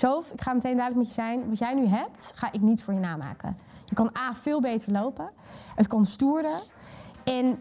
Sof, 0.00 0.30
ik 0.30 0.40
ga 0.40 0.52
meteen 0.52 0.76
duidelijk 0.76 0.96
met 0.96 1.16
je 1.16 1.22
zijn. 1.22 1.48
Wat 1.48 1.58
jij 1.58 1.74
nu 1.74 1.86
hebt, 1.86 2.32
ga 2.34 2.52
ik 2.52 2.60
niet 2.60 2.82
voor 2.82 2.94
je 2.94 3.00
namaken. 3.00 3.56
Je 3.84 3.94
kan 3.94 4.10
A, 4.18 4.34
veel 4.34 4.60
beter 4.60 4.92
lopen. 4.92 5.30
Het 5.74 5.86
kan 5.86 6.04
stoerder. 6.04 6.62
En 7.24 7.58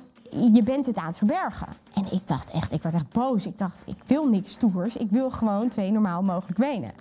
je 0.53 0.63
bent 0.63 0.85
het 0.85 0.97
aan 0.97 1.05
het 1.05 1.17
verbergen. 1.17 1.67
En 1.93 2.05
ik 2.11 2.27
dacht 2.27 2.49
echt, 2.49 2.71
ik 2.71 2.83
werd 2.83 2.95
echt 2.95 3.11
boos. 3.11 3.45
Ik 3.45 3.57
dacht, 3.57 3.75
ik 3.85 3.97
wil 4.05 4.29
niks 4.29 4.51
stoers. 4.51 4.95
Ik 4.95 5.09
wil 5.09 5.31
gewoon 5.31 5.69
twee 5.69 5.91
normaal 5.91 6.23
mogelijk 6.23 6.59
benen. 6.59 6.91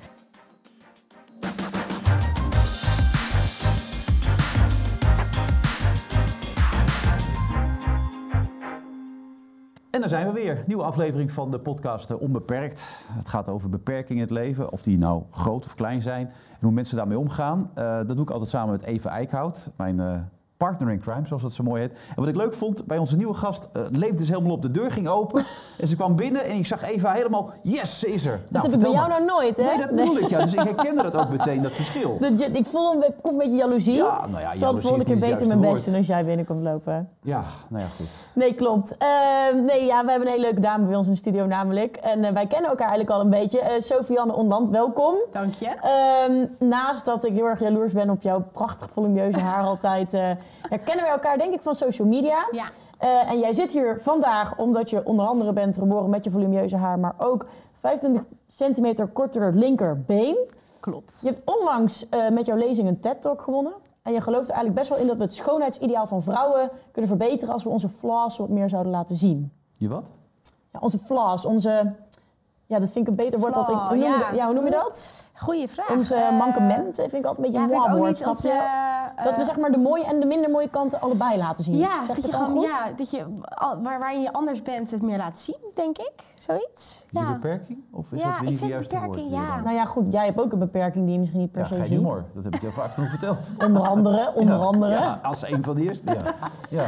Daar 10.11 10.21
zijn 10.21 10.35
we 10.35 10.41
weer. 10.41 10.63
Nieuwe 10.67 10.83
aflevering 10.83 11.33
van 11.33 11.51
de 11.51 11.59
podcast 11.59 12.11
eh, 12.11 12.21
Onbeperkt. 12.21 13.05
Het 13.13 13.29
gaat 13.29 13.49
over 13.49 13.69
beperkingen 13.69 14.23
in 14.23 14.29
het 14.29 14.39
leven, 14.39 14.73
of 14.73 14.83
die 14.83 14.99
nou 14.99 15.23
groot 15.31 15.67
of 15.67 15.75
klein 15.75 16.03
zijn 16.03 16.27
en 16.27 16.61
hoe 16.61 16.73
mensen 16.73 16.97
daarmee 16.97 17.19
omgaan. 17.19 17.71
Eh, 17.75 17.97
dat 17.97 18.09
doe 18.09 18.23
ik 18.23 18.31
altijd 18.31 18.51
samen 18.51 18.71
met 18.71 18.83
Eva 18.83 19.11
Eickhout, 19.11 19.71
mijn 19.77 20.01
eh, 20.01 20.21
partner 20.59 20.91
in 20.91 21.01
crime, 21.01 21.27
zoals 21.27 21.43
dat 21.43 21.53
zo 21.53 21.63
mooi 21.65 21.81
heet. 21.81 21.91
En 21.91 22.15
wat 22.17 22.29
ik 22.29 22.37
leuk 22.37 22.55
vond, 22.55 22.87
bij 22.87 22.99
onze 22.99 23.17
nieuwe 23.17 23.35
gast 23.35 23.69
uh, 23.73 23.83
leefde 23.91 24.25
ze 24.25 24.33
helemaal 24.33 24.55
op. 24.55 24.63
De 24.63 24.71
deur 24.71 24.91
ging 24.91 25.09
open 25.09 25.47
en 25.81 25.87
ze 25.87 25.97
kwam 25.97 26.17
binnen 26.17 26.45
en 26.45 26.57
ik 26.57 26.67
zag 26.67 26.83
Eva 26.83 27.13
helemaal, 27.13 27.51
yes, 27.63 27.99
ze 27.99 28.13
is 28.13 28.27
er. 28.27 28.41
Dat 28.49 28.63
heb 28.63 28.73
ik 28.73 28.81
bij 28.81 28.91
jou 28.91 29.09
nou 29.09 29.25
nooit, 29.25 29.57
hè? 29.57 29.63
Nee, 29.63 29.79
dat 29.79 29.91
bedoel 29.91 30.19
ik, 30.19 30.29
ja. 30.29 30.43
Dus 30.43 30.53
ik 30.53 30.61
herkende 30.61 31.03
dat 31.11 31.17
ook 31.17 31.29
meteen, 31.29 31.63
dat 31.63 31.73
verschil. 31.73 32.19
Dat, 32.21 32.41
ik 32.53 32.67
voel 32.67 32.93
een, 32.93 33.15
een 33.23 33.37
beetje 33.37 33.57
jaloezie. 33.57 33.95
Ja, 33.95 34.27
nou 34.27 34.41
ja, 34.41 34.53
Ik 34.53 34.59
zal 34.59 34.75
de 34.75 34.81
volgende 34.81 35.05
keer 35.05 35.19
beter 35.19 35.47
mijn 35.47 35.61
best 35.61 35.85
doen 35.85 35.95
als 35.95 36.07
jij 36.07 36.25
binnenkomt 36.25 36.63
lopen. 36.63 37.09
Ja, 37.23 37.45
nou 37.69 37.83
ja, 37.83 37.89
goed. 37.89 38.09
Nee, 38.35 38.55
klopt. 38.55 38.97
Uh, 39.03 39.63
nee, 39.63 39.85
ja, 39.85 40.05
we 40.05 40.11
hebben 40.11 40.29
een 40.29 40.35
hele 40.35 40.47
leuke 40.47 40.61
dame 40.61 40.87
bij 40.87 40.97
ons 40.97 41.07
in 41.07 41.13
de 41.13 41.19
studio 41.19 41.47
namelijk. 41.47 41.97
En 41.97 42.25
uh, 42.25 42.31
wij 42.31 42.47
kennen 42.47 42.71
elkaar 42.71 42.89
eigenlijk 42.89 43.11
al 43.11 43.21
een 43.21 43.31
beetje. 43.31 43.61
Uh, 43.61 43.81
Sofianne 43.81 44.33
Onland, 44.33 44.71
welkom. 44.71 45.15
Dank 45.33 45.55
je. 45.55 45.67
Ehm, 45.67 46.69
naast 46.69 47.05
dat 47.05 47.25
ik 47.25 47.33
heel 47.33 47.47
erg 47.47 47.61
jaloers 47.61 47.93
ben 47.93 48.11
op 48.11 48.23
jouw 48.23 48.45
prachtig 48.53 48.91
volumieuze 48.91 49.39
haar 49.39 49.65
altijd, 49.65 50.13
herkennen 50.69 51.05
we 51.05 51.11
elkaar 51.11 51.39
denk 51.39 51.55
ik 51.55 51.61
van 51.61 51.75
social 51.75 52.09
media. 52.09 52.49
Ja. 52.51 52.65
Uh, 53.03 53.31
en 53.31 53.39
jij 53.39 53.53
zit 53.53 53.73
hier 53.73 54.01
vandaag 54.03 54.57
omdat 54.57 54.91
je 54.91 55.05
onder 55.05 55.27
andere 55.27 55.53
bent 55.53 55.79
geboren 55.79 56.11
met 56.11 56.25
je 56.25 56.31
volumieuze 56.31 56.77
haar, 56.77 56.99
maar 56.99 57.15
ook 57.19 57.47
25 57.81 58.23
centimeter 58.49 59.07
korter 59.07 59.55
linkerbeen. 59.55 60.37
Klopt. 60.81 61.19
Je 61.21 61.29
hebt 61.29 61.43
onlangs 61.45 62.07
uh, 62.11 62.29
met 62.29 62.47
jouw 62.47 62.57
lezing 62.57 62.89
een 62.89 63.01
TED-talk 63.01 63.43
gewonnen. 63.43 63.73
En 64.03 64.13
je 64.13 64.21
gelooft 64.21 64.49
er 64.49 64.55
eigenlijk 64.55 64.79
best 64.79 64.89
wel 64.89 64.99
in 64.99 65.07
dat 65.07 65.17
we 65.17 65.23
het 65.23 65.35
schoonheidsideaal 65.35 66.07
van 66.07 66.23
vrouwen 66.23 66.71
kunnen 66.93 67.11
verbeteren 67.11 67.55
als 67.55 67.65
we 67.65 67.69
onze 67.69 67.89
flaws 67.89 68.37
wat 68.37 68.49
meer 68.49 68.69
zouden 68.69 68.93
laten 68.93 69.17
zien. 69.17 69.53
Je 69.73 69.89
wat? 69.89 70.13
Ja, 70.73 70.79
onze 70.81 70.99
flaws, 70.99 71.45
onze... 71.45 71.95
Ja, 72.69 72.79
dat 72.79 72.93
vind 72.93 73.09
ik 73.09 73.11
een 73.11 73.25
beter 73.25 73.41
woord. 73.41 73.55
Dat 73.55 73.69
ik, 73.69 73.75
hoe, 73.75 73.97
noem 73.97 74.05
ja. 74.05 74.31
je, 74.31 74.37
ja, 74.37 74.45
hoe 74.45 74.55
noem 74.55 74.65
je 74.65 74.71
dat? 74.71 75.27
Goeie 75.35 75.69
vraag. 75.69 75.91
Onze 75.91 76.15
uh, 76.15 76.39
mankementen 76.39 77.11
vind 77.11 77.23
ik 77.23 77.25
altijd 77.25 77.47
een 77.47 77.53
beetje 77.53 77.75
ja, 77.75 77.87
een 77.87 77.97
woord, 77.97 78.19
snap 78.19 78.37
je? 78.43 78.49
Uh, 79.19 79.25
dat 79.25 79.37
we 79.37 79.45
zeg 79.45 79.57
maar 79.57 79.71
de 79.71 79.79
mooie 79.79 80.05
en 80.05 80.21
de 80.21 80.27
minder 80.27 80.51
mooie 80.51 80.69
kanten 80.69 81.01
allebei 81.01 81.39
laten 81.39 81.65
zien. 81.65 81.77
Ja, 81.77 82.07
zeg 82.07 82.17
dat 82.17 82.27
je 82.27 82.33
gewoon, 82.33 82.61
ja, 82.61 82.93
dat 82.97 83.11
je 83.11 83.25
waar, 83.83 83.99
waar 83.99 84.19
je 84.19 84.33
anders 84.33 84.63
bent 84.63 84.91
het 84.91 85.03
meer 85.03 85.17
laat 85.17 85.39
zien, 85.39 85.57
denk 85.75 85.99
ik. 85.99 86.13
Zoiets. 86.35 87.05
Je 87.11 87.19
ja. 87.19 87.33
beperking? 87.33 87.85
Of 87.93 88.13
is 88.13 88.23
ja, 88.23 88.31
dat 88.31 88.41
weer 88.41 88.51
niet 88.51 88.59
ik 88.59 88.65
de 88.65 88.73
juiste 88.73 88.95
beperking, 88.95 89.31
woord? 89.31 89.43
Ja. 89.43 89.61
Nou 89.61 89.75
ja, 89.75 89.85
goed, 89.85 90.13
jij 90.13 90.25
hebt 90.25 90.41
ook 90.41 90.53
een 90.53 90.59
beperking 90.59 91.05
die 91.05 91.13
je 91.13 91.19
misschien 91.19 91.41
niet 91.41 91.53
per 91.53 91.61
ja, 91.61 91.67
se 91.67 91.75
geen 91.75 91.85
ziet. 91.85 91.97
humor. 91.97 92.25
Dat 92.35 92.45
heb 92.45 92.55
ik 92.55 92.61
je 92.61 92.71
vaak 92.71 92.91
genoeg 92.91 93.11
verteld. 93.11 93.39
Onder 93.67 93.83
andere, 93.83 94.33
onder 94.35 94.57
ja, 94.57 94.65
andere. 94.65 94.93
Ja, 94.93 95.19
als 95.23 95.51
een 95.51 95.65
van 95.65 95.75
de 95.75 95.83
eerste, 95.83 96.11
ja. 96.11 96.35
ja. 96.79 96.85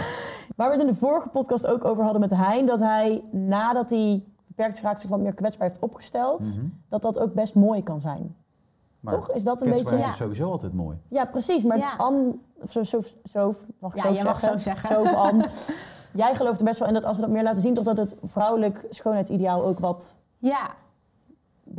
Waar 0.56 0.70
we 0.70 0.76
het 0.76 0.86
in 0.86 0.92
de 0.92 0.98
vorige 0.98 1.28
podcast 1.28 1.66
ook 1.66 1.84
over 1.84 2.02
hadden 2.02 2.20
met 2.20 2.30
Hein, 2.30 2.66
dat 2.66 2.80
hij 2.80 3.22
nadat 3.30 3.90
hij 3.90 4.22
beperkt 4.66 5.00
zich 5.00 5.10
wat 5.10 5.20
meer 5.20 5.34
kwetsbaar 5.34 5.68
heeft 5.68 5.80
opgesteld, 5.80 6.40
Mhm. 6.40 6.66
dat 6.88 7.02
dat 7.02 7.18
ook 7.18 7.34
best 7.34 7.54
mooi 7.54 7.82
kan 7.82 8.00
zijn. 8.00 8.36
Maar 9.00 9.14
Toch? 9.14 9.30
Is 9.30 9.44
dat 9.44 9.62
een 9.62 9.70
beetje... 9.70 9.98
is 9.98 10.16
sowieso 10.16 10.50
altijd 10.50 10.72
mooi. 10.72 10.98
Ja, 11.08 11.24
precies. 11.24 11.62
Maar 11.62 11.78
Ja. 11.78 11.94
Anne, 11.96 12.34
zo, 12.68 12.82
zo, 12.84 13.00
zo, 13.24 13.54
mag 13.78 13.94
ik 13.94 14.02
Ja, 14.02 14.08
zo 14.08 14.14
jij 14.14 14.24
mag 14.24 14.40
zeggen? 14.40 14.60
zo 14.60 14.70
zeggen. 14.70 14.94
Zo, 15.06 15.14
Anne. 15.14 15.48
Jij 16.12 16.34
gelooft 16.34 16.58
er 16.58 16.64
best 16.64 16.78
wel 16.78 16.88
in 16.88 16.94
dat 16.94 17.04
als 17.04 17.16
we 17.16 17.22
dat 17.22 17.30
meer 17.30 17.42
laten 17.42 17.62
zien, 17.62 17.74
toch 17.74 17.84
dat 17.84 17.96
het 17.96 18.14
vrouwelijk 18.24 18.86
schoonheidsideaal 18.90 19.64
ook 19.64 19.78
wat 19.78 20.14
Ja, 20.38 20.70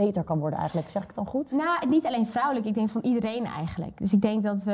beter 0.06 0.24
kan 0.24 0.40
worden 0.40 0.60
eigenlijk. 0.60 0.90
Zeg 0.90 1.02
ik 1.02 1.08
het 1.08 1.16
dan 1.18 1.26
goed? 1.26 1.52
nou, 1.52 1.88
niet 1.90 2.06
alleen 2.06 2.26
vrouwelijk, 2.26 2.66
ik 2.66 2.74
denk 2.74 2.90
van 2.90 3.02
iedereen 3.02 3.46
eigenlijk. 3.46 3.98
Dus 3.98 4.14
ik 4.14 4.22
denk 4.22 4.44
dat 4.44 4.64
we 4.64 4.72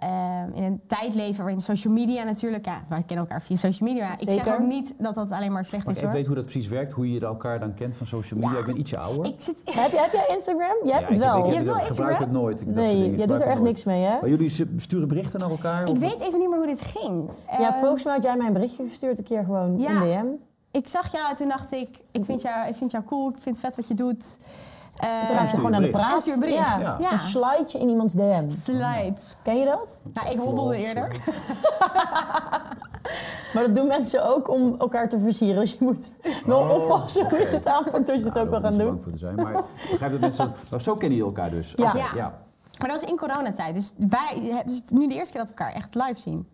eh, 0.00 0.42
in 0.54 0.62
een 0.62 0.80
tijd 0.86 1.14
leven 1.14 1.44
waarin 1.44 1.60
social 1.60 1.92
media 1.92 2.24
natuurlijk, 2.24 2.64
ja, 2.66 2.80
wij 2.88 3.02
kennen 3.06 3.26
elkaar 3.26 3.42
via 3.42 3.56
social 3.56 3.88
media. 3.88 4.18
Ik 4.18 4.30
zeg 4.30 4.48
ook 4.54 4.66
niet 4.66 4.94
dat 4.98 5.14
dat 5.14 5.30
alleen 5.30 5.52
maar 5.52 5.64
slecht 5.64 5.84
Maar 5.84 5.92
is 5.94 5.98
ik 6.00 6.04
hoor. 6.06 6.14
weten 6.14 6.32
hoe 6.32 6.36
dat 6.42 6.50
precies 6.50 6.68
werkt, 6.68 6.92
hoe 6.92 7.12
je 7.12 7.20
elkaar 7.20 7.60
dan 7.60 7.74
kent 7.74 7.96
van 7.96 8.06
social 8.06 8.40
media. 8.40 8.54
Ja. 8.54 8.60
Ik 8.60 8.66
ben 8.66 8.78
ietsje 8.78 8.98
ouder. 8.98 9.26
Ik 9.26 9.34
zit, 9.40 9.56
Heb, 9.64 9.90
je, 9.90 9.98
heb 10.00 10.12
jij 10.12 10.34
Instagram? 10.36 10.76
Jij 10.84 10.92
hebt 10.94 11.08
Ja, 11.08 11.14
het 11.14 11.16
ik 11.16 11.22
heb- 11.22 11.32
wel. 11.32 11.38
Ik, 11.38 11.44
Je 11.52 11.56
heb 11.56 11.66
hebt 11.66 11.66
het- 11.66 11.76
wel 11.76 11.86
gebruik 11.86 12.10
Instagram? 12.10 12.34
het 12.34 12.42
nooit. 12.42 12.60
Ik, 12.60 12.66
dat 12.74 12.84
soort 12.84 12.96
nee, 12.96 13.16
jij 13.16 13.26
doet 13.26 13.40
er 13.40 13.46
echt 13.46 13.54
nooit. 13.60 13.62
niks 13.68 13.84
mee, 13.84 14.02
hè? 14.02 14.18
Maar 14.20 14.28
jullie 14.28 14.50
sturen 14.76 15.08
berichten 15.08 15.40
naar 15.40 15.50
elkaar? 15.50 15.82
ik 15.82 15.88
of- 15.88 15.98
weet 15.98 16.20
even 16.20 16.38
niet 16.38 16.48
meer 16.48 16.58
hoe 16.58 16.66
dit 16.66 16.80
ging. 16.80 17.30
Ja, 17.58 17.74
Eh, 17.74 17.80
volgens 17.80 18.04
mij 18.04 18.12
had 18.14 18.22
jij 18.22 18.36
mij 18.36 18.46
een 18.46 18.52
berichtje 18.52 18.88
gestuurd 18.88 19.18
een 19.18 19.24
keer 19.24 19.44
gewoon 19.44 19.78
Ja. 19.78 19.88
in 19.90 19.98
DM. 19.98 20.26
Ik 20.70 20.88
zag 20.88 21.12
jou 21.12 21.28
en 21.30 21.36
toen 21.36 21.48
dacht 21.48 21.72
ik, 21.72 21.88
ik 22.10 22.24
vind 22.24 22.42
jou, 22.42 22.68
ik 22.68 22.74
vind 22.74 22.90
jou 22.90 23.04
cool, 23.04 23.28
ik 23.28 23.36
vind 23.40 23.56
het 23.56 23.64
vet 23.64 23.76
wat 23.76 23.88
je 23.88 23.94
doet. 23.94 24.38
Eh, 24.98 25.26
Toen 25.26 25.36
raak 25.36 25.48
je 25.50 25.56
gewoon 25.56 25.74
aan 25.74 25.82
de 25.82 25.90
praat. 25.90 26.14
En 26.14 26.20
stuur 26.20 26.34
je 26.34 26.40
bericht. 26.40 26.58
Ja. 26.58 26.78
Ja. 26.78 26.96
Ja. 27.00 27.12
Een 27.12 27.18
slideje 27.18 27.78
in 27.78 27.88
iemands 27.88 28.14
DM. 28.14 28.50
Slide. 28.64 29.14
Ken 29.42 29.56
je 29.58 29.64
dat? 29.64 30.02
Nou, 30.12 30.28
ik 30.30 30.38
hobbelde 30.38 30.76
eerder. 30.76 31.16
Maar 33.54 33.62
dat 33.66 33.74
doen 33.74 33.86
mensen 33.86 34.24
ook 34.34 34.48
om 34.50 34.74
elkaar 34.78 35.08
te 35.08 35.18
versieren. 35.18 35.60
Dus 35.60 35.70
je 35.72 35.76
moet 35.80 36.10
wel 36.44 36.58
Oh, 36.58 36.70
oppassen 36.82 37.28
hoe 37.28 37.38
je 37.38 37.46
het 37.46 37.66
aanpakt 37.66 38.08
als 38.10 38.18
je 38.18 38.24
het 38.24 38.34
Nou, 38.34 38.46
ook 38.54 38.60
wel 38.62 38.72
je 38.72 38.78
doen. 38.78 39.00
voor 39.02 39.12
te 39.12 39.18
zijn. 39.18 39.34
Maar 39.34 39.54
ik 39.56 39.90
begrijp 39.90 40.12
dat 40.12 40.20
mensen... 40.20 40.52
Zo 40.80 40.94
kennen 40.94 41.18
jullie 41.18 41.32
elkaar 41.34 41.50
dus? 41.50 41.72
Ja. 41.74 41.92
Ja. 41.96 42.10
ja. 42.14 42.38
Maar 42.78 42.88
dat 42.88 43.00
was 43.00 43.10
in 43.10 43.16
coronatijd. 43.16 43.74
Dus 43.74 43.92
wij 43.96 44.28
hebben 44.34 44.56
het 44.56 44.70
is 44.72 44.90
nu 44.90 45.08
de 45.08 45.14
eerste 45.14 45.32
keer 45.32 45.40
dat 45.40 45.50
we 45.50 45.56
elkaar 45.56 45.74
echt 45.74 45.94
live 45.94 46.20
zien. 46.20 46.48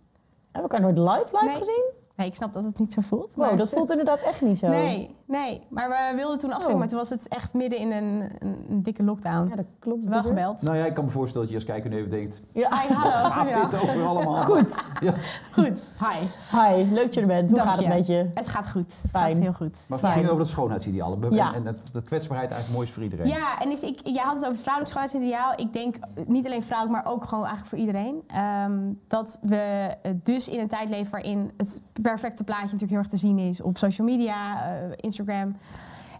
Hebben 0.52 0.70
we 0.70 0.76
elkaar 0.76 0.80
nooit 0.80 0.98
live 1.18 1.28
live 1.32 1.44
Nee. 1.44 1.56
gezien? 1.56 1.84
Nee, 2.16 2.26
ik 2.26 2.34
snap 2.34 2.52
dat 2.52 2.64
het 2.64 2.78
niet 2.78 2.92
zo 2.92 3.00
voelt. 3.00 3.34
Wow, 3.34 3.46
maar- 3.46 3.56
dat 3.56 3.70
voelt 3.70 3.90
inderdaad 3.90 4.20
echt 4.22 4.40
niet 4.40 4.58
zo. 4.58 4.68
Nee, 4.68 5.14
nee. 5.26 5.62
Maar 5.68 5.88
we 5.88 6.16
wilden 6.16 6.38
toen 6.38 6.48
afspreken, 6.50 6.72
Oh. 6.74 6.78
maar 6.78 6.88
toen 6.88 6.98
was 6.98 7.08
het 7.10 7.28
echt 7.28 7.54
midden 7.54 7.78
in 7.78 7.92
een, 7.92 8.30
een, 8.38 8.66
een 8.68 8.82
dikke 8.82 9.02
lockdown. 9.02 9.48
Ja, 9.48 9.56
dat 9.56 9.64
klopt. 9.78 10.04
Wel 10.04 10.22
gebeld. 10.22 10.62
Nou 10.62 10.76
ja, 10.76 10.84
ik 10.84 10.94
kan 10.94 11.04
me 11.04 11.10
voorstellen 11.10 11.46
dat 11.48 11.56
je 11.56 11.62
als 11.64 11.72
kijker 11.72 11.90
nu 11.90 11.96
even 11.96 12.10
denkt... 12.10 12.40
Ja, 12.52 12.80
Hi, 12.80 12.92
hallo. 12.94 13.30
Gaat 13.30 13.48
Ja. 13.48 13.64
dit 13.66 13.82
over 13.82 14.04
allemaal? 14.06 14.42
goed. 14.44 14.90
Ja. 15.00 15.14
Goed. 15.52 15.92
Hi. 15.98 16.26
Hi, 16.58 16.92
leuk 16.92 17.04
dat 17.04 17.14
je 17.14 17.20
er 17.20 17.26
bent. 17.26 17.50
Hoe 17.50 17.58
Dank 17.58 17.70
gaat 17.70 17.78
het 17.78 17.88
met 17.88 18.06
je? 18.06 18.30
Het 18.34 18.48
gaat 18.48 18.70
goed. 18.70 18.94
Het 19.02 19.10
Fijn. 19.10 19.34
gaat 19.34 19.42
heel 19.42 19.52
goed. 19.52 19.78
Maar 19.88 19.98
het 19.98 20.08
ging 20.08 20.24
over 20.26 20.38
dat 20.38 20.48
schoonheidsideaal. 20.48 21.18
En, 21.22 21.30
Ja. 21.32 21.54
en 21.54 21.64
dat, 21.64 21.76
dat 21.92 22.04
kwetsbaarheid 22.04 22.50
eigenlijk 22.50 22.74
mooi 22.78 22.88
is 22.88 22.94
voor 22.94 23.02
iedereen. 23.02 23.26
Ja, 23.28 23.60
en 23.60 23.68
dus 23.68 23.82
ik, 23.82 24.00
jij 24.04 24.22
had 24.24 24.34
het 24.36 24.44
over 24.46 24.60
vrouwelijk 24.62 24.92
schoonheidsideaal. 24.96 25.52
Ik 25.56 25.72
denk 25.72 25.96
niet 26.26 26.46
alleen 26.46 26.62
vrouwelijk, 26.62 27.04
maar 27.04 27.12
ook 27.12 27.24
gewoon 27.24 27.44
eigenlijk 27.44 27.68
voor 27.68 27.78
iedereen. 27.86 28.22
Ehm, 28.26 28.92
dat 29.08 29.38
we 29.42 29.56
eh, 30.02 30.12
dus 30.22 30.48
in 30.48 30.58
een 30.60 30.68
tijd 30.68 30.88
leven 30.88 31.10
waarin 31.12 31.50
het 31.56 31.80
perfecte 32.10 32.44
plaatje 32.44 32.64
natuurlijk 32.64 32.90
heel 32.90 33.00
erg 33.00 33.08
te 33.08 33.16
zien 33.16 33.38
is 33.38 33.60
op 33.60 33.78
social 33.78 34.06
media, 34.06 34.68
eh, 34.68 34.90
Instagram. 34.96 35.56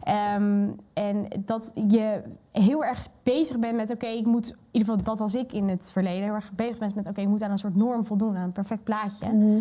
Ehm, 0.03 0.69
en 0.93 1.27
dat 1.45 1.73
je 1.89 2.23
heel 2.53 2.85
erg 2.85 3.09
bezig 3.23 3.59
bent 3.59 3.77
met, 3.77 3.91
oké, 3.91 4.07
ik 4.07 4.27
moet, 4.27 4.47
in 4.47 4.57
ieder 4.71 4.89
geval 4.89 5.05
dat 5.05 5.19
was 5.19 5.35
ik 5.35 5.53
in 5.53 5.69
het 5.69 5.91
verleden, 5.93 6.23
heel 6.23 6.35
erg 6.35 6.53
bezig 6.53 6.79
bent 6.79 6.95
met, 6.95 7.09
oké, 7.09 7.21
ik 7.21 7.29
moet 7.29 7.43
aan 7.43 7.51
een 7.51 7.59
soort 7.59 7.77
norm 7.77 8.05
voldoen, 8.05 8.37
aan 8.37 8.45
een 8.45 8.53
perfect 8.53 8.85
plaatje. 8.85 9.33
Mhm. 9.33 9.61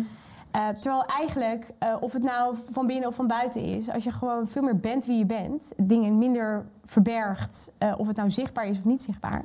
Eh, 0.50 0.68
terwijl 0.68 1.04
eigenlijk, 1.04 1.70
eh, 1.78 1.96
of 2.00 2.12
het 2.12 2.22
nou 2.22 2.56
van 2.70 2.86
binnen 2.86 3.08
of 3.08 3.14
van 3.14 3.26
buiten 3.26 3.62
is, 3.62 3.90
als 3.90 4.04
je 4.04 4.12
gewoon 4.12 4.48
veel 4.48 4.62
meer 4.62 4.80
bent 4.80 5.06
wie 5.06 5.18
je 5.18 5.26
bent, 5.26 5.72
dingen 5.76 6.18
minder 6.18 6.66
verbergt, 6.84 7.72
of 7.96 8.06
het 8.06 8.16
nou 8.16 8.30
zichtbaar 8.30 8.66
is 8.66 8.78
of 8.78 8.84
niet 8.84 9.02
zichtbaar, 9.02 9.44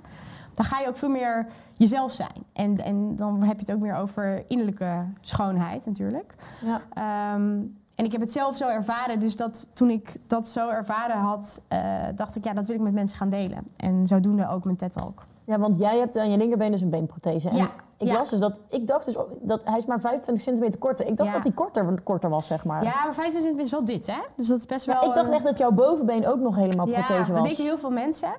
dan 0.54 0.66
ga 0.66 0.80
je 0.80 0.88
ook 0.88 0.98
veel 0.98 1.10
meer 1.10 1.48
jezelf 1.74 2.12
zijn. 2.14 2.44
En, 2.54 2.78
en 2.78 3.16
dan 3.16 3.44
heb 3.44 3.60
je 3.60 3.66
het 3.66 3.76
ook 3.76 3.82
meer 3.82 3.96
over 3.96 4.44
innerlijke 4.48 5.06
schoonheid 5.22 5.86
natuurlijk. 5.86 6.36
Ja. 6.66 6.82
Ehm, 6.94 7.62
en 7.96 8.06
ik 8.06 8.12
heb 8.12 8.22
het 8.22 8.32
zelf 8.32 8.58
zo 8.58 8.68
ervaren, 8.68 9.20
dus 9.20 9.36
dat 9.36 9.70
toen 9.74 9.90
ik 9.90 10.16
dat 10.28 10.48
zo 10.48 10.70
ervaren 10.70 11.18
had, 11.18 11.62
eh, 11.68 11.80
dacht 12.16 12.36
ik, 12.36 12.44
ja, 12.44 12.54
dat 12.54 12.66
wil 12.66 12.76
ik 12.76 12.82
met 12.82 12.94
mensen 12.94 13.18
gaan 13.18 13.30
delen. 13.30 13.64
En 13.76 14.08
zodoende 14.08 14.50
ook 14.50 14.64
mijn 14.64 14.78
TED-talk. 14.78 15.24
ja, 15.46 15.60
want 15.60 15.78
jij 15.78 15.98
hebt 15.98 16.18
aan 16.18 16.32
je 16.32 16.38
linkerbeen 16.38 16.72
dus 16.72 16.82
een 16.82 16.90
beenprothese. 16.90 17.50
En 17.50 17.56
Ja, 17.56 17.70
ik 18.00 18.08
ja. 18.08 18.14
las 18.14 18.30
dus 18.30 18.40
dat, 18.40 18.60
ik 18.70 18.88
dacht 18.88 19.06
dus 19.06 19.16
dat 19.42 19.62
hij 19.64 19.80
is 19.80 19.86
maar 19.86 20.00
25 20.00 20.44
centimeter 20.44 20.80
korter. 20.80 21.06
Ik 21.08 21.18
dacht 21.18 21.30
Ja. 21.30 21.36
dat 21.36 21.44
hij 21.44 21.54
korter, 21.54 22.02
korter 22.04 22.30
was, 22.30 22.48
zeg 22.48 22.66
maar. 22.66 22.84
Ja, 22.84 23.04
maar 23.04 23.14
25 23.14 23.62
is 23.62 23.72
wel 23.72 23.86
dit, 23.86 24.08
hè? 24.08 24.18
Dus 24.36 24.48
dat 24.48 24.58
is 24.58 24.66
best 24.66 24.86
Ja, 24.86 24.94
wel... 25.00 25.10
ik 25.10 25.16
dacht 25.16 25.30
eh, 25.30 25.36
echt 25.36 25.44
dat 25.44 25.58
jouw 25.58 25.72
bovenbeen 25.72 26.28
ook 26.28 26.40
nog 26.40 26.56
helemaal 26.56 26.86
prothese 26.86 27.12
Ja, 27.12 27.18
dat 27.18 27.28
was. 27.28 27.42
denken 27.44 27.64
heel 27.64 27.78
veel 27.78 27.90
mensen. 27.92 28.30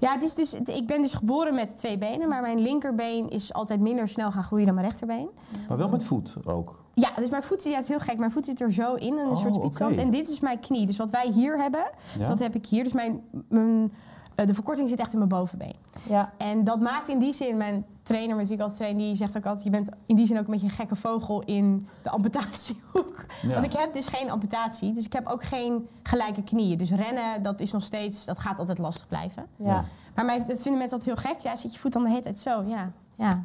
Ja, 0.00 0.12
het 0.12 0.22
is 0.22 0.34
dus, 0.34 0.54
ik 0.54 0.86
ben 0.86 1.02
dus 1.02 1.14
geboren 1.14 1.54
met 1.54 1.76
twee 1.78 1.98
benen, 1.98 2.28
maar 2.28 2.42
mijn 2.42 2.58
linkerbeen 2.60 3.28
is 3.30 3.52
altijd 3.52 3.80
minder 3.80 4.08
snel 4.08 4.30
gaan 4.32 4.42
groeien 4.44 4.66
dan 4.66 4.74
mijn 4.74 4.86
rechterbeen. 4.86 5.28
Maar 5.68 5.78
wel 5.78 5.88
met 5.88 6.04
voet 6.04 6.36
ook. 6.44 6.78
Ja, 6.94 7.08
dus 7.16 7.30
mijn 7.30 7.42
voet 7.42 7.62
zit, 7.62 7.70
ja, 7.70 7.76
het 7.78 7.84
is 7.88 7.90
heel 7.90 8.00
gek, 8.04 8.18
mijn 8.18 8.30
voet 8.30 8.44
zit 8.44 8.60
er 8.60 8.72
zo 8.72 8.94
in, 8.94 9.18
een 9.18 9.28
Oh, 9.28 9.36
soort 9.36 9.54
spitsrand. 9.54 9.92
oké. 9.92 10.00
En 10.00 10.10
dit 10.10 10.28
is 10.28 10.40
mijn 10.40 10.60
knie. 10.60 10.86
Dus 10.86 10.96
wat 10.96 11.10
wij 11.10 11.26
hier 11.28 11.58
hebben, 11.60 11.90
Ja? 12.18 12.26
dat 12.28 12.38
heb 12.38 12.54
ik 12.54 12.66
hier. 12.66 12.82
Dus 12.84 12.92
mijn, 12.92 13.20
mijn 13.48 13.92
de 14.46 14.54
verkorting 14.54 14.88
zit 14.88 14.98
echt 14.98 15.12
in 15.12 15.18
mijn 15.18 15.30
bovenbeen. 15.30 15.74
Ja. 16.08 16.32
En 16.36 16.64
dat 16.64 16.80
maakt 16.80 17.08
in 17.08 17.18
die 17.18 17.32
zin, 17.32 17.56
mijn 17.56 17.84
trainer 18.02 18.36
met 18.36 18.46
wie 18.46 18.56
ik 18.56 18.62
altijd 18.62 18.78
train, 18.80 18.96
die 18.96 19.14
zegt 19.14 19.36
ook 19.36 19.44
altijd, 19.46 19.64
je 19.64 19.70
bent 19.70 19.88
in 20.06 20.16
die 20.16 20.26
zin 20.26 20.38
ook 20.38 20.44
een 20.44 20.50
beetje 20.52 20.66
een 20.66 20.72
gekke 20.72 20.96
vogel 20.96 21.42
in 21.42 21.88
de 22.02 22.10
amputatiehoek. 22.10 23.16
Ja. 23.42 23.52
Want 23.52 23.64
ik 23.64 23.72
heb 23.72 23.94
dus 23.94 24.06
geen 24.08 24.30
amputatie, 24.30 24.92
dus 24.92 25.04
ik 25.04 25.12
heb 25.12 25.26
ook 25.26 25.42
geen 25.44 25.88
gelijke 26.02 26.42
knieën. 26.42 26.78
Dus 26.78 26.90
rennen, 26.90 27.42
dat 27.42 27.60
is 27.60 27.72
nog 27.72 27.82
steeds, 27.82 28.24
dat 28.24 28.38
gaat 28.38 28.58
altijd 28.58 28.78
lastig 28.78 29.08
blijven. 29.08 29.46
ja. 29.56 29.84
Maar 30.14 30.24
mij, 30.24 30.38
dat 30.38 30.62
vinden 30.62 30.78
mensen 30.78 30.98
altijd 30.98 31.18
heel 31.22 31.32
gek. 31.32 31.40
Ja, 31.40 31.56
zit 31.56 31.72
je 31.72 31.78
voet 31.78 31.92
dan 31.92 32.02
de 32.02 32.08
hele 32.08 32.22
tijd 32.22 32.38
zo? 32.38 32.62
Ja, 32.66 32.90
ja. 33.14 33.42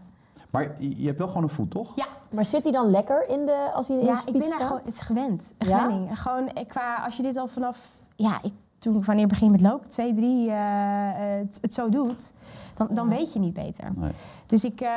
Maar 0.50 0.75
je 0.81 1.06
hebt 1.06 1.18
wel 1.18 1.28
gewoon 1.28 1.44
een 1.44 1.50
voet, 1.50 1.72
toch? 1.72 1.92
Ja, 1.95 2.06
Maar 2.31 2.45
zit 2.45 2.63
hij 2.63 2.72
dan 2.74 2.90
lekker 2.90 3.30
in 3.30 3.45
de, 3.45 3.72
als 3.74 3.88
hij 3.88 3.98
in 3.98 4.06
de 4.06 4.12
ja 4.12 4.22
ik 4.25 4.34
ben 4.40 4.50
daar 4.50 4.60
gewoon, 4.60 4.81
het 4.86 4.94
is 4.94 5.01
gewend. 5.01 5.54
Een 5.57 5.68
Ja? 5.68 5.80
gewenning. 5.80 6.10
En 6.10 6.16
Gewoon 6.18 6.48
eh, 6.50 6.68
qua, 6.68 6.95
als 6.95 7.18
je 7.18 7.24
dit 7.24 7.38
al 7.38 7.48
vanaf, 7.48 7.80
ja, 8.16 8.40
ik, 8.42 8.54
toen, 8.83 9.03
wanneer 9.03 9.27
begin 9.27 9.45
je 9.45 9.51
met 9.51 9.62
lopen, 9.62 9.89
twee, 9.89 10.13
drie, 10.13 10.50
eh, 10.50 11.09
eh, 11.09 11.38
het, 11.39 11.57
het 11.62 11.74
zo 11.74 11.89
doet, 11.89 12.33
dan, 12.75 12.88
dan 12.91 13.09
Ja. 13.09 13.15
weet 13.15 13.33
je 13.33 13.39
niet 13.39 13.53
beter. 13.53 13.91
Nee. 13.95 14.12
Dus 14.47 14.63
ik... 14.63 14.81
eh, 14.81 14.89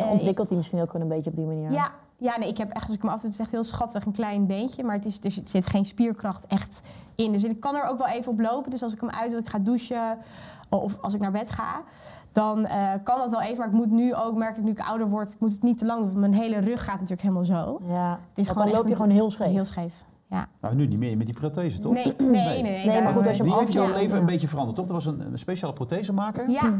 Dan 0.00 0.08
ontwikkelt 0.08 0.48
hij 0.48 0.56
misschien 0.56 0.80
ook 0.80 0.90
gewoon 0.90 1.02
een 1.02 1.14
beetje 1.16 1.30
op 1.30 1.36
die 1.36 1.46
manier. 1.46 1.70
Ja, 1.72 1.90
ja 2.16 2.38
nee, 2.38 2.48
ik 2.48 2.58
heb 2.58 2.70
echt, 2.70 2.86
als 2.86 2.96
ik 2.96 3.02
me 3.02 3.10
af 3.10 3.22
het 3.22 3.30
is 3.30 3.38
echt 3.38 3.50
heel 3.50 3.64
schattig, 3.64 4.04
een 4.06 4.12
klein 4.12 4.46
beentje. 4.46 4.84
Maar 4.84 4.94
het 4.94 5.04
is, 5.04 5.18
er 5.22 5.30
zit- 5.30 5.50
zit 5.50 5.66
geen 5.66 5.84
spierkracht 5.86 6.46
echt 6.46 6.80
in. 7.14 7.32
Dus 7.32 7.44
ik 7.44 7.60
kan 7.60 7.74
er 7.74 7.84
ook 7.84 7.98
wel 7.98 8.06
even 8.06 8.32
op 8.32 8.40
lopen. 8.40 8.70
Dus 8.70 8.82
als 8.82 8.92
ik 8.92 9.00
hem 9.00 9.10
uit 9.10 9.30
wil, 9.30 9.40
ik 9.40 9.48
ga 9.48 9.58
douchen 9.58 10.18
of 10.68 10.98
als 11.00 11.14
ik 11.14 11.20
naar 11.20 11.30
bed 11.32 11.50
ga, 11.52 11.80
dan 12.32 12.66
eh, 12.66 12.90
kan 13.02 13.18
dat 13.18 13.30
wel 13.30 13.40
even. 13.42 13.56
Maar 13.58 13.66
ik 13.66 13.72
moet 13.72 13.90
nu 13.90 14.14
ook, 14.14 14.34
merk 14.36 14.56
ik 14.56 14.62
nu 14.64 14.70
ik 14.70 14.80
ouder 14.80 15.08
word, 15.08 15.32
ik 15.32 15.40
moet 15.40 15.52
het 15.52 15.62
niet 15.62 15.78
te 15.78 15.86
lang 15.86 15.98
doen. 15.98 16.08
Want 16.08 16.20
mijn 16.20 16.34
hele 16.34 16.58
rug 16.58 16.80
gaat 16.84 16.94
natuurlijk 17.00 17.22
helemaal 17.22 17.44
zo. 17.44 17.80
Ja. 17.88 18.10
Het 18.28 18.38
is 18.38 18.48
gewoon 18.48 18.66
dan 18.66 18.76
loop 18.76 18.86
je 18.88 18.96
gewoon 18.96 19.10
heel 19.10 19.30
scheef. 19.30 19.52
Heel 19.52 19.64
scheef. 19.64 19.94
Ja. 20.30 20.48
Nou, 20.60 20.74
nu 20.74 20.86
niet 20.86 20.98
meer 20.98 21.16
met 21.16 21.26
die 21.26 21.34
prothese, 21.36 21.80
toch? 21.80 21.92
Nee, 21.92 22.14
nee, 22.18 22.28
nee. 22.30 22.62
nee, 22.62 22.86
Nee, 22.86 23.02
maar 23.02 23.12
goed, 23.12 23.26
als 23.26 23.36
je 23.36 23.42
Die 23.42 23.54
heeft 23.54 23.72
jouw 23.72 23.88
ja, 23.88 23.94
leven 23.94 24.18
een 24.18 24.26
beetje 24.26 24.48
veranderd, 24.48 24.76
toch? 24.76 24.86
Er 24.86 24.92
was 24.92 25.06
een, 25.06 25.20
een 25.20 25.38
speciale 25.38 25.72
prothesemaker. 25.72 26.50
Ja. 26.50 26.72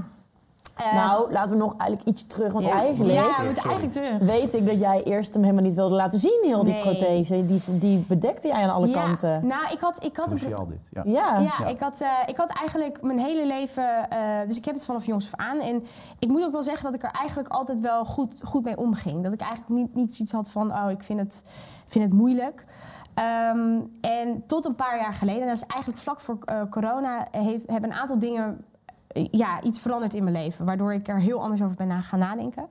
Eh, 0.76 0.94
Nou, 0.94 1.32
laten 1.32 1.50
we 1.50 1.56
nog 1.56 1.74
eigenlijk 1.78 2.08
iets 2.08 2.26
terug. 2.26 2.52
Want 2.52 2.64
ja. 2.64 2.72
eigenlijk 2.72 3.14
Ja, 3.14 3.22
we 3.22 3.28
Sorry. 3.28 3.46
moeten 3.46 3.64
eigenlijk 3.70 3.92
terug. 3.96 4.18
weet 4.18 4.54
ik 4.54 4.66
dat 4.66 4.78
jij 4.78 5.02
eerst 5.02 5.32
hem 5.34 5.42
helemaal 5.42 5.64
niet 5.64 5.74
wilde 5.74 5.94
laten 5.94 6.20
zien, 6.20 6.40
heel 6.44 6.64
die 6.64 6.72
Nee. 6.72 6.82
prothese. 6.82 7.46
Die, 7.46 7.62
die 7.78 8.04
bedekte 8.08 8.48
jij 8.48 8.62
aan 8.62 8.70
alle 8.74 8.88
ja. 8.88 9.04
kanten. 9.04 9.46
Nou, 9.46 9.72
ik 9.72 9.80
had, 9.80 10.04
ik 10.04 10.16
had 10.16 10.26
Cruciaal 10.26 10.66
dit. 10.66 10.78
Ja. 10.90 11.02
Ja. 11.04 11.38
Ja, 11.38 11.38
Ja. 11.58 11.66
Ik, 11.66 11.80
had, 11.80 12.00
eh, 12.00 12.08
ik 12.26 12.36
had 12.36 12.50
eigenlijk 12.50 13.02
mijn 13.02 13.18
hele 13.18 13.46
leven, 13.46 14.10
eh, 14.10 14.18
dus 14.46 14.56
ik 14.56 14.64
heb 14.64 14.74
het 14.74 14.84
vanaf 14.84 15.06
jongs 15.06 15.32
af 15.32 15.40
aan. 15.46 15.58
En 15.60 15.84
ik 16.18 16.28
moet 16.28 16.42
ook 16.44 16.52
wel 16.52 16.62
zeggen 16.62 16.84
dat 16.84 16.94
ik 16.94 17.02
er 17.02 17.10
eigenlijk 17.18 17.48
altijd 17.48 17.80
wel 17.80 18.04
goed, 18.04 18.40
goed 18.44 18.64
mee 18.64 18.76
omging. 18.76 19.22
Dat 19.22 19.32
ik 19.32 19.40
eigenlijk 19.40 19.70
niet, 19.70 19.94
niet 19.94 20.14
zoiets 20.14 20.34
had 20.34 20.50
van, 20.50 20.72
oh, 20.72 20.90
ik 20.90 21.02
vind 21.02 21.20
het, 21.20 21.42
vind 21.86 22.04
het 22.04 22.12
moeilijk. 22.12 22.64
Ehm, 23.16 23.80
en 24.00 24.42
tot 24.46 24.64
een 24.64 24.74
paar 24.74 24.98
jaar 24.98 25.12
geleden, 25.12 25.42
en 25.42 25.48
dat 25.48 25.56
is 25.56 25.66
eigenlijk 25.66 26.02
vlak 26.02 26.20
voor 26.20 26.38
eh, 26.44 26.60
corona, 26.70 27.26
heeft, 27.30 27.66
hebben 27.66 27.90
een 27.90 27.96
aantal 27.96 28.18
dingen, 28.18 28.64
eh, 29.06 29.26
ja, 29.30 29.62
iets 29.62 29.80
veranderd 29.80 30.14
in 30.14 30.24
mijn 30.24 30.36
leven. 30.36 30.64
Waardoor 30.64 30.92
ik 30.94 31.08
er 31.08 31.20
heel 31.20 31.42
anders 31.42 31.62
over 31.62 31.76
ben 31.76 31.86
na 31.86 32.00
gaan 32.00 32.18
nadenken. 32.18 32.66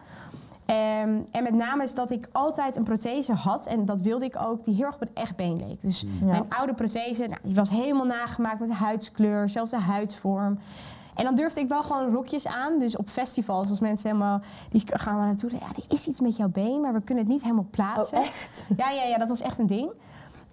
Ehm, 0.66 1.18
en 1.32 1.44
met 1.44 1.54
name 1.54 1.84
is 1.84 1.94
dat 1.94 2.12
ik 2.12 2.28
altijd 2.32 2.76
een 2.76 2.84
prothese 2.84 3.34
had, 3.34 3.66
en 3.66 3.86
dat 3.86 4.02
wilde 4.02 4.26
ik 4.26 4.36
ook, 4.42 4.66
die 4.66 4.76
heel 4.76 4.86
erg 4.86 4.96
op 4.96 5.02
een 5.02 5.10
echt 5.14 5.36
been 5.36 5.58
leek. 5.68 5.82
Dus 5.82 6.02
Ja. 6.02 6.26
mijn 6.26 6.46
oude 6.50 6.74
prothese, 6.74 7.26
nou, 7.26 7.40
die 7.44 7.56
was 7.56 7.70
helemaal 7.70 8.06
nagemaakt 8.06 8.60
met 8.60 8.70
de 8.70 8.76
huidskleur, 8.76 9.50
zelfs 9.50 9.72
de 9.72 9.80
huidsvorm. 9.80 10.60
En 11.16 11.24
dan 11.24 11.36
durfde 11.36 11.60
ik 11.60 11.68
wel 11.68 11.84
gewoon 11.84 12.14
rokjes 12.14 12.48
aan. 12.48 12.80
Dus 12.80 12.98
op 12.98 13.10
festivals, 13.10 13.70
als 13.70 13.80
mensen 13.80 14.10
helemaal, 14.10 14.42
die 14.70 14.84
gaan 14.86 15.20
we 15.20 15.26
naartoe. 15.26 15.52
Ja, 15.52 15.58
er 15.76 15.84
is 15.88 16.08
iets 16.08 16.20
met 16.20 16.36
jouw 16.36 16.48
been, 16.50 16.82
maar 16.82 16.94
we 16.94 17.02
kunnen 17.02 17.24
het 17.24 17.34
niet 17.34 17.42
helemaal 17.42 17.68
plaatsen. 17.72 18.18
Oh, 18.18 18.26
echt? 18.26 18.64
Ja, 18.78 18.90
ja, 18.90 19.04
ja, 19.04 19.18
dat 19.18 19.30
was 19.30 19.42
echt 19.42 19.60
een 19.60 19.68
ding. 19.68 19.92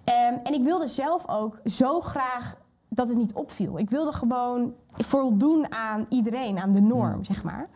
Ehm, 0.03 0.33
en 0.43 0.53
ik 0.53 0.63
wilde 0.63 0.87
zelf 0.87 1.27
ook 1.27 1.59
zo 1.65 2.01
graag 2.01 2.55
dat 2.89 3.07
het 3.07 3.17
niet 3.17 3.33
opviel. 3.33 3.79
Ik 3.79 3.89
wilde 3.89 4.11
gewoon 4.11 4.73
voldoen 4.97 5.71
aan 5.71 6.05
iedereen, 6.09 6.57
aan 6.59 6.71
de 6.71 6.81
norm, 6.81 7.23
zeg 7.23 7.43
maar. 7.43 7.69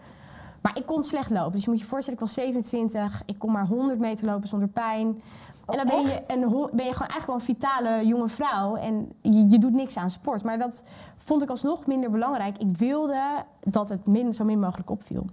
Maar 0.61 0.77
ik 0.77 0.85
kon 0.85 1.03
slecht 1.03 1.29
lopen. 1.29 1.51
Dus 1.51 1.63
je 1.63 1.69
moet 1.69 1.79
je 1.79 1.85
voorstellen, 1.85 2.19
ik 2.19 2.25
was 2.25 2.33
27. 2.33 3.21
Ik 3.25 3.39
kon 3.39 3.51
maar 3.51 3.67
100 3.67 3.99
meter 3.99 4.25
lopen 4.25 4.47
zonder 4.47 4.67
pijn. 4.67 5.07
Oh, 5.07 5.75
en 5.75 5.77
dan 5.77 5.87
ben 5.87 6.05
je, 6.05 6.11
echt? 6.11 6.29
een, 6.29 6.39
ben 6.49 6.85
je 6.85 6.93
gewoon 6.93 7.09
eigenlijk 7.09 7.25
wel 7.25 7.35
een 7.35 7.41
vitale 7.41 8.05
jonge 8.05 8.29
vrouw. 8.29 8.75
En 8.75 9.11
je, 9.21 9.49
je 9.49 9.59
doet 9.59 9.73
niks 9.73 9.97
aan 9.97 10.09
sport. 10.09 10.43
Maar 10.43 10.57
dat 10.57 10.83
vond 11.17 11.41
ik 11.41 11.49
alsnog 11.49 11.85
minder 11.85 12.11
belangrijk. 12.11 12.57
Ik 12.57 12.77
wilde 12.77 13.43
dat 13.63 13.89
het 13.89 14.07
min, 14.07 14.35
zo 14.35 14.43
min 14.43 14.59
mogelijk 14.59 14.89
opviel. 14.89 15.25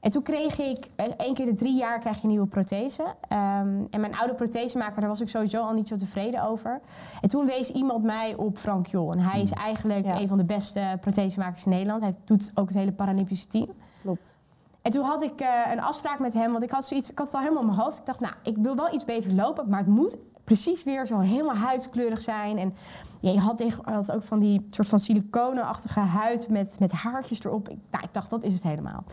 En 0.00 0.10
toen 0.10 0.22
kreeg 0.22 0.58
ik, 0.58 0.86
eh, 0.96 1.06
één 1.16 1.34
keer 1.34 1.46
de 1.46 1.54
drie 1.54 1.74
jaar 1.76 1.98
krijg 1.98 2.16
je 2.16 2.22
een 2.22 2.28
nieuwe 2.28 2.46
prothese. 2.46 3.02
Ehm, 3.28 3.68
en 3.90 4.00
mijn 4.00 4.16
oude 4.16 4.34
prothesemaker, 4.34 5.00
daar 5.00 5.10
was 5.10 5.20
ik 5.20 5.28
sowieso 5.28 5.62
al 5.62 5.72
niet 5.72 5.88
zo 5.88 5.96
tevreden 5.96 6.42
over. 6.42 6.80
En 7.20 7.28
toen 7.28 7.46
wees 7.46 7.70
iemand 7.70 8.02
mij 8.04 8.34
op 8.36 8.58
Frank 8.58 8.86
Jol. 8.86 9.12
En 9.12 9.18
hij 9.18 9.40
is 9.40 9.50
eigenlijk 9.52 10.04
Ja. 10.06 10.20
een 10.20 10.28
van 10.28 10.38
de 10.38 10.44
beste 10.44 10.98
prothesemakers 11.00 11.64
in 11.64 11.70
Nederland. 11.70 12.02
Hij 12.02 12.14
doet 12.24 12.50
ook 12.54 12.68
het 12.68 12.76
hele 12.76 12.92
Paralympische 12.92 13.46
team. 13.48 13.68
Klopt. 14.02 14.36
En 14.82 14.90
toen 14.90 15.04
had 15.04 15.22
ik 15.22 15.40
eh, 15.40 15.48
een 15.72 15.80
afspraak 15.82 16.18
met 16.18 16.32
hem, 16.34 16.52
want 16.52 16.64
ik 16.64 16.70
had, 16.70 16.84
zoiets, 16.84 17.10
ik 17.10 17.18
had 17.18 17.26
het 17.26 17.34
al 17.36 17.40
helemaal 17.42 17.62
in 17.62 17.68
mijn 17.68 17.80
hoofd. 17.80 17.98
Ik 17.98 18.06
dacht, 18.06 18.20
nou, 18.20 18.34
ik 18.42 18.56
wil 18.56 18.76
wel 18.76 18.94
iets 18.94 19.04
beter 19.04 19.32
lopen, 19.34 19.68
maar 19.68 19.78
het 19.78 19.88
moet 19.88 20.16
precies 20.52 20.84
weer 20.84 21.06
zo 21.06 21.18
helemaal 21.18 21.56
huidskleurig 21.56 22.22
zijn. 22.22 22.58
En 22.58 22.74
ja, 23.20 23.30
je 23.30 23.38
had, 23.38 23.56
tegen, 23.56 23.92
had 23.92 24.12
ook 24.12 24.22
van 24.22 24.40
die 24.40 24.66
soort 24.70 24.88
van 24.88 24.98
siliconenachtige 24.98 26.00
huid 26.00 26.48
met, 26.48 26.76
met 26.78 26.92
haartjes 26.92 27.44
erop. 27.44 27.68
Ik, 27.68 27.78
nou, 27.90 28.04
ik 28.04 28.12
dacht, 28.12 28.30
dat 28.30 28.42
is 28.42 28.52
het 28.52 28.62
helemaal. 28.62 29.04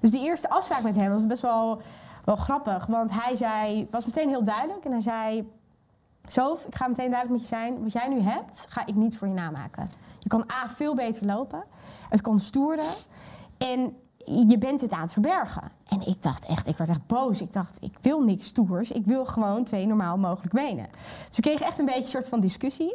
Dus 0.00 0.10
die 0.10 0.20
eerste 0.20 0.48
afspraak 0.48 0.82
met 0.82 0.94
hem 0.94 1.10
was 1.10 1.26
best 1.26 1.42
wel, 1.42 1.80
wel 2.24 2.36
grappig, 2.36 2.86
want 2.86 3.10
hij 3.12 3.34
zei, 3.34 3.86
was 3.90 4.06
meteen 4.06 4.28
heel 4.28 4.44
duidelijk. 4.44 4.84
En 4.84 4.90
hij 4.90 5.00
zei, 5.00 5.48
Sof, 6.26 6.64
ik 6.64 6.74
ga 6.74 6.86
meteen 6.86 7.10
duidelijk 7.10 7.40
met 7.40 7.40
je 7.40 7.56
zijn. 7.56 7.82
Wat 7.82 7.92
jij 7.92 8.08
nu 8.08 8.20
hebt, 8.20 8.66
ga 8.68 8.86
ik 8.86 8.94
niet 8.94 9.18
voor 9.18 9.28
je 9.28 9.34
namaken. 9.34 9.88
Je 10.18 10.28
kan 10.28 10.50
A, 10.52 10.68
veel 10.68 10.94
beter 10.94 11.26
lopen. 11.26 11.64
Het 12.08 12.20
kan 12.20 12.38
stoerder. 12.38 12.94
En 13.58 13.96
je 14.26 14.58
bent 14.58 14.80
het 14.80 14.92
aan 14.92 15.00
het 15.00 15.12
verbergen. 15.12 15.70
En 15.88 16.06
ik 16.06 16.22
dacht 16.22 16.46
echt, 16.46 16.66
ik 16.66 16.76
werd 16.76 16.90
echt 16.90 17.06
boos. 17.06 17.40
Ik 17.40 17.52
dacht, 17.52 17.76
ik 17.80 17.98
wil 18.00 18.22
niks 18.22 18.46
stoers. 18.46 18.90
Ik 18.90 19.04
wil 19.04 19.24
gewoon 19.24 19.64
twee 19.64 19.86
normaal 19.86 20.16
mogelijk 20.18 20.54
benen. 20.54 20.86
Dus 21.28 21.36
we 21.36 21.42
kregen 21.42 21.66
echt 21.66 21.78
een 21.78 21.84
beetje 21.84 22.02
een 22.02 22.08
soort 22.08 22.28
van 22.28 22.40
discussie. 22.40 22.92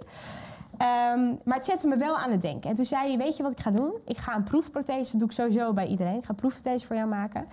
Ehm, 0.78 1.34
maar 1.44 1.56
het 1.56 1.66
zette 1.66 1.88
me 1.88 1.98
wel 1.98 2.18
aan 2.18 2.32
het 2.32 2.42
denken. 2.42 2.70
En 2.70 2.76
toen 2.76 2.86
zei 2.86 3.08
hij, 3.08 3.18
weet 3.18 3.38
je 3.38 3.44
wat 3.44 3.52
ik 3.52 3.60
ga 3.60 3.72
doen? 3.72 3.94
Ik 4.06 4.18
ga 4.18 4.36
een 4.36 4.44
proefprothese, 4.44 5.12
dat 5.12 5.20
doe 5.20 5.30
ik 5.30 5.36
sowieso 5.36 5.74
bij 5.74 5.88
iedereen. 5.88 6.18
Ik 6.18 6.24
ga 6.24 6.30
een 6.30 6.36
proefprothese 6.36 6.88
voor 6.88 6.96
jou 6.96 7.08
maken. 7.10 7.48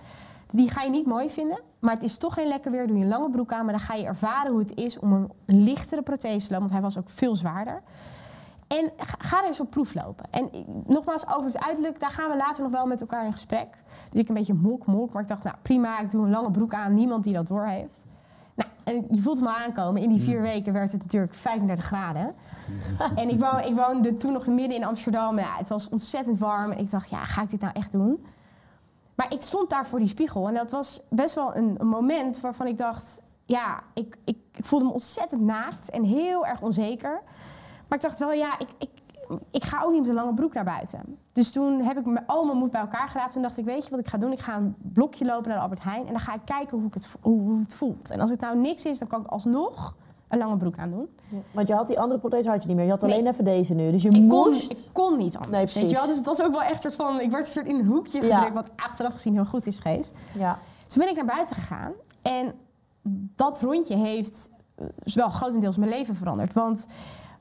Die 0.51 0.69
ga 0.69 0.81
je 0.81 0.89
niet 0.89 1.05
mooi 1.05 1.29
vinden, 1.29 1.59
maar 1.79 1.93
het 1.93 2.03
is 2.03 2.17
toch 2.17 2.33
geen 2.33 2.47
lekker 2.47 2.71
weer. 2.71 2.87
Doe 2.87 2.97
je 2.97 3.03
een 3.03 3.09
lange 3.09 3.29
broek 3.29 3.51
aan, 3.51 3.65
maar 3.65 3.73
dan 3.73 3.83
ga 3.83 3.93
je 3.93 4.05
ervaren 4.05 4.51
hoe 4.51 4.59
het 4.59 4.75
is 4.75 4.99
om 4.99 5.13
een 5.13 5.31
lichtere 5.45 6.01
prothese 6.01 6.47
te 6.47 6.53
lopen. 6.53 6.59
Want 6.59 6.71
hij 6.71 6.81
was 6.81 6.97
ook 6.97 7.09
veel 7.09 7.35
zwaarder. 7.35 7.81
En 8.69 8.91
ga, 8.97 9.41
er 9.41 9.47
eens 9.47 9.59
op 9.59 9.69
proef 9.69 9.93
lopen. 9.93 10.25
En 10.29 10.49
nogmaals, 10.85 11.27
over 11.27 11.45
het 11.45 11.59
uiterlijk, 11.59 11.99
daar 11.99 12.11
gaan 12.11 12.29
we 12.29 12.37
later 12.37 12.63
nog 12.63 12.71
wel 12.71 12.85
met 12.85 13.01
elkaar 13.01 13.25
in 13.25 13.33
gesprek. 13.33 13.67
Dus 14.09 14.21
ik 14.21 14.27
een 14.27 14.35
beetje 14.35 14.53
mok, 14.53 14.85
mok. 14.85 15.13
Maar 15.13 15.21
ik 15.21 15.27
dacht, 15.27 15.43
nou 15.43 15.55
prima, 15.61 15.99
ik 15.99 16.11
doe 16.11 16.23
een 16.23 16.29
lange 16.29 16.51
broek 16.51 16.73
aan. 16.73 16.93
Niemand 16.93 17.23
die 17.23 17.33
dat 17.33 17.47
door 17.47 17.65
heeft. 17.65 18.05
Nou, 18.55 18.69
en 18.83 19.05
je 19.15 19.21
voelt 19.21 19.41
al 19.41 19.49
aankomen. 19.49 20.01
In 20.01 20.09
die 20.09 20.21
vier 20.21 20.41
weken 20.41 20.73
werd 20.73 20.91
het 20.91 21.01
natuurlijk 21.01 21.33
35 21.33 21.85
graden. 21.85 22.35
En 23.15 23.29
ik, 23.29 23.39
woon, 23.39 23.59
ik 23.59 23.75
woonde 23.75 24.17
toen 24.17 24.33
nog 24.33 24.47
midden 24.47 24.77
in 24.77 24.83
Amsterdam. 24.83 25.39
Ja, 25.39 25.55
het 25.57 25.69
was 25.69 25.89
ontzettend 25.89 26.37
warm. 26.37 26.71
En 26.71 26.77
ik 26.77 26.91
dacht, 26.91 27.09
ja, 27.09 27.23
ga 27.23 27.41
ik 27.41 27.49
dit 27.49 27.61
nou 27.61 27.73
echt 27.73 27.91
doen? 27.91 28.25
Maar 29.15 29.33
ik 29.33 29.41
stond 29.41 29.69
daar 29.69 29.87
voor 29.87 29.99
die 29.99 30.07
spiegel. 30.07 30.47
En 30.47 30.53
dat 30.53 30.71
was 30.71 31.01
best 31.09 31.35
wel 31.35 31.55
een, 31.55 31.75
een 31.77 31.87
moment 31.87 32.39
waarvan 32.39 32.67
ik 32.67 32.77
dacht... 32.77 33.21
Ja, 33.45 33.83
ik, 33.93 34.17
ik, 34.23 34.37
ik 34.53 34.65
voelde 34.65 34.85
me 34.85 34.91
ontzettend 34.91 35.41
naakt 35.41 35.89
en 35.89 36.03
heel 36.03 36.45
erg 36.45 36.61
onzeker. 36.61 37.21
Maar 37.89 37.97
ik 37.97 38.03
dacht 38.03 38.19
wel, 38.19 38.31
ja, 38.31 38.59
ik, 38.59 38.67
ik, 38.77 38.89
ik 39.51 39.63
ga 39.63 39.81
ook 39.83 39.91
niet 39.91 39.99
met 39.99 40.09
een 40.09 40.15
lange 40.15 40.33
broek 40.33 40.53
naar 40.53 40.63
buiten. 40.63 41.17
Dus 41.33 41.51
toen 41.51 41.81
heb 41.81 41.97
ik 41.97 42.05
me- 42.05 42.27
al 42.27 42.45
mijn 42.45 42.57
moed 42.57 42.71
bij 42.71 42.81
elkaar 42.81 43.07
gedaan. 43.09 43.29
Toen 43.29 43.41
dacht 43.41 43.57
ik, 43.57 43.65
weet 43.65 43.83
je 43.83 43.89
wat 43.89 43.99
ik 43.99 44.07
ga 44.07 44.17
doen? 44.17 44.31
Ik 44.31 44.39
ga 44.39 44.55
een 44.55 44.75
blokje 44.93 45.25
lopen 45.25 45.47
naar 45.47 45.57
de 45.57 45.63
Albert 45.63 45.83
Heijn. 45.83 46.05
En 46.05 46.11
dan 46.11 46.19
ga 46.19 46.33
ik 46.33 46.41
kijken 46.45 46.77
hoe, 46.77 46.87
ik 46.87 46.93
het, 46.93 47.07
hoe, 47.21 47.39
hoe 47.41 47.59
het 47.59 47.73
voelt. 47.73 48.09
En 48.09 48.19
als 48.19 48.29
het 48.29 48.39
nou 48.39 48.57
niks 48.57 48.85
is, 48.85 48.99
dan 48.99 49.07
kan 49.07 49.21
ik 49.21 49.27
alsnog 49.27 49.95
een 50.27 50.37
lange 50.37 50.57
broek 50.57 50.77
aan 50.77 50.89
doen. 50.89 51.09
Want 51.51 51.67
je 51.67 51.73
had 51.73 51.87
die 51.87 51.99
andere 51.99 52.19
prothese 52.19 52.49
had 52.49 52.61
je 52.61 52.67
niet 52.67 52.77
meer. 52.77 52.85
Je 52.85 52.91
had 52.91 53.01
Nee. 53.01 53.11
alleen 53.13 53.27
even 53.27 53.43
deze 53.43 53.73
nu. 53.73 53.91
Dus 53.91 54.01
je 54.01 54.09
Ik 54.09 54.29
kon, 54.29 54.49
moest... 54.51 54.71
ik 54.71 54.89
kon 54.93 55.17
niet 55.17 55.35
anders. 55.35 55.51
Nee, 55.51 55.59
weet 55.65 55.73
je 55.73 55.79
precies. 55.79 55.97
wel? 55.97 56.07
Dus 56.07 56.17
het 56.17 56.25
was 56.25 56.41
ook 56.41 56.51
wel 56.51 56.61
echt 56.61 56.85
een 56.85 56.91
soort 56.91 57.07
van... 57.07 57.19
Ik 57.19 57.31
werd 57.31 57.45
een 57.45 57.51
soort 57.51 57.67
in 57.67 57.79
een 57.79 57.85
hoekje 57.85 58.25
Ja. 58.25 58.35
gedrukt, 58.35 58.55
wat 58.55 58.71
achteraf 58.75 59.13
gezien 59.13 59.33
heel 59.33 59.45
goed 59.45 59.65
is 59.65 59.79
geweest. 59.79 60.13
Ja. 60.33 60.57
Toen 60.87 60.99
ben 60.99 61.09
ik 61.09 61.15
naar 61.15 61.25
buiten 61.25 61.55
gegaan. 61.55 61.91
En 62.21 62.53
dat 63.35 63.61
rondje 63.61 63.95
heeft 63.95 64.51
eh, 64.75 64.85
dus 65.03 65.15
wel 65.15 65.29
grotendeels 65.29 65.77
mijn 65.77 65.89
leven 65.91 66.15
veranderd. 66.15 66.53
Want 66.53 66.87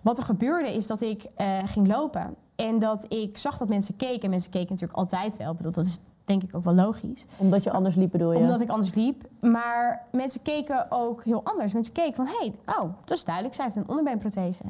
wat 0.09 0.19
er 0.19 0.25
gebeurde 0.25 0.75
is 0.75 0.87
dat 0.87 1.01
ik 1.01 1.27
eh, 1.35 1.59
ging 1.65 1.87
lopen. 1.87 2.35
En 2.57 2.79
dat 2.79 3.05
ik 3.09 3.37
zag 3.37 3.59
dat 3.59 3.69
mensen 3.69 3.97
keken. 3.97 4.23
En 4.23 4.31
mensen 4.31 4.51
keken 4.51 4.69
natuurlijk 4.71 4.99
altijd 4.99 5.37
wel. 5.37 5.51
Ik 5.51 5.57
bedoel, 5.57 5.73
dat 5.73 5.85
is 5.85 6.01
denk 6.25 6.43
ik 6.43 6.57
ook 6.57 6.65
wel 6.65 6.75
logisch. 6.75 7.27
Omdat 7.37 7.65
je 7.65 7.71
anders 7.71 7.95
liep, 7.95 8.11
bedoel 8.11 8.33
je? 8.33 8.39
Omdat 8.39 8.61
ik 8.61 8.69
anders 8.69 8.95
liep. 8.95 9.23
Maar 9.41 10.07
mensen 10.13 10.43
keken 10.43 10.87
ook 10.89 11.25
heel 11.25 11.45
anders. 11.45 11.73
Mensen 11.73 11.93
keken 11.93 12.15
van, 12.15 12.27
hé, 12.27 12.37
hey, 12.39 12.55
oh, 12.79 12.91
dat 13.05 13.17
is 13.17 13.25
duidelijk. 13.25 13.55
Zij 13.55 13.65
heeft 13.65 13.77
een 13.77 13.89
onderbeenprothese. 13.89 14.63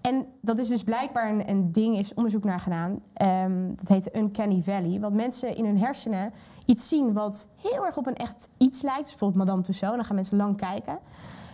En 0.00 0.26
dat 0.40 0.58
is 0.58 0.68
dus 0.68 0.82
blijkbaar 0.82 1.30
een, 1.30 1.48
een 1.48 1.72
ding, 1.72 1.98
is 1.98 2.14
onderzoek 2.14 2.44
naar 2.44 2.60
gedaan. 2.60 3.00
Ehm, 3.12 3.74
dat 3.76 3.88
heet 3.88 4.16
Uncanny 4.16 4.62
Valley. 4.62 5.00
Want 5.00 5.14
mensen 5.14 5.56
in 5.56 5.64
hun 5.64 5.78
hersenen 5.78 6.32
iets 6.66 6.88
zien 6.88 7.12
wat 7.12 7.46
heel 7.56 7.86
erg 7.86 7.96
op 7.96 8.06
een 8.06 8.16
echt 8.16 8.48
iets 8.56 8.82
lijkt. 8.82 9.00
Dus 9.00 9.10
bijvoorbeeld 9.10 9.44
Madame 9.44 9.62
Tussauds, 9.62 9.96
dan 9.96 10.04
gaan 10.04 10.14
mensen 10.14 10.36
lang 10.36 10.56
kijken. 10.56 10.98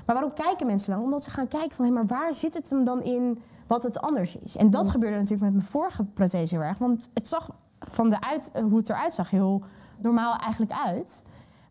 Maar 0.06 0.14
waarom 0.14 0.34
kijken 0.34 0.66
mensen 0.66 0.92
lang? 0.92 1.04
Omdat 1.04 1.24
ze 1.24 1.30
gaan 1.30 1.48
kijken 1.48 1.76
van, 1.76 1.84
hé, 1.84 1.90
maar 1.90 2.06
waar 2.06 2.34
zit 2.34 2.54
het 2.54 2.70
hem 2.70 2.84
dan 2.84 3.02
in 3.02 3.42
wat 3.66 3.82
het 3.82 4.00
anders 4.00 4.36
is. 4.36 4.56
En 4.56 4.70
dat 4.70 4.88
gebeurde 4.88 5.16
natuurlijk 5.16 5.42
met 5.42 5.52
mijn 5.52 5.66
vorige 5.66 6.04
prothese 6.04 6.54
heel 6.54 6.64
erg. 6.64 6.78
Want 6.78 7.10
het 7.14 7.28
zag 7.28 7.50
van 7.78 8.10
de 8.10 8.20
uit, 8.20 8.50
eh, 8.52 8.62
hoe 8.62 8.78
het 8.78 8.88
eruit 8.88 9.14
zag 9.14 9.30
heel 9.30 9.62
normaal 9.98 10.36
eigenlijk 10.36 10.72
uit. 10.72 11.22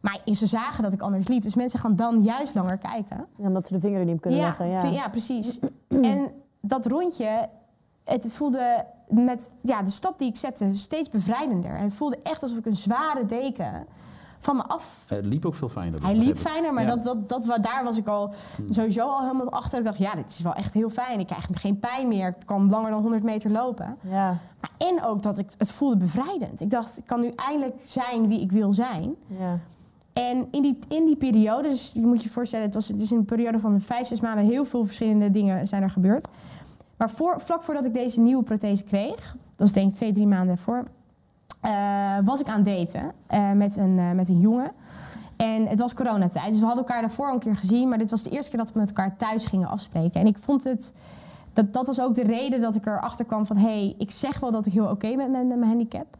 Maar 0.02 0.20
ze 0.26 0.46
zagen 0.46 0.84
dat 0.84 0.94
ik 0.94 1.02
anders 1.02 1.28
liep. 1.28 1.42
Dus 1.44 1.56
mensen 1.56 1.80
gaan 1.80 1.96
dan 1.96 2.22
juist 2.22 2.56
langer 2.56 2.78
kijken. 2.78 3.26
Ja, 3.36 3.48
omdat 3.48 3.68
ze 3.68 3.74
de 3.74 3.80
vinger 3.80 4.00
er 4.00 4.06
niet 4.06 4.16
op 4.16 4.22
kunnen 4.22 4.40
ja, 4.40 4.46
leggen. 4.46 4.70
Ja. 4.70 4.84
ja, 4.84 5.10
precies. 5.10 5.60
en 5.88 6.32
dat 6.62 6.86
rondje, 6.86 7.50
het 8.04 8.34
voelde 8.34 8.86
met 9.08 9.52
ja, 9.62 9.82
de 9.82 9.90
stap 9.90 10.20
die 10.20 10.30
ik 10.30 10.38
zette 10.38 10.70
steeds 10.74 11.10
bevrijdender. 11.10 11.76
En 11.76 11.84
het 11.84 11.94
voelde 11.94 12.20
echt 12.24 12.44
alsof 12.44 12.58
ik 12.58 12.66
een 12.66 12.76
zware 12.76 13.26
deken 13.26 13.88
van 14.42 14.56
me 14.56 14.64
af 14.68 15.04
Het 15.08 15.26
liep 15.26 15.46
ook 15.46 15.56
veel 15.56 15.70
fijner. 15.70 16.00
dus 16.00 16.10
hij 16.10 16.18
liep 16.18 16.38
fijner, 16.38 16.74
maar 16.74 16.84
Ja. 16.84 16.96
dat, 16.96 17.04
dat, 17.28 17.44
dat, 17.46 17.64
daar 17.64 17.84
was 17.84 17.98
ik 17.98 18.08
al 18.08 18.34
sowieso 18.70 19.08
al 19.08 19.22
helemaal 19.22 19.52
achter. 19.52 19.80
Ik 19.80 19.86
dacht, 19.86 19.98
ja, 19.98 20.16
dit 20.16 20.30
is 20.30 20.42
wel 20.42 20.54
echt 20.54 20.74
heel 20.74 20.90
fijn. 20.90 21.20
Ik 21.20 21.28
krijg 21.28 21.46
geen 21.52 21.80
pijn 21.80 22.08
meer. 22.08 22.28
Ik 22.28 22.46
kan 22.46 22.70
langer 22.70 22.92
dan 22.92 23.02
100 23.02 23.24
meter 23.24 23.52
lopen. 23.52 23.98
Ja. 24.02 24.38
Maar 24.62 24.72
en 24.78 25.04
ook 25.04 25.24
dat 25.24 25.38
ik 25.38 25.48
het 25.58 25.72
voelde 25.72 25.98
bevrijdend. 25.98 26.62
Ik 26.62 26.70
dacht, 26.70 26.98
ik 26.98 27.06
kan 27.06 27.20
nu 27.22 27.32
eindelijk 27.36 27.76
zijn 27.84 28.28
wie 28.28 28.42
ik 28.42 28.52
wil 28.52 28.74
zijn. 28.74 29.16
ja. 29.28 29.60
En 30.14 30.48
in 30.52 30.62
die, 30.62 30.80
in 30.88 31.06
die 31.06 31.16
periode, 31.16 31.70
dus 31.70 31.92
je 31.94 32.02
moet 32.02 32.24
je 32.24 32.30
voorstellen, 32.30 32.66
het, 32.66 32.74
was, 32.74 32.88
het 32.88 33.02
is 33.02 33.12
in 33.12 33.18
een 33.18 33.26
periode 33.26 33.60
van 33.60 33.82
vijf, 33.82 34.08
zes 34.08 34.22
maanden 34.22 34.46
heel 34.46 34.66
veel 34.66 34.86
verschillende 34.86 35.32
dingen 35.32 35.68
zijn 35.68 35.84
er 35.84 35.90
gebeurd. 35.90 36.28
Maar 36.98 37.10
voor, 37.10 37.40
vlak 37.42 37.64
voordat 37.64 37.86
ik 37.86 37.94
deze 37.94 38.20
nieuwe 38.20 38.44
prothese 38.44 38.84
kreeg, 38.84 39.16
dat 39.32 39.36
was 39.56 39.74
denk 39.74 39.90
ik 39.90 39.96
twee, 39.96 40.14
drie 40.14 40.28
maanden 40.28 40.58
voor, 40.58 40.88
was 42.26 42.40
ik 42.40 42.48
aan 42.48 42.66
het 42.66 42.66
daten 42.66 43.12
eh, 43.28 43.52
met, 43.52 43.78
een, 43.78 44.00
eh, 44.00 44.12
met 44.12 44.30
een 44.30 44.40
jongen. 44.40 44.72
En 45.36 45.68
het 45.68 45.80
was 45.80 45.94
coronatijd, 45.94 46.52
dus 46.52 46.60
we 46.60 46.66
hadden 46.66 46.86
elkaar 46.86 47.02
daarvoor 47.02 47.32
een 47.32 47.40
keer 47.40 47.56
gezien, 47.56 47.90
maar 47.90 47.98
dit 47.98 48.10
was 48.10 48.24
de 48.24 48.30
eerste 48.30 48.50
keer 48.50 48.60
dat 48.60 48.74
we 48.74 48.80
met 48.80 48.88
elkaar 48.88 49.18
thuis 49.18 49.46
gingen 49.46 49.68
afspreken. 49.68 50.22
En 50.22 50.28
ik 50.28 50.38
vond 50.40 50.64
het, 50.64 50.94
dat, 51.54 51.74
dat 51.74 51.88
was 51.88 52.02
ook 52.02 52.16
de 52.16 52.24
reden 52.24 52.62
dat 52.62 52.76
ik 52.76 52.86
erachter 52.86 53.26
kwam 53.26 53.46
van, 53.46 53.58
hé, 53.58 53.64
hey, 53.64 53.96
ik 53.98 54.12
zeg 54.12 54.40
wel 54.40 54.52
dat 54.52 54.66
ik 54.66 54.74
heel 54.74 54.90
oké 54.90 55.16
ben 55.16 55.32
met, 55.32 55.48
met 55.48 55.58
mijn 55.58 55.70
handicap. 55.70 56.18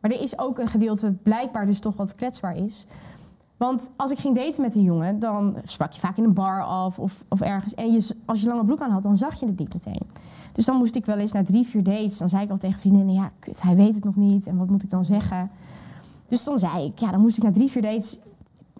Maar 0.00 0.10
er 0.10 0.20
is 0.20 0.38
ook 0.38 0.58
een 0.58 0.68
gedeelte 0.68 1.12
blijkbaar 1.12 1.66
dus 1.66 1.80
toch 1.80 1.96
wat 1.96 2.14
kwetsbaar 2.14 2.56
is. 2.56 2.86
Want 3.56 3.90
als 3.96 4.10
ik 4.10 4.18
ging 4.18 4.36
daten 4.36 4.62
met 4.62 4.74
een 4.74 4.82
jongen, 4.82 5.18
dan 5.18 5.56
sprak 5.64 5.92
je 5.92 6.00
vaak 6.00 6.16
in 6.16 6.24
een 6.24 6.34
bar 6.34 6.64
af 6.64 6.98
of, 6.98 7.24
of 7.28 7.40
ergens. 7.40 7.74
En 7.74 7.92
je, 7.92 8.16
als 8.24 8.40
je 8.40 8.48
lange 8.48 8.64
broek 8.64 8.80
aan 8.80 8.90
had, 8.90 9.02
dan 9.02 9.16
zag 9.16 9.40
je 9.40 9.46
het 9.46 9.58
niet 9.58 9.74
meteen. 9.74 10.10
Dus 10.54 10.64
dan 10.64 10.76
moest 10.76 10.94
ik 10.96 11.06
wel 11.06 11.18
eens 11.18 11.32
na 11.32 11.42
drie, 11.42 11.66
vier 11.66 11.82
dates, 11.82 12.18
dan 12.18 12.28
zei 12.28 12.42
ik 12.44 12.50
al 12.50 12.56
tegen 12.58 12.80
vriendinnen, 12.80 13.14
ja, 13.14 13.30
kut, 13.38 13.62
hij 13.62 13.76
weet 13.76 13.94
het 13.94 14.04
nog 14.04 14.16
niet. 14.16 14.46
En 14.46 14.56
wat 14.56 14.70
moet 14.70 14.82
ik 14.82 14.90
dan 14.90 15.04
zeggen? 15.04 15.50
Dus 16.28 16.44
dan 16.44 16.58
zei 16.58 16.84
ik, 16.84 16.98
ja, 16.98 17.10
dan 17.10 17.20
moest 17.20 17.36
ik 17.36 17.42
na 17.42 17.50
drie, 17.52 17.68
vier 17.70 17.82
dates, 17.82 18.18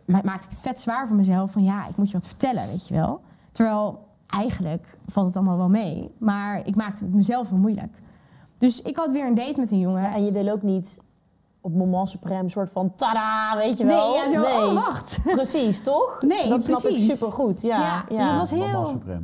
ma- 0.04 0.20
maakte 0.24 0.44
ik 0.44 0.50
het 0.50 0.60
vet 0.60 0.80
zwaar 0.80 1.06
voor 1.06 1.16
mezelf. 1.16 1.50
Van 1.52 1.62
ja, 1.64 1.86
ik 1.86 1.96
moet 1.96 2.10
je 2.10 2.16
wat 2.16 2.26
vertellen, 2.26 2.66
weet 2.66 2.88
je 2.88 2.94
wel. 2.94 3.20
Terwijl 3.52 4.06
eigenlijk 4.26 4.98
valt 5.06 5.26
het 5.26 5.36
allemaal 5.36 5.56
wel 5.56 5.68
mee. 5.68 6.10
Maar 6.18 6.66
ik 6.66 6.76
maakte 6.76 7.04
het 7.04 7.14
mezelf 7.14 7.48
wel 7.48 7.58
moeilijk. 7.58 8.02
Dus 8.58 8.82
ik 8.82 8.96
had 8.96 9.12
weer 9.12 9.26
een 9.26 9.34
date 9.34 9.60
met 9.60 9.70
een 9.70 9.78
jongen. 9.78 10.02
Ja, 10.02 10.14
En 10.14 10.24
je 10.24 10.32
wil 10.32 10.48
ook 10.48 10.62
niet 10.62 11.00
op 11.60 11.74
moment 11.74 12.08
supreme 12.08 12.50
soort 12.50 12.70
van 12.70 12.92
tada, 12.96 13.56
weet 13.56 13.78
je 13.78 13.84
wel? 13.84 14.10
nee, 14.12 14.22
ja, 14.32 14.32
zo, 14.32 14.66
oh, 14.68 14.72
wacht. 14.74 15.18
Precies, 15.22 15.82
toch? 15.82 16.16
Nee, 16.26 16.48
dat 16.48 16.64
snap 16.64 16.76
ik 16.78 16.82
precies. 16.88 17.10
supergoed. 17.18 17.62
Ja, 17.62 17.78
Ja, 17.78 18.04
ja. 18.08 18.16
dus 18.18 18.26
het 18.26 18.36
was 18.36 18.50
heel... 18.70 18.86
Supreme? 18.86 19.20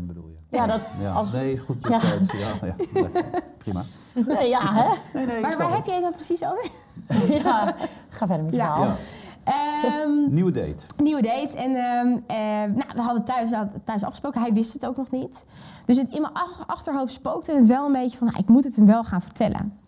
Ja, 0.51 0.67
dat, 0.67 0.81
Ja, 1.01 1.13
als, 1.13 1.33
nee, 1.33 1.59
goed. 1.59 1.77
Ja. 1.89 2.01
Ja. 2.39 2.55
Ja. 2.95 3.11
Prima. 3.59 3.83
nee, 4.15 4.49
ja, 4.49 4.61
hè? 4.75 4.89
Nee, 5.15 5.27
nee, 5.27 5.37
ik 5.37 5.43
Maar 5.43 5.57
waar 5.57 5.75
heb 5.75 5.85
jij 5.87 5.95
het 5.95 6.03
dan 6.03 6.13
precies 6.13 6.43
over? 6.45 6.71
ja. 7.45 7.75
Ga 8.09 8.27
verder 8.27 8.45
met 8.45 8.55
je 8.55 8.61
verhaal. 8.61 8.95
Ehm, 9.45 10.35
Nieuwe 10.35 10.51
date. 10.51 10.85
nieuwe 10.97 11.23
date. 11.23 11.57
En 11.57 11.75
ehm, 11.75 12.19
eh, 12.27 12.75
nou, 12.77 12.89
we 12.95 13.01
hadden 13.01 13.25
thuis, 13.25 13.53
hadden 13.53 13.83
thuis 13.85 14.03
afgesproken. 14.05 14.41
Hij 14.41 14.53
wist 14.53 14.73
het 14.73 14.87
ook 14.87 14.97
nog 14.97 15.11
niet. 15.11 15.45
Dus 15.85 15.97
het, 15.97 16.09
in 16.11 16.21
mijn 16.21 16.35
ach- 16.35 16.65
achterhoofd 16.67 17.13
spookte 17.13 17.55
het 17.55 17.67
wel 17.67 17.87
een 17.87 17.93
beetje 17.93 18.19
van... 18.19 18.27
Nou, 18.27 18.39
ik 18.39 18.49
moet 18.49 18.65
het 18.65 18.77
hem 18.77 18.87
wel 18.87 19.05
gaan 19.05 19.23
vertellen. 19.23 19.79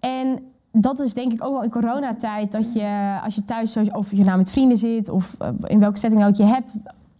En 0.00 0.42
dat 0.72 1.00
is 1.00 1.14
denk 1.14 1.32
ik 1.32 1.44
ook 1.44 1.52
wel 1.52 1.62
in 1.62 1.70
coronatijd... 1.70 2.52
dat 2.52 2.72
je 2.72 3.18
als 3.24 3.34
je 3.34 3.44
thuis, 3.44 3.72
zo- 3.72 3.82
of 3.92 4.10
je 4.10 4.24
nou 4.24 4.36
met 4.38 4.50
vrienden 4.50 4.78
zit... 4.78 5.08
of 5.08 5.34
eh, 5.38 5.48
in 5.62 5.80
welke 5.80 5.98
setting 5.98 6.24
ook 6.26 6.34
je 6.34 6.44
hebt... 6.44 6.72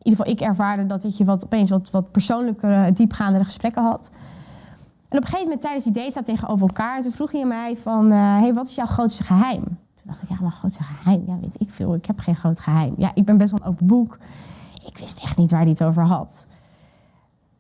in 0.07 0.13
ieder 0.13 0.25
geval 0.25 0.33
ik 0.33 0.41
ervaarde 0.41 0.87
dat, 0.87 1.03
dat 1.03 1.17
je 1.17 1.25
wat, 1.25 1.45
opeens 1.45 1.71
wat, 1.71 1.91
wat 1.91 2.11
persoonlijkere, 2.11 2.93
diepgaandere 2.93 3.45
gesprekken 3.45 3.83
had... 3.83 4.11
En 5.09 5.19
op 5.19 5.23
een 5.23 5.31
gegeven 5.31 5.45
moment 5.45 5.61
tijdens 5.61 5.85
die 5.85 5.93
date 5.93 6.19
we 6.19 6.25
tegenover 6.25 6.67
elkaar. 6.67 7.03
Toen 7.03 7.13
vroeg 7.13 7.33
hij 7.33 7.45
mij 7.45 7.77
van, 7.77 8.13
eh, 8.13 8.19
hey, 8.19 8.55
wat 8.55 8.69
is 8.69 8.75
jouw 8.75 8.87
grootste 8.87 9.25
geheim? 9.25 9.63
Toen 9.65 10.05
dacht 10.05 10.23
ik, 10.23 10.29
ja, 10.29 10.37
mijn 10.41 10.53
grootste 10.53 10.83
geheim? 10.83 11.23
Ja, 11.27 11.39
weet 11.41 11.61
ik 11.61 11.71
veel. 11.71 11.95
Ik 11.95 12.07
heb 12.07 12.19
geen 12.19 12.37
groot 12.37 12.61
geheim. 12.61 12.95
Ja, 12.97 13.11
ik 13.15 13.25
ben 13.25 13.39
best 13.39 13.51
wel 13.51 13.61
een 13.63 13.67
open 13.67 13.87
boek. 13.87 14.19
Ik 14.87 14.99
wist 14.99 15.23
echt 15.23 15.37
niet 15.37 15.51
waar 15.51 15.61
hij 15.61 15.71
het 15.71 15.83
over 15.83 16.03
had. 16.03 16.47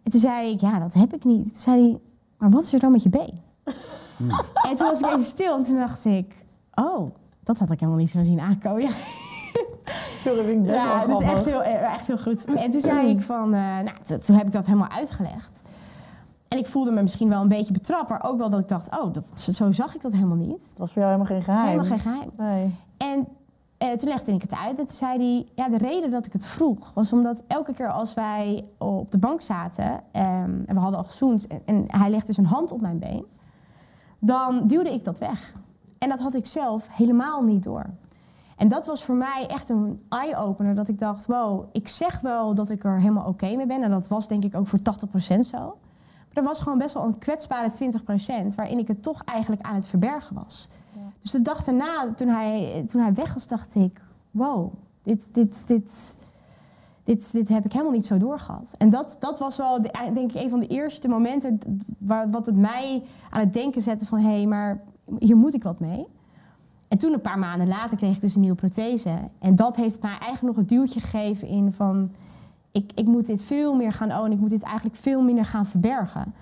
En 0.03 0.11
toen 0.11 0.21
zei 0.21 0.51
ik, 0.51 0.61
ja, 0.61 0.79
dat 0.79 0.95
heb 0.95 1.15
ik 1.15 1.25
niet. 1.25 1.49
Toen 1.49 1.57
zei 1.57 1.81
hij, 1.81 1.99
maar 2.39 2.51
wat 2.51 2.65
is 2.65 2.73
er 2.73 2.81
dan 2.81 2.93
met 2.93 3.03
je 3.03 3.09
been? 3.09 3.41
Hmm. 4.17 4.31
En 4.71 4.77
toen 4.77 4.87
was 4.87 5.01
ik 5.01 5.07
even 5.07 5.25
stil 5.25 5.57
en 5.57 5.63
toen 5.63 5.77
dacht 5.77 6.05
ik, 6.05 6.45
oh, 6.75 7.11
dat 7.43 7.59
had 7.59 7.71
ik 7.71 7.81
helemaal 7.81 8.01
niet 8.01 8.11
zo 8.11 8.25
zien 8.25 8.41
aankomen. 8.41 8.83
Ja, 8.83 8.91
Sorry, 10.27 10.49
ik 10.49 10.67
ja, 10.67 11.07
dat 11.07 11.21
is 11.21 11.29
echt 11.29 11.45
heel, 11.45 11.63
eh, 11.63 11.95
echt 11.95 12.07
heel 12.07 12.19
goed. 12.19 12.45
En 12.45 12.71
toen 12.71 12.81
zei 12.81 13.09
ik 13.09 13.21
van, 13.21 13.55
eh, 13.55 13.61
nou, 13.61 14.21
toen, 14.21 14.37
heb 14.37 14.47
ik 14.47 14.53
dat 14.53 14.67
helemaal 14.67 14.89
uitgelegd. 14.89 15.61
En 16.49 16.59
ik 16.59 16.67
voelde 16.67 16.91
me 16.91 17.03
misschien 17.03 17.29
wel 17.29 17.41
een 17.41 17.49
beetje 17.49 17.73
betrapt, 17.73 18.09
maar 18.09 18.25
ook 18.25 18.39
wel 18.39 18.51
dat 18.51 18.61
ik 18.61 18.69
dacht, 18.69 18.99
oh, 18.99 19.13
dat, 19.13 19.41
zo 19.41 19.73
zag 19.73 19.95
ik 19.95 20.03
dat 20.03 20.13
helemaal 20.13 20.37
niet. 20.37 20.69
Het 20.69 20.79
was 20.79 20.93
voor 20.93 21.03
jou 21.03 21.15
helemaal 21.15 21.37
geen 21.37 21.43
geheim. 21.43 21.67
Helemaal 21.67 21.99
geen 21.99 21.99
geheim. 21.99 22.31
Nee. 22.37 22.75
En 22.97 23.29
eh, 23.79 23.93
toen 23.93 24.09
legde 24.09 24.33
ik 24.33 24.43
het 24.43 24.55
uit 24.55 24.79
en 24.79 24.87
toen 24.87 24.97
zei 24.97 25.19
hij, 25.19 25.47
ja, 25.55 25.69
de 25.69 25.85
reden 25.85 26.11
dat 26.11 26.27
ik 26.27 26.33
het 26.33 26.47
vroeg 26.47 26.91
was 26.95 27.13
omdat 27.13 27.43
elke 27.47 27.73
keer 27.73 27.93
als 27.93 28.15
wij 28.15 28.65
op 28.79 29.11
de 29.11 29.19
bank 29.19 29.41
zaten 29.41 30.01
ehm, 30.13 30.61
en 30.67 30.75
we 30.75 30.79
hadden 30.81 30.99
al 30.99 31.05
gezoend 31.05 31.47
en, 31.47 31.63
en 31.65 31.85
hij 31.87 32.11
legde 32.11 32.33
zijn 32.33 32.47
hand 32.47 32.73
op 32.73 32.81
mijn 32.81 32.99
been, 32.99 33.25
dan 34.19 34.67
duwde 34.67 34.93
ik 34.93 35.05
dat 35.05 35.19
weg. 35.19 35.55
En 35.99 36.09
dat 36.09 36.21
had 36.21 36.35
ik 36.35 36.47
zelf 36.47 36.89
helemaal 36.91 37.43
niet 37.43 37.63
door. 37.63 37.87
En 38.57 38.69
dat 38.69 38.87
was 38.87 39.05
voor 39.05 39.15
mij 39.15 39.47
echt 39.49 39.69
een 39.69 40.03
eye-opener 40.09 40.75
dat 40.75 40.89
ik 40.89 40.99
dacht, 40.99 41.27
wow, 41.27 41.65
ik 41.73 41.89
zeg 41.89 42.21
wel 42.21 42.55
dat 42.55 42.71
ik 42.71 42.85
er 42.85 43.01
helemaal 43.01 43.27
oké 43.27 43.57
mee 43.57 43.67
ben 43.67 43.83
en 43.83 43.91
dat 43.91 44.09
was 44.09 44.29
denk 44.29 44.45
ik 44.45 44.55
ook 44.55 44.67
voor 44.67 44.79
80% 44.79 44.83
zo. 45.41 45.59
Maar 45.59 46.33
er 46.33 46.43
was 46.43 46.61
gewoon 46.61 46.79
best 46.79 46.95
wel 46.95 47.05
een 47.05 47.19
kwetsbare 47.19 47.73
20% 48.51 48.55
waarin 48.55 48.79
ik 48.79 48.89
het 48.89 49.03
toch 49.03 49.25
eigenlijk 49.25 49.63
aan 49.63 49.75
het 49.75 49.87
verbergen 49.87 50.35
was. 50.35 50.69
Ja. 50.93 51.01
Dus 51.21 51.31
de 51.31 51.43
dag 51.43 51.65
daarna, 51.65 52.15
toen 52.15 52.29
hij, 52.29 52.85
toen 52.87 53.01
hij 53.01 53.15
weg 53.15 53.35
was, 53.35 53.47
dacht 53.47 53.75
ik: 53.75 54.01
wow, 54.31 54.73
dit, 55.03 55.29
dit, 55.33 55.67
dit, 55.67 56.17
dit, 57.05 57.33
dit 57.33 57.49
heb 57.49 57.65
ik 57.65 57.73
helemaal 57.73 57.93
niet 57.93 58.07
zo 58.07 58.19
doorgehad. 58.19 58.75
En 58.79 58.91
dat, 58.91 59.17
dat 59.21 59.39
was 59.39 59.57
wel, 59.57 59.83
de, 59.83 60.11
denk 60.15 60.33
ik, 60.33 60.43
een 60.43 60.51
van 60.51 60.61
de 60.61 60.67
eerste 60.67 61.09
momenten 61.09 61.59
waar, 61.99 62.31
wat 62.31 62.47
het 62.47 62.57
mij 62.57 63.03
aan 63.31 63.41
het 63.41 63.53
denken 63.53 63.83
zette: 63.83 64.07
van 64.07 64.19
hé, 64.19 64.37
hey, 64.37 64.47
maar 64.47 64.83
hier 65.19 65.37
moet 65.37 65.55
ik 65.55 65.63
wat 65.63 65.81
mee. 65.81 66.07
En 66.89 66.99
toen, 66.99 67.13
een 67.13 67.21
paar 67.21 67.39
maanden 67.39 67.69
later, 67.69 67.97
kreeg 67.97 68.15
ik 68.15 68.21
dus 68.21 68.35
een 68.35 68.41
nieuwe 68.41 68.57
prothese. 68.57 69.19
En 69.39 69.57
dat 69.57 69.77
heeft 69.77 70.03
mij 70.03 70.19
eigenlijk 70.19 70.43
nog 70.43 70.57
een 70.57 70.67
duwtje 70.67 71.01
gegeven 71.01 71.49
in 71.49 71.73
van: 71.73 72.11
ik, 72.73 72.93
ik 72.95 73.07
moet 73.07 73.27
dit 73.27 73.43
veel 73.43 73.75
meer 73.75 73.93
gaan 73.93 74.13
ownen. 74.13 74.33
Ik 74.33 74.39
moet 74.39 74.51
dit 74.51 74.63
eigenlijk 74.63 74.97
veel 74.97 75.23
minder 75.23 75.45
gaan 75.45 75.67
verbergen. 75.67 76.35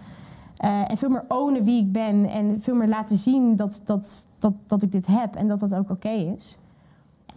Eh, 0.56 0.90
en 0.90 0.96
veel 0.96 1.08
meer 1.08 1.24
ownen 1.28 1.64
wie 1.64 1.80
ik 1.80 1.92
ben. 1.92 2.24
En 2.24 2.62
veel 2.62 2.74
meer 2.74 2.88
laten 2.88 3.16
zien 3.16 3.56
dat, 3.56 3.80
dat, 3.84 4.26
dat, 4.38 4.52
dat 4.66 4.82
ik 4.82 4.92
dit 4.92 5.06
heb. 5.06 5.34
En 5.34 5.48
dat 5.48 5.60
dat 5.60 5.74
ook 5.74 5.90
oké 5.90 6.08
is. 6.08 6.58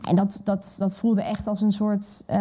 En 0.01 0.15
dat, 0.15 0.41
dat, 0.43 0.75
dat 0.77 0.97
voelde 0.97 1.21
echt 1.21 1.47
als 1.47 1.61
een 1.61 1.71
soort... 1.71 2.23
eh, 2.25 2.37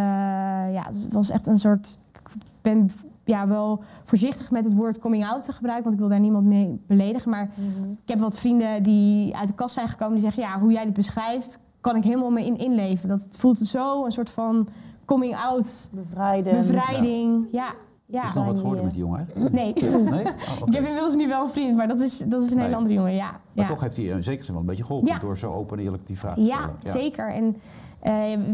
ja, 0.73 0.85
het 0.87 1.13
was 1.13 1.31
echt 1.31 1.47
een 1.47 1.59
soort... 1.59 1.99
Ik 2.13 2.33
ben 2.63 2.91
ja, 3.27 3.47
wel 3.49 3.83
voorzichtig 4.05 4.51
met 4.51 4.65
het 4.65 4.75
woord 4.75 4.99
coming 4.99 5.27
out 5.27 5.45
te 5.45 5.53
gebruiken. 5.53 5.85
Want 5.85 5.95
ik 5.95 6.01
wil 6.01 6.11
daar 6.11 6.21
niemand 6.21 6.47
mee 6.47 6.81
beledigen. 6.87 7.31
Maar 7.31 7.51
Mhm. 7.55 7.91
ik 7.91 8.09
heb 8.09 8.19
wat 8.19 8.39
vrienden 8.39 8.83
die 8.83 9.37
uit 9.37 9.49
de 9.49 9.55
kast 9.55 9.75
zijn 9.75 9.89
gekomen. 9.89 10.13
Die 10.15 10.23
zeggen, 10.23 10.43
ja, 10.43 10.59
hoe 10.61 10.73
jij 10.73 10.85
dit 10.85 10.95
beschrijft... 10.95 11.59
kan 11.81 11.97
ik 11.97 12.03
helemaal 12.05 12.31
mee 12.31 12.47
in 12.47 12.59
inleven. 12.59 13.09
Dat 13.09 13.23
het 13.23 13.37
voelt 13.37 13.59
zo 13.59 14.05
een 14.05 14.13
soort 14.13 14.31
van 14.31 14.69
coming 15.05 15.37
out... 15.37 15.89
Bevrijden. 15.93 16.57
Bevrijding. 16.57 17.47
Ja, 17.53 17.73
ja. 18.07 18.23
Is 18.25 18.33
nog 18.35 18.47
wat 18.47 18.59
geworden 18.59 18.85
met 18.85 18.93
die 18.93 19.03
jongen? 19.03 19.29
hè? 19.35 19.41
Nee. 19.51 19.73
Nee? 19.75 19.75
Oh, 19.85 20.11
oké. 20.11 20.67
Ik 20.67 20.75
heb 20.75 20.85
inmiddels 20.85 21.15
nu 21.17 21.29
wel 21.29 21.45
een 21.45 21.51
vriend, 21.51 21.77
maar 21.77 21.89
dat 21.89 22.01
is, 22.01 22.19
dat 22.19 22.43
is 22.43 22.51
een 22.51 22.57
hele 22.57 22.69
Nee. 22.69 22.77
andere 22.77 22.95
jongen, 22.95 23.15
ja. 23.15 23.31
Maar 23.31 23.65
ja. 23.65 23.67
toch 23.67 23.81
heeft 23.81 23.97
hij 23.97 24.07
in 24.07 24.23
zekere 24.23 24.45
zin 24.45 24.53
wel 24.53 24.63
een 24.63 24.69
beetje 24.69 24.85
geholpen 24.85 25.09
Ja. 25.13 25.19
door 25.19 25.39
zo 25.39 25.53
open 25.53 25.79
en 25.79 25.85
eerlijk 25.85 26.07
die 26.07 26.19
vraag 26.19 26.35
te 26.35 26.41
Ja, 26.43 26.57
stellen. 26.81 27.01
zeker. 27.03 27.33
En 27.33 27.45
eh, 27.47 27.96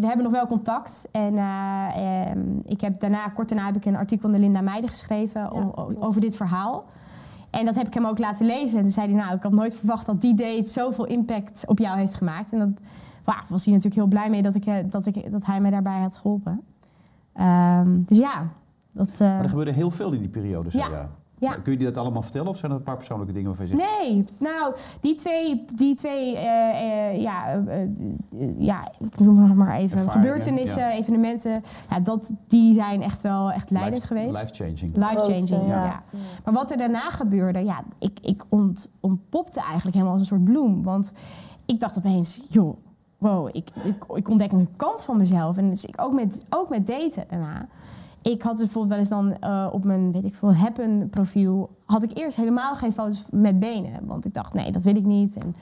we 0.00 0.06
hebben 0.06 0.22
nog 0.22 0.32
wel 0.32 0.46
contact. 0.46 1.08
En 1.10 1.38
eh, 1.38 1.86
ehm, 2.30 2.40
ik 2.64 2.80
heb 2.80 3.00
daarna, 3.00 3.28
kort 3.28 3.48
daarna 3.48 3.66
heb 3.66 3.76
ik 3.76 3.84
een 3.84 3.96
artikel 3.96 4.28
in 4.28 4.34
de 4.34 4.40
Linda 4.40 4.60
Meijden 4.60 4.88
geschreven 4.90 5.52
o- 5.52 5.94
over 5.98 6.20
dit 6.20 6.36
verhaal. 6.36 6.84
En 7.50 7.64
dat 7.64 7.74
heb 7.74 7.86
ik 7.86 7.94
hem 7.94 8.06
ook 8.06 8.18
laten 8.18 8.46
lezen. 8.46 8.76
En 8.76 8.82
toen 8.82 8.90
zei 8.92 9.06
hij, 9.12 9.22
nou, 9.22 9.36
ik 9.36 9.42
had 9.42 9.52
nooit 9.52 9.74
verwacht 9.76 10.06
dat 10.06 10.20
die 10.20 10.34
date 10.34 10.68
zoveel 10.70 11.04
impact 11.06 11.66
op 11.66 11.78
jou 11.78 11.98
heeft 11.98 12.14
gemaakt. 12.14 12.52
En 12.52 12.58
dat 12.58 12.68
was 13.48 13.64
hij 13.64 13.74
natuurlijk 13.74 14.00
heel 14.00 14.06
blij 14.10 14.30
mee 14.30 14.42
dat, 14.42 14.54
ik, 14.54 14.66
eh, 14.66 14.74
dat, 14.86 15.06
ik, 15.06 15.30
dat 15.32 15.46
hij 15.46 15.60
mij 15.60 15.70
daarbij 15.70 16.00
had 16.00 16.16
geholpen. 16.16 16.60
Ehm, 17.32 18.02
dus 18.04 18.18
ja, 18.18 18.42
dat... 18.92 19.08
eh, 19.10 19.18
Maar 19.20 19.42
er 19.42 19.48
gebeurde 19.48 19.72
heel 19.72 19.90
veel 19.90 20.12
in 20.12 20.20
die 20.20 20.28
periode, 20.28 20.70
zei 20.70 20.82
Ja. 20.90 20.98
je. 21.00 21.04
Ja. 21.42 21.52
Kun 21.52 21.72
je 21.72 21.78
die 21.78 21.86
dat 21.86 21.96
allemaal 21.98 22.22
vertellen 22.22 22.48
of 22.48 22.56
zijn 22.56 22.70
dat 22.70 22.80
een 22.80 22.86
paar 22.86 22.96
persoonlijke 22.96 23.32
dingen 23.32 23.48
waarvan 23.48 23.66
je 23.68 23.76
zegt... 23.76 24.00
Nee, 24.00 24.24
nou, 24.38 24.74
die 25.00 25.14
twee, 25.14 25.64
die 25.74 25.94
twee 25.94 26.36
eh, 26.36 27.10
eh, 27.10 27.20
ja, 27.20 27.64
eh, 27.66 27.88
ja, 28.58 28.92
ik 28.98 29.18
noem 29.18 29.42
het 29.42 29.54
maar 29.54 29.76
even, 29.76 29.98
Ervaringen, 29.98 30.12
gebeurtenissen, 30.12 30.82
ja. 30.82 30.92
evenementen, 30.92 31.62
ja, 31.90 32.00
dat, 32.00 32.30
die 32.48 32.74
zijn 32.74 33.02
echt 33.02 33.22
wel 33.22 33.52
echt 33.52 33.70
leidend 33.70 33.94
life- 34.02 34.06
geweest. 34.06 34.42
Life-changing. 34.42 34.96
Life-changing, 34.96 35.68
ja. 35.68 35.84
ja. 35.84 36.02
Maar 36.44 36.54
wat 36.54 36.70
er 36.70 36.76
daarna 36.76 37.10
gebeurde, 37.10 37.64
ja, 37.64 37.82
ik, 37.98 38.18
ik 38.22 38.44
ont, 38.48 38.90
ontpopte 39.00 39.60
eigenlijk 39.60 39.94
helemaal 39.94 40.12
als 40.12 40.20
een 40.20 40.36
soort 40.36 40.44
bloem. 40.44 40.82
Want 40.82 41.12
ik 41.66 41.80
dacht 41.80 41.98
opeens, 41.98 42.40
joh, 42.48 42.76
wow, 43.18 43.48
ik, 43.52 43.70
ik, 43.84 44.04
ik 44.14 44.28
ontdek 44.28 44.52
een 44.52 44.68
kant 44.76 45.04
van 45.04 45.16
mezelf. 45.16 45.56
En 45.56 45.68
dus 45.68 45.84
ik 45.84 46.00
ook 46.00 46.12
met, 46.12 46.44
ook 46.50 46.68
met 46.68 46.86
daten 46.86 47.24
daarna. 47.28 47.68
Ik 48.22 48.42
had 48.42 48.52
dus 48.56 48.60
bijvoorbeeld 48.64 48.88
wel 48.88 48.98
eens 48.98 49.08
dan 49.08 49.50
eh, 49.50 49.68
op 49.72 49.84
mijn, 49.84 50.12
weet 50.12 50.24
ik 50.24 50.34
veel, 50.34 50.54
Happen 50.54 51.08
profiel... 51.10 51.70
had 51.86 52.02
ik 52.02 52.10
eerst 52.18 52.36
helemaal 52.36 52.74
geen 52.76 52.92
foto's 52.92 53.24
met 53.30 53.58
benen. 53.58 53.92
Want 54.06 54.24
ik 54.24 54.34
dacht, 54.34 54.54
nee, 54.54 54.72
dat 54.72 54.84
wil 54.84 54.96
ik 54.96 55.04
niet. 55.04 55.34
En, 55.34 55.56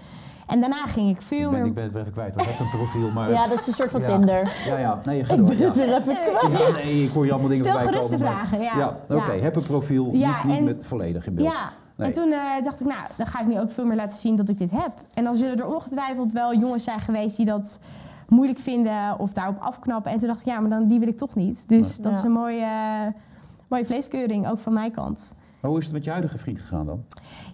en 0.46 0.60
daarna 0.60 0.84
ging 0.86 1.08
ik 1.10 1.16
Ik 1.16 1.22
veel 1.22 1.50
ben, 1.50 1.58
meer... 1.58 1.68
ik 1.68 1.74
ben 1.74 1.82
het 1.84 1.92
weer 1.92 2.02
even 2.02 2.12
kwijt. 2.14 2.34
hoor. 2.34 2.44
Ik 2.44 2.50
heb 2.50 2.60
een 2.60 2.78
profiel, 2.78 3.10
maar... 3.14 3.30
Ja, 3.30 3.48
dat 3.48 3.60
is 3.60 3.66
een 3.66 3.72
soort 3.72 3.90
van 3.90 4.00
Ja. 4.00 4.06
Tinder. 4.16 4.52
ja, 4.66 4.78
ja. 4.78 5.00
Nee, 5.04 5.24
ga 5.24 5.32
Ik 5.34 5.38
door. 5.38 5.48
ben 5.48 5.58
het 5.58 5.74
Ja. 5.74 5.80
weer 5.86 5.96
even 5.96 6.14
kwijt. 6.14 6.52
Ja, 6.58 6.70
nee, 6.84 7.02
ik 7.04 7.10
hoor 7.10 7.24
je 7.24 7.30
allemaal 7.32 7.48
dingen 7.50 7.64
Stel 7.64 7.80
voorbij 7.80 7.92
gerust 8.02 8.10
de 8.10 8.16
komen, 8.16 8.32
maar- 8.34 8.46
vragen, 8.46 8.64
ja. 8.64 8.78
Ja, 9.08 9.16
oké. 9.16 9.32
Ja. 9.32 9.42
Heb 9.42 9.56
een 9.56 9.62
profiel, 9.62 10.10
Ja, 10.12 10.34
niet, 10.36 10.44
niet 10.44 10.56
en- 10.56 10.64
met 10.64 10.86
volledig 10.86 11.26
in 11.26 11.34
beeld. 11.34 11.48
Ja, 11.52 11.70
Nee. 11.96 12.06
en 12.08 12.14
toen 12.14 12.32
eh, 12.32 12.38
dacht 12.64 12.80
ik, 12.80 12.86
nou, 12.86 13.00
dan 13.16 13.26
ga 13.26 13.40
ik 13.40 13.46
nu 13.46 13.60
ook 13.60 13.70
veel 13.70 13.84
meer 13.84 13.96
laten 13.96 14.18
zien 14.18 14.36
dat 14.36 14.48
ik 14.48 14.58
dit 14.58 14.70
heb. 14.70 14.90
En 15.14 15.24
dan 15.24 15.36
zullen 15.36 15.58
er 15.58 15.74
ongetwijfeld 15.74 16.32
wel 16.32 16.54
jongens 16.54 16.84
zijn 16.84 17.00
geweest 17.00 17.36
die 17.36 17.46
dat 17.46 17.78
moeilijk 18.30 18.58
vinden 18.58 19.18
of 19.18 19.32
daarop 19.32 19.58
afknappen. 19.60 20.12
En 20.12 20.18
toen 20.18 20.28
dacht 20.28 20.40
ik, 20.40 20.46
ja, 20.46 20.60
maar 20.60 20.70
dan, 20.70 20.86
die 20.86 20.98
wil 20.98 21.08
ik 21.08 21.16
toch 21.16 21.34
niet. 21.34 21.68
Dus 21.68 21.96
Nee. 21.96 22.06
dat 22.06 22.12
Ja. 22.12 22.18
is 22.18 22.24
een 22.24 22.32
mooie, 22.32 22.64
eh, 22.64 23.20
mooie 23.68 23.84
vleeskeuring, 23.84 24.48
ook 24.48 24.58
van 24.58 24.72
mijn 24.72 24.92
kant. 24.92 25.34
Maar 25.60 25.70
hoe 25.70 25.78
is 25.80 25.84
het 25.84 25.94
met 25.94 26.04
je 26.04 26.10
huidige 26.10 26.38
vriend 26.38 26.60
gegaan 26.60 26.86
dan? 26.86 27.04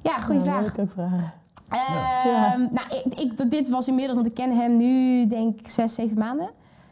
Ja, 0.03 0.19
goede 0.19 0.45
Ja, 0.45 0.53
vraag. 0.59 0.73
ik 0.73 0.79
ook 0.79 0.91
vragen. 0.91 1.33
Ehm, 1.69 2.29
Ja. 2.29 2.57
Nou, 2.57 2.87
ik, 3.17 3.51
dit 3.51 3.69
was 3.69 3.89
inmiddels, 3.89 4.15
want 4.17 4.27
ik 4.29 4.35
ken 4.35 4.57
hem 4.57 4.77
nu 4.77 5.27
denk 5.27 5.59
ik 5.61 5.71
zes, 5.71 5.95
zeven 5.95 6.19
maanden. 6.19 6.51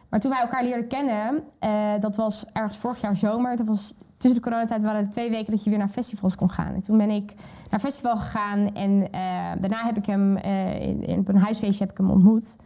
Maar 0.08 0.20
toen 0.20 0.30
wij 0.30 0.40
elkaar 0.40 0.62
leerden 0.64 0.88
kennen, 0.88 1.42
eh, 1.58 1.92
dat 2.00 2.16
was 2.16 2.46
ergens 2.52 2.76
vorig 2.78 3.00
jaar 3.00 3.16
zomer. 3.16 3.56
Dat 3.56 3.66
was 3.66 3.94
tussen 4.16 4.42
de 4.42 4.48
coronatijd 4.48 4.82
waren 4.82 5.00
er 5.04 5.10
twee 5.10 5.30
weken 5.30 5.50
dat 5.52 5.64
je 5.64 5.70
weer 5.70 5.78
naar 5.78 5.88
festivals 5.88 6.36
kon 6.36 6.50
gaan. 6.50 6.74
En 6.74 6.82
toen 6.82 6.98
ben 6.98 7.10
ik 7.10 7.34
naar 7.70 7.80
festival 7.80 8.16
gegaan 8.16 8.74
en 8.74 9.08
eh, 9.10 9.20
daarna 9.60 9.84
heb 9.84 9.96
ik 9.96 10.06
hem 10.06 10.36
eh, 10.36 10.80
in, 10.88 11.06
in- 11.06 11.18
op 11.18 11.28
een 11.28 11.36
huisfeestje 11.38 11.84
heb 11.84 11.92
ik 11.92 11.98
hem 11.98 12.10
ontmoet. 12.10 12.56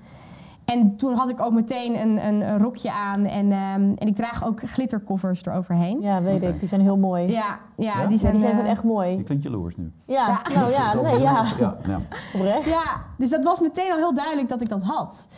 En 0.75 0.97
toen 0.97 1.15
had 1.15 1.29
ik 1.29 1.41
ook 1.41 1.53
meteen 1.53 2.01
een, 2.01 2.27
een, 2.27 2.41
een 2.49 2.59
rokje 2.59 2.93
aan 2.93 3.25
en, 3.25 3.53
ehm, 3.53 3.93
en 3.97 4.07
ik 4.07 4.17
draag 4.17 4.45
ook 4.47 4.61
glittercovers 4.65 5.45
eroverheen. 5.45 6.01
Ja, 6.01 6.23
weet 6.23 6.43
ik. 6.43 6.59
Die 6.61 6.69
zijn 6.69 6.81
heel 6.81 6.97
mooi. 6.97 7.27
Ja, 7.27 7.31
Ja, 7.33 7.59
ja, 7.77 7.93
Ja? 7.93 7.99
die 7.99 8.09
die 8.09 8.19
zijn, 8.19 8.39
zijn, 8.39 8.59
eh, 8.61 8.71
echt 8.71 8.83
Je 8.83 8.89
mooi. 8.89 9.23
klinkt 9.23 9.45
jaloers 9.45 9.77
nu. 9.77 9.93
Ja, 10.07 10.41
nou 10.55 10.71
ja, 10.71 10.95
nee, 10.95 11.19
ja. 11.21 11.45
Ja, 11.59 11.77
ja. 11.87 11.99
Oprecht. 12.35 12.65
Ja, 12.65 12.83
dus 13.17 13.31
dat 13.31 13.45
was 13.45 13.61
meteen 13.61 13.91
al 13.93 13.97
heel 13.97 14.15
duidelijk 14.15 14.49
dat 14.49 14.61
ik 14.61 14.69
dat 14.69 14.83
had. 14.83 15.29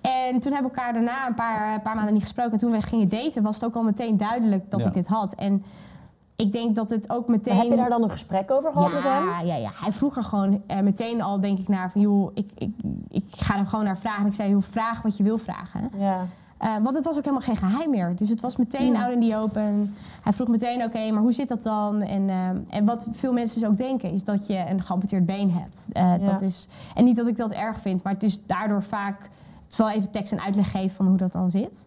En 0.00 0.40
toen 0.40 0.52
hebben 0.52 0.70
we 0.70 0.76
elkaar 0.76 0.92
daarna 0.92 1.26
een 1.26 1.34
paar, 1.34 1.74
een 1.74 1.82
paar 1.82 1.94
maanden 1.94 2.12
niet 2.14 2.22
gesproken. 2.22 2.52
En 2.52 2.58
toen 2.58 2.70
we 2.70 2.82
gingen 2.82 3.08
daten, 3.08 3.42
was 3.42 3.54
het 3.54 3.64
ook 3.64 3.74
al 3.74 3.82
meteen 3.82 4.16
duidelijk 4.16 4.70
dat 4.70 4.80
Ja. 4.80 4.86
ik 4.86 4.92
dit 4.92 5.06
had. 5.06 5.34
En 5.34 5.62
ik 6.42 6.52
denk 6.52 6.74
dat 6.74 6.90
het 6.90 7.10
ook 7.10 7.28
meteen... 7.28 7.54
Maar 7.54 7.62
heb 7.62 7.72
je 7.72 7.78
daar 7.78 7.88
dan 7.88 8.02
een 8.02 8.10
gesprek 8.10 8.50
over 8.50 8.72
gehad 8.72 8.92
met 8.92 9.02
hem? 9.02 9.26
ja, 9.26 9.40
ja, 9.40 9.54
ja, 9.56 9.70
hij 9.74 9.92
vroeg 9.92 10.16
er 10.16 10.24
gewoon 10.24 10.62
eh, 10.66 10.80
meteen 10.80 11.22
al, 11.22 11.40
denk 11.40 11.58
ik, 11.58 11.68
naar 11.68 11.90
van... 11.90 12.00
joh, 12.00 12.30
ik, 12.34 12.50
ik, 12.54 12.70
ik 13.08 13.24
ga 13.30 13.58
er 13.58 13.66
gewoon 13.66 13.84
naar 13.84 13.98
vragen. 13.98 14.20
En 14.20 14.26
ik 14.26 14.34
zei, 14.34 14.50
joh, 14.50 14.62
vraag 14.70 15.02
wat 15.02 15.16
je 15.16 15.22
wil 15.22 15.38
vragen. 15.38 15.90
Ja. 15.98 16.26
Eh, 16.58 16.76
want 16.82 16.96
het 16.96 17.04
was 17.04 17.16
ook 17.16 17.24
helemaal 17.24 17.44
geen 17.46 17.56
geheim 17.56 17.90
meer. 17.90 18.16
Dus 18.16 18.28
het 18.28 18.40
was 18.40 18.56
meteen 18.56 18.92
Ja. 18.92 19.04
out 19.04 19.12
in 19.12 19.28
the 19.28 19.36
open. 19.36 19.94
Hij 20.22 20.32
vroeg 20.32 20.48
meteen, 20.48 20.84
oké, 20.84 21.10
maar 21.10 21.22
hoe 21.22 21.32
zit 21.32 21.48
dat 21.48 21.62
dan? 21.62 22.00
En, 22.02 22.28
eh, 22.28 22.76
en 22.76 22.84
wat 22.84 23.06
veel 23.10 23.32
mensen 23.32 23.60
dus 23.60 23.68
ook 23.68 23.76
denken, 23.76 24.10
is 24.10 24.24
dat 24.24 24.46
je 24.46 24.64
een 24.68 24.82
geamputeerd 24.82 25.26
been 25.26 25.52
hebt. 25.52 25.78
Ja. 25.92 26.18
dat 26.18 26.42
is, 26.42 26.68
en 26.94 27.04
niet 27.04 27.16
dat 27.16 27.26
ik 27.26 27.36
dat 27.36 27.50
erg 27.50 27.80
vind, 27.80 28.02
maar 28.02 28.12
het 28.12 28.22
is 28.22 28.46
daardoor 28.46 28.82
vaak... 28.82 29.20
Het 29.64 29.76
zal 29.76 29.90
even 29.90 30.10
tekst 30.10 30.32
en 30.32 30.40
uitleg 30.40 30.70
geven 30.70 30.96
van 30.96 31.06
hoe 31.06 31.16
dat 31.16 31.32
dan 31.32 31.50
zit. 31.50 31.86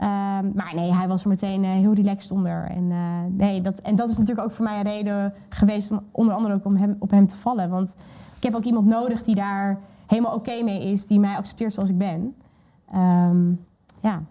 Ehm, 0.00 0.50
maar 0.54 0.72
nee, 0.74 0.94
hij 0.94 1.08
was 1.08 1.22
er 1.22 1.28
meteen 1.28 1.64
eh, 1.64 1.70
heel 1.70 1.92
relaxed 1.92 2.30
onder. 2.30 2.64
En, 2.64 2.90
eh, 2.90 2.98
nee, 3.28 3.60
dat, 3.62 3.78
en 3.80 3.94
dat 3.96 4.08
is 4.10 4.18
natuurlijk 4.18 4.46
ook 4.46 4.52
voor 4.54 4.64
mij 4.64 4.76
een 4.76 4.82
reden 4.84 5.34
geweest 5.48 5.90
om 5.90 6.00
onder 6.10 6.34
andere 6.34 6.54
ook 6.54 6.64
om 6.64 6.76
hem, 6.76 6.96
op 6.98 7.10
hem 7.10 7.26
te 7.26 7.36
vallen. 7.36 7.70
Want 7.70 7.94
ik 8.36 8.42
heb 8.42 8.54
ook 8.54 8.64
iemand 8.64 8.86
nodig 8.86 9.22
die 9.22 9.34
daar 9.34 9.78
helemaal 10.06 10.34
oké 10.34 10.62
mee 10.62 10.90
is, 10.92 11.06
die 11.06 11.20
mij 11.20 11.36
accepteert 11.36 11.72
zoals 11.72 11.88
ik 11.88 11.98
ben. 11.98 12.34
Ehm, 12.92 13.48
ja. 14.00 14.22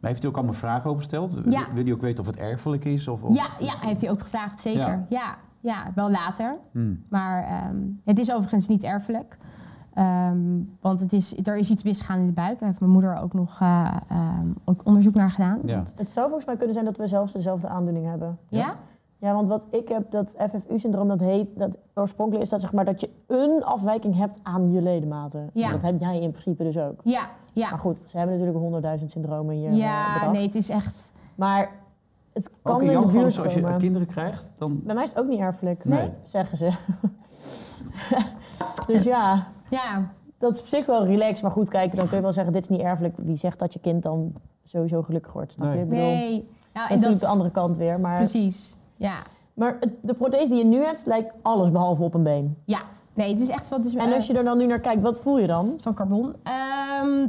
Maar 0.00 0.10
heeft 0.10 0.20
hij 0.22 0.30
ook 0.30 0.36
allemaal 0.36 0.54
vragen 0.54 0.84
over 0.90 1.02
gesteld? 1.02 1.36
Ja. 1.48 1.64
Wil 1.74 1.84
hij 1.84 1.92
ook 1.92 2.00
weten 2.00 2.20
of 2.20 2.26
het 2.26 2.36
erfelijk 2.36 2.84
is? 2.84 3.08
Of, 3.08 3.22
of- 3.22 3.34
Ja, 3.34 3.46
ja, 3.58 3.74
heeft 3.80 4.00
hij 4.00 4.10
ook 4.10 4.20
gevraagd, 4.20 4.60
zeker. 4.60 4.88
Ja. 4.88 5.06
Ja, 5.08 5.36
ja, 5.60 5.92
wel 5.94 6.10
later. 6.10 6.56
Hmm. 6.72 7.02
Maar 7.10 7.44
ehm, 7.44 7.76
het 8.04 8.18
is 8.18 8.32
overigens 8.32 8.66
niet 8.68 8.82
erfelijk. 8.82 9.36
Ehm, 10.00 10.38
want 10.80 11.00
het 11.00 11.12
is, 11.12 11.36
er 11.46 11.56
is 11.56 11.70
iets 11.70 11.82
misgegaan 11.82 12.18
in 12.18 12.26
de 12.26 12.32
buik. 12.32 12.58
Daar 12.58 12.68
heeft 12.68 12.80
mijn 12.80 12.92
moeder 12.92 13.16
ook 13.22 13.32
nog 13.32 13.60
eh, 13.60 13.90
ehm, 14.08 14.46
ook 14.64 14.80
onderzoek 14.84 15.14
naar 15.14 15.30
gedaan. 15.30 15.58
Ja. 15.64 15.82
Het 15.96 16.10
zou 16.10 16.26
volgens 16.26 16.44
mij 16.46 16.56
kunnen 16.56 16.74
zijn 16.74 16.84
dat 16.86 16.96
we 16.96 17.06
zelfs 17.08 17.32
dezelfde 17.32 17.68
aandoening 17.68 18.06
hebben. 18.06 18.38
ja? 18.48 18.74
Ja, 19.18 19.32
want 19.34 19.48
wat 19.48 19.66
ik 19.70 19.88
heb, 19.88 20.10
dat 20.10 20.34
FFU-syndroom, 20.38 21.08
dat 21.08 21.20
heet, 21.20 21.48
dat 21.58 21.70
oorspronkelijk 21.94 22.44
is 22.44 22.50
dat 22.50 22.60
zeg 22.60 22.72
maar 22.72 22.84
dat 22.84 23.00
je 23.00 23.10
een 23.26 23.64
afwijking 23.64 24.16
hebt 24.16 24.40
aan 24.42 24.72
je 24.72 24.82
ledematen. 24.82 25.50
Ja. 25.52 25.70
Dat 25.70 25.82
heb 25.82 26.00
jij 26.00 26.20
in 26.20 26.30
principe 26.30 26.62
dus 26.62 26.78
ook. 26.78 27.00
Ja, 27.04 27.26
ja. 27.52 27.70
Maar 27.70 27.78
goed, 27.78 28.00
ze 28.06 28.16
hebben 28.16 28.34
natuurlijk 28.36 28.62
honderdduizend 28.62 29.10
syndromen 29.10 29.54
hier 29.54 29.70
eh, 29.70 29.76
Ja, 29.76 30.12
bedacht. 30.14 30.32
nee, 30.32 30.46
het 30.46 30.54
is 30.54 30.68
echt... 30.68 31.12
Maar 31.34 31.70
het 32.32 32.50
kan 32.62 32.74
Ook 32.74 32.80
in 32.82 32.86
de 32.88 32.94
geval, 32.94 33.10
buurt 33.10 33.24
dus 33.24 33.40
als 33.40 33.54
je 33.54 33.60
komen. 33.60 33.78
kinderen 33.78 34.06
krijgt, 34.06 34.50
dan... 34.58 34.80
Bij 34.84 34.94
mij 34.94 35.04
is 35.04 35.10
het 35.10 35.18
ook 35.18 35.28
niet 35.28 35.40
erfelijk, 35.40 35.84
Nee. 35.84 36.10
zeggen 36.24 36.56
ze. 36.58 36.70
dus 38.86 39.04
ja, 39.04 39.46
Ja, 39.70 40.10
dat 40.38 40.52
is 40.54 40.60
op 40.60 40.66
zich 40.66 40.86
wel 40.86 41.06
relaxed. 41.06 41.42
Maar 41.42 41.50
goed, 41.50 41.68
kijk, 41.68 41.96
dan 41.96 42.06
kun 42.08 42.16
je 42.16 42.22
wel 42.22 42.32
zeggen, 42.32 42.52
dit 42.52 42.62
is 42.62 42.68
niet 42.68 42.80
erfelijk. 42.80 43.14
Wie 43.16 43.36
zegt 43.36 43.58
dat 43.58 43.72
je 43.72 43.78
kind 43.78 44.02
dan 44.02 44.32
sowieso 44.64 45.02
gelukkig 45.02 45.32
wordt? 45.32 45.52
Snap 45.52 45.68
je? 45.72 45.74
Nee. 45.78 45.84
Bedoel, 45.86 46.04
nee. 46.04 46.30
Nou, 46.30 46.42
dat 46.72 46.74
is 46.74 46.88
en 46.88 46.88
natuurlijk 46.94 47.10
dat, 47.10 47.20
de 47.20 47.26
andere 47.26 47.50
kant 47.50 47.76
weer. 47.76 48.00
Maar, 48.00 48.16
precies. 48.16 48.76
Ja, 48.96 49.14
maar 49.54 49.76
het- 49.80 49.92
de 50.00 50.14
prothese 50.14 50.48
die 50.48 50.58
je 50.58 50.64
nu 50.64 50.84
hebt, 50.84 51.06
lijkt 51.06 51.32
alles 51.42 51.70
behalve 51.70 52.02
op 52.02 52.14
een 52.14 52.22
been. 52.22 52.56
ja. 52.64 52.80
Nee, 53.14 53.30
het 53.32 53.40
is 53.40 53.48
echt 53.48 53.68
wat... 53.68 53.78
Het 53.78 53.88
is, 53.88 53.94
En 53.94 54.12
als 54.12 54.26
je 54.26 54.34
er 54.34 54.44
dan 54.44 54.58
nu 54.58 54.66
naar 54.66 54.80
kijkt, 54.80 55.02
wat 55.02 55.18
voel 55.20 55.38
je 55.38 55.46
dan? 55.46 55.78
van 55.80 55.94
carbon. 55.94 56.34
Ehm, 56.42 57.26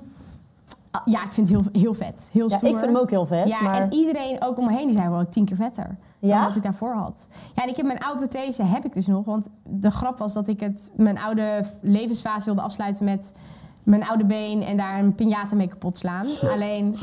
ja, 1.06 1.24
ik 1.24 1.32
vind 1.32 1.50
het 1.50 1.62
heel, 1.62 1.82
heel 1.82 1.94
vet. 1.94 2.30
Heel 2.32 2.50
Ja, 2.50 2.58
stoer. 2.58 2.70
ik 2.70 2.78
vind 2.78 2.92
hem 2.92 3.02
ook 3.02 3.10
heel 3.10 3.26
vet. 3.26 3.48
Ja, 3.48 3.62
maar... 3.62 3.82
en 3.82 3.94
iedereen 3.94 4.42
ook 4.42 4.58
om 4.58 4.66
me 4.66 4.74
heen 4.74 4.88
die 4.88 4.96
zei 4.96 5.10
wel 5.10 5.30
tien 5.30 5.46
keer 5.46 5.56
vetter 5.56 5.98
dan 6.20 6.44
wat 6.44 6.56
ik 6.56 6.64
daarvoor 6.64 6.94
had. 6.94 7.28
Ja, 7.56 7.64
en 7.64 7.70
ik 7.70 7.76
heb 7.76 7.86
mijn 7.86 8.00
oude 8.00 8.20
prothese 8.20 8.64
heb 8.64 8.86
ik 8.86 8.94
dus 8.94 9.08
nog, 9.08 9.26
want 9.26 9.48
de 9.64 9.92
grap 9.92 10.18
was 10.18 10.34
dat 10.34 10.48
ik 10.48 10.60
het 10.60 10.92
mijn 10.96 11.20
oude 11.20 11.66
levensfase 11.82 12.46
wilde 12.46 12.62
afsluiten 12.62 13.06
met 13.06 13.34
mijn 13.84 14.04
oude 14.08 14.26
been 14.26 14.62
en 14.62 14.78
daar 14.78 15.00
een 15.00 15.16
piñata 15.16 15.56
mee 15.56 15.68
kapot 15.68 15.98
slaan. 15.98 16.26
Alleen, 16.42 16.96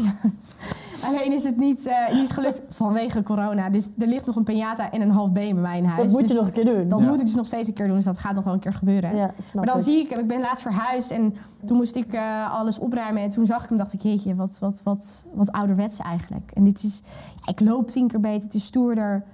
alleen 1.06 1.32
is 1.32 1.44
het 1.44 1.56
niet, 1.56 1.86
eh, 1.86 2.14
niet 2.14 2.30
gelukt 2.30 2.62
vanwege 2.70 3.22
corona. 3.22 3.70
Dus 3.70 3.88
er 3.98 4.06
ligt 4.06 4.26
nog 4.26 4.36
een 4.36 4.44
piñata 4.44 4.90
en 4.90 5.00
een 5.00 5.10
half 5.10 5.30
been 5.32 5.52
bij 5.54 5.62
mij 5.62 5.78
in 5.78 5.84
huis. 5.84 6.02
dat 6.02 6.10
moet 6.10 6.20
je 6.20 6.26
Dus 6.26 6.36
nog 6.36 6.46
een 6.46 6.52
keer 6.52 6.64
doen. 6.64 6.88
dat 6.88 7.00
Ja. 7.00 7.06
moet 7.06 7.18
ik 7.20 7.26
dus 7.26 7.34
nog 7.34 7.46
steeds 7.46 7.68
een 7.68 7.74
keer 7.74 7.86
doen, 7.86 7.96
dus 7.96 8.04
dat 8.04 8.18
gaat 8.18 8.34
nog 8.34 8.44
wel 8.44 8.52
een 8.52 8.60
keer 8.60 8.72
gebeuren. 8.74 9.16
Ja, 9.16 9.30
Maar 9.54 9.66
dan 9.66 9.76
ik. 9.78 9.82
zie 9.84 10.00
ik 10.00 10.10
ik 10.10 10.26
ben 10.26 10.40
laatst 10.40 10.62
verhuisd 10.62 11.10
en 11.10 11.34
toen 11.66 11.76
moest 11.76 11.96
ik 11.96 12.12
eh, 12.12 12.54
alles 12.58 12.78
opruimen. 12.78 13.22
En 13.22 13.28
toen 13.30 13.46
zag 13.46 13.62
ik 13.62 13.68
hem, 13.68 13.78
dacht 13.78 13.92
ik, 13.92 14.00
jeetje, 14.02 14.34
wat, 14.34 14.56
wat, 14.58 14.80
wat, 14.84 15.24
wat 15.34 15.52
ouderwets 15.52 15.98
eigenlijk. 15.98 16.50
En 16.54 16.64
dit 16.64 16.82
is, 16.82 17.02
ik 17.46 17.60
loop 17.60 17.88
tien 17.90 18.08
keer 18.08 18.20
beter, 18.20 18.42
het 18.44 18.54
is 18.54 18.64
stoerder. 18.64 19.24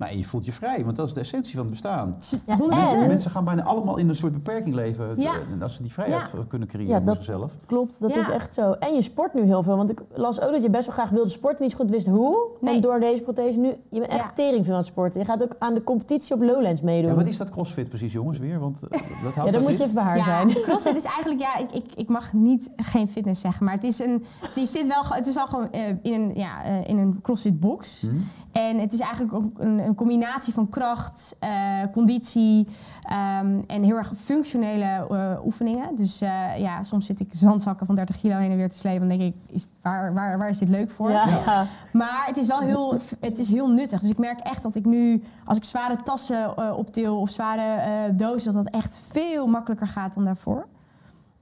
Nee, 0.00 0.18
je 0.18 0.24
voelt 0.24 0.44
je 0.44 0.52
vrij, 0.52 0.84
want 0.84 0.96
dat 0.96 1.06
is 1.06 1.12
de 1.12 1.20
essentie 1.20 1.52
van 1.54 1.60
het 1.62 1.70
bestaan. 1.70 2.16
Ja, 2.46 2.56
100%. 2.56 2.58
Mensen, 2.68 3.00
En- 3.00 3.06
mensen 3.08 3.30
gaan 3.30 3.44
bijna 3.44 3.62
allemaal 3.62 3.96
in 3.96 4.08
een 4.08 4.14
soort 4.14 4.32
beperking 4.32 4.74
leven. 4.74 5.14
Ja. 5.16 5.32
En 5.52 5.62
als 5.62 5.74
ze 5.74 5.82
die 5.82 5.92
vrijheid 5.92 6.30
Ja. 6.32 6.44
kunnen 6.48 6.68
creëren 6.68 6.88
Ja, 6.90 6.96
voor 6.96 7.06
dat- 7.06 7.14
zichzelf. 7.16 7.52
Klopt, 7.66 8.00
dat 8.00 8.14
Ja. 8.14 8.20
is 8.20 8.28
echt 8.28 8.54
zo. 8.54 8.72
En 8.72 8.94
je 8.94 9.02
sport 9.02 9.34
nu 9.34 9.42
heel 9.42 9.62
veel, 9.62 9.76
want 9.76 9.90
ik 9.90 10.00
las 10.14 10.40
ook 10.40 10.52
dat 10.52 10.62
je 10.62 10.70
best 10.70 10.86
wel 10.86 10.94
graag 10.94 11.10
wilde 11.10 11.28
sporten, 11.30 11.62
niet 11.62 11.70
zo 11.70 11.76
goed 11.76 11.90
wist 11.90 12.06
hoe. 12.06 12.48
Nee. 12.60 12.74
En 12.74 12.80
door 12.80 13.00
deze 13.00 13.22
prothese 13.22 13.58
nu, 13.58 13.68
je 13.68 13.98
bent 14.00 14.10
echt 14.10 14.20
Ja. 14.24 14.32
tering 14.34 14.64
veel 14.64 14.72
aan 14.72 14.78
het 14.78 14.88
sporten. 14.88 15.20
Je 15.20 15.26
gaat 15.26 15.42
ook 15.42 15.52
aan 15.58 15.74
de 15.74 15.84
competitie 15.84 16.34
op 16.34 16.42
Lowlands 16.42 16.80
meedoen. 16.80 17.10
Ja, 17.10 17.16
wat 17.16 17.26
is 17.26 17.36
dat 17.36 17.50
crossfit 17.50 17.88
precies, 17.88 18.12
jongens, 18.12 18.38
weer? 18.38 18.58
Want 18.58 18.82
eh, 18.82 18.90
dat 18.90 19.00
houdt 19.00 19.34
Ja, 19.36 19.42
dat 19.44 19.52
dan 19.52 19.60
moet 19.62 19.70
in? 19.70 19.76
je 19.76 19.82
even 19.82 19.94
bij 19.94 20.02
haar 20.04 20.16
ja, 20.16 20.24
zijn. 20.24 20.48
crossfit 20.66 20.96
is 20.96 21.04
eigenlijk, 21.04 21.40
ja, 21.40 21.56
ik, 21.58 21.72
ik, 21.72 21.84
ik 21.94 22.08
mag 22.08 22.32
niet 22.32 22.70
geen 22.76 23.08
fitness 23.08 23.40
zeggen, 23.40 23.64
maar 23.64 23.74
het 23.74 23.84
is 23.84 23.98
een, 23.98 24.24
het 24.40 24.56
is, 24.56 24.70
zit 24.70 24.86
wel, 24.86 25.02
het 25.08 25.26
is 25.26 25.34
wel 25.34 25.46
gewoon 25.46 25.70
eh, 25.70 25.88
in 26.02 26.12
een, 26.12 26.30
ja, 26.34 26.64
eh, 26.64 26.88
in 26.88 26.98
een 26.98 27.18
crossfit 27.22 27.60
box. 27.60 28.00
Hm? 28.00 28.08
En 28.52 28.78
het 28.80 28.92
is 28.92 29.00
eigenlijk 29.00 29.34
ook 29.34 29.44
een, 29.58 29.78
een 29.90 29.96
combinatie 29.96 30.52
van 30.52 30.68
kracht, 30.68 31.36
eh, 31.38 31.50
conditie 31.92 32.68
ehm, 33.02 33.60
en 33.66 33.82
heel 33.82 33.96
erg 33.96 34.12
functionele 34.24 35.06
eh, 35.10 35.44
oefeningen. 35.44 35.96
Dus 35.96 36.20
eh, 36.20 36.58
ja, 36.58 36.82
soms 36.82 37.06
zit 37.06 37.20
ik 37.20 37.28
zandzakken 37.32 37.86
van 37.86 37.94
30 37.94 38.18
kilo 38.18 38.36
heen 38.36 38.50
en 38.50 38.56
weer 38.56 38.70
te 38.70 38.78
slepen. 38.78 39.08
Dan 39.08 39.18
denk 39.18 39.34
ik, 39.34 39.54
is, 39.54 39.66
waar, 39.82 40.14
waar, 40.14 40.38
waar 40.38 40.48
is 40.48 40.58
dit 40.58 40.68
leuk 40.68 40.90
voor? 40.90 41.10
Ja. 41.10 41.66
Maar 41.92 42.26
het 42.26 42.36
is 42.36 42.46
wel 42.46 42.60
heel, 42.60 42.96
het 43.20 43.38
is 43.38 43.48
heel 43.48 43.68
nuttig. 43.68 44.00
Dus 44.00 44.10
ik 44.10 44.18
merk 44.18 44.40
echt 44.40 44.62
dat 44.62 44.74
ik 44.74 44.84
nu, 44.84 45.22
als 45.44 45.56
ik 45.56 45.64
zware 45.64 45.96
tassen 46.02 46.56
eh, 46.56 46.76
optil 46.76 47.20
of 47.20 47.30
zware 47.30 47.80
eh, 47.80 48.16
dozen, 48.16 48.52
dat 48.52 48.64
dat 48.64 48.74
echt 48.74 49.00
veel 49.10 49.46
makkelijker 49.46 49.86
gaat 49.86 50.14
dan 50.14 50.24
daarvoor. 50.24 50.66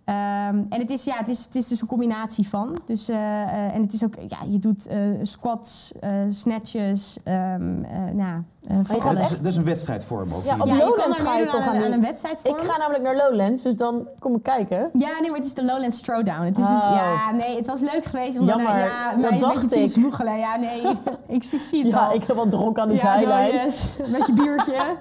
Ehm, 0.08 0.62
en 0.68 0.80
het 0.80 0.90
is, 0.90 1.04
ja, 1.04 1.16
het, 1.16 1.28
is, 1.28 1.44
het 1.44 1.54
is 1.54 1.68
dus 1.68 1.80
een 1.80 1.86
combinatie 1.88 2.48
van. 2.48 2.78
Dus, 2.86 3.08
eh, 3.08 3.42
eh, 3.42 3.74
en 3.74 3.82
het 3.82 3.92
is 3.92 4.04
ook, 4.04 4.14
ja, 4.28 4.36
je 4.50 4.58
doet 4.58 4.86
eh, 4.86 4.96
squats, 5.22 5.92
eh, 6.00 6.10
snatches, 6.30 7.16
ehm 7.24 7.82
eh, 7.84 7.90
nou, 8.12 8.42
van 8.82 8.96
Ja, 8.96 9.02
alles. 9.04 9.22
is, 9.22 9.36
dat 9.36 9.44
is 9.46 9.56
een 9.56 9.64
wedstrijdvorm 9.64 10.32
ook. 10.32 10.44
Ja, 10.44 10.52
die- 10.54 10.62
op 10.62 10.68
Ja, 10.68 10.76
Lowlands 10.76 11.18
ga 11.18 11.36
je 11.36 11.44
toch 11.46 11.54
aan, 11.54 11.60
aan 11.68 11.68
een- 11.74 11.80
aan 11.82 11.86
die- 11.86 11.92
een 11.94 12.00
wedstrijdvorm. 12.00 12.56
Ik 12.56 12.62
ga 12.70 12.76
namelijk 12.78 13.02
naar 13.04 13.16
Lowlands, 13.16 13.62
dus 13.62 13.76
dan 13.76 14.08
kom 14.18 14.34
ik 14.34 14.42
kijken. 14.42 14.90
Ja, 14.92 15.08
nee, 15.20 15.28
maar 15.30 15.38
het 15.38 15.46
is 15.46 15.54
de 15.54 15.64
Lowlands 15.64 16.00
Throwdown. 16.00 16.42
Het 16.42 16.58
is 16.58 16.66
dus, 16.66 16.74
Oh. 16.82 16.90
ja, 16.94 17.30
nee, 17.30 17.56
het 17.56 17.66
was 17.66 17.80
leuk 17.80 18.04
geweest 18.04 18.38
om 18.38 18.46
dan, 18.46 18.56
Jammer, 18.62 18.78
ja, 18.84 19.14
dat 19.16 19.40
dacht 19.40 19.74
ik. 19.76 19.88
zwoegelen. 19.90 20.38
Ja, 20.38 20.56
nee, 20.56 20.80
ik, 21.36 21.44
ik 21.44 21.62
zie 21.64 21.82
het 21.82 21.92
Ja, 21.92 22.06
al. 22.06 22.14
ik 22.14 22.24
heb 22.24 22.36
wat 22.36 22.50
dronken 22.50 22.82
aan 22.82 22.88
de 22.88 22.94
ja, 22.94 23.00
zo, 23.00 23.18
zijlijn. 23.18 23.52
yes. 23.54 23.98
Met 24.08 24.26
je 24.26 24.32
biertje. 24.32 24.74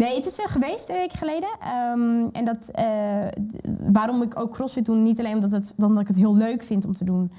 Nee, 0.00 0.16
het 0.16 0.26
is 0.26 0.38
er 0.38 0.48
geweest 0.48 0.86
twee 0.86 0.98
weken 0.98 1.18
geleden. 1.18 1.48
Ehm, 1.60 2.28
en 2.32 2.44
dat, 2.44 2.68
eh, 2.68 3.26
waarom 3.92 4.22
ik 4.22 4.40
ook 4.40 4.52
CrossFit 4.52 4.84
doe, 4.84 4.96
niet 4.96 5.18
alleen 5.18 5.34
omdat, 5.34 5.50
het, 5.50 5.74
ik 6.00 6.08
het 6.08 6.16
heel 6.16 6.36
leuk 6.36 6.62
vind 6.62 6.84
om 6.84 6.94
te 6.94 7.04
doen. 7.04 7.32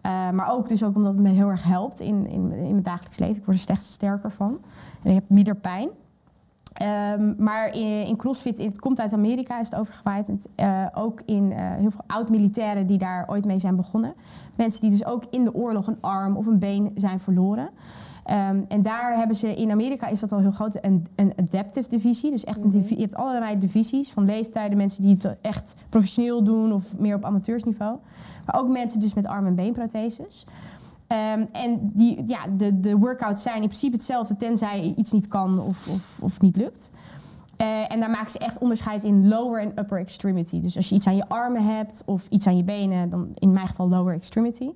eh, 0.00 0.30
maar 0.30 0.52
ook 0.52 0.68
dus 0.68 0.82
ook 0.82 0.96
omdat 0.96 1.12
het 1.12 1.22
me 1.22 1.28
heel 1.28 1.48
erg 1.48 1.62
helpt 1.64 2.00
in, 2.00 2.26
in, 2.26 2.52
in 2.52 2.70
mijn 2.70 2.82
dagelijks 2.82 3.18
leven. 3.18 3.36
Ik 3.36 3.44
word 3.44 3.56
er 3.56 3.62
steeds 3.62 3.92
sterker 3.92 4.30
van. 4.30 4.60
En 5.02 5.10
ik 5.10 5.14
heb 5.14 5.24
minder 5.28 5.56
pijn. 5.56 5.88
Ehm, 6.72 7.34
maar 7.38 7.74
in, 7.74 8.06
in 8.06 8.16
CrossFit, 8.16 8.58
het 8.58 8.80
komt 8.80 9.00
uit 9.00 9.12
Amerika, 9.12 9.60
is 9.60 9.68
het 9.70 9.78
overgewaaid. 9.78 10.30
Eh, 10.54 10.86
ook 10.94 11.20
in 11.26 11.52
eh, 11.52 11.58
heel 11.74 11.90
veel 11.90 12.04
oud-militairen 12.06 12.86
die 12.86 12.98
daar 12.98 13.24
ooit 13.28 13.44
mee 13.44 13.58
zijn 13.58 13.76
begonnen. 13.76 14.14
Mensen 14.54 14.80
die 14.80 14.90
dus 14.90 15.04
ook 15.04 15.22
in 15.30 15.44
de 15.44 15.54
oorlog 15.54 15.86
een 15.86 15.98
arm 16.00 16.36
of 16.36 16.46
een 16.46 16.58
been 16.58 16.92
zijn 16.96 17.20
verloren. 17.20 17.68
Ehm, 18.24 18.60
en 18.68 18.82
daar 18.82 19.16
hebben 19.16 19.36
ze, 19.36 19.54
in 19.54 19.70
Amerika 19.70 20.06
is 20.06 20.20
dat 20.20 20.32
al 20.32 20.38
heel 20.38 20.50
groot, 20.50 20.78
een, 20.80 21.06
een 21.16 21.32
adaptive 21.36 21.88
divisie. 21.88 22.30
Dus 22.30 22.44
echt 22.44 22.58
een 22.58 22.68
Mhm. 22.68 22.78
divi- 22.78 22.94
je 22.94 23.00
hebt 23.00 23.14
allerlei 23.14 23.58
divisies 23.58 24.10
van 24.12 24.24
leeftijden. 24.24 24.76
Mensen 24.76 25.02
die 25.02 25.12
het 25.22 25.36
echt 25.40 25.74
professioneel 25.88 26.42
doen 26.44 26.72
of 26.72 26.84
meer 26.98 27.14
op 27.16 27.24
amateursniveau. 27.24 27.98
Maar 28.46 28.60
ook 28.60 28.68
mensen 28.68 29.00
dus 29.00 29.14
met 29.14 29.26
arm- 29.26 29.46
en 29.46 29.54
beenprotheses. 29.54 30.46
Ehm, 31.12 31.44
en 31.52 31.90
die, 31.92 32.22
ja, 32.26 32.46
de, 32.56 32.80
de 32.80 32.96
workouts 32.96 33.42
zijn 33.42 33.62
in 33.62 33.66
principe 33.66 33.96
hetzelfde, 33.96 34.36
tenzij 34.36 34.94
iets 34.96 35.12
niet 35.12 35.28
kan 35.28 35.60
of, 35.60 35.88
of, 35.88 36.18
of 36.20 36.40
niet 36.40 36.56
lukt. 36.56 36.90
Eh, 37.56 37.92
en 37.92 38.00
daar 38.00 38.10
maken 38.10 38.30
ze 38.30 38.38
echt 38.38 38.58
onderscheid 38.58 39.04
in 39.04 39.28
lower 39.28 39.60
en 39.62 39.78
upper 39.78 39.98
extremity. 39.98 40.60
Dus 40.60 40.76
als 40.76 40.88
je 40.88 40.94
iets 40.94 41.06
aan 41.06 41.16
je 41.16 41.28
armen 41.28 41.64
hebt 41.64 42.02
of 42.06 42.26
iets 42.28 42.46
aan 42.46 42.56
je 42.56 42.64
benen, 42.64 43.10
dan 43.10 43.28
in 43.34 43.52
mijn 43.52 43.66
geval 43.66 43.88
lower 43.88 44.14
extremity. 44.14 44.70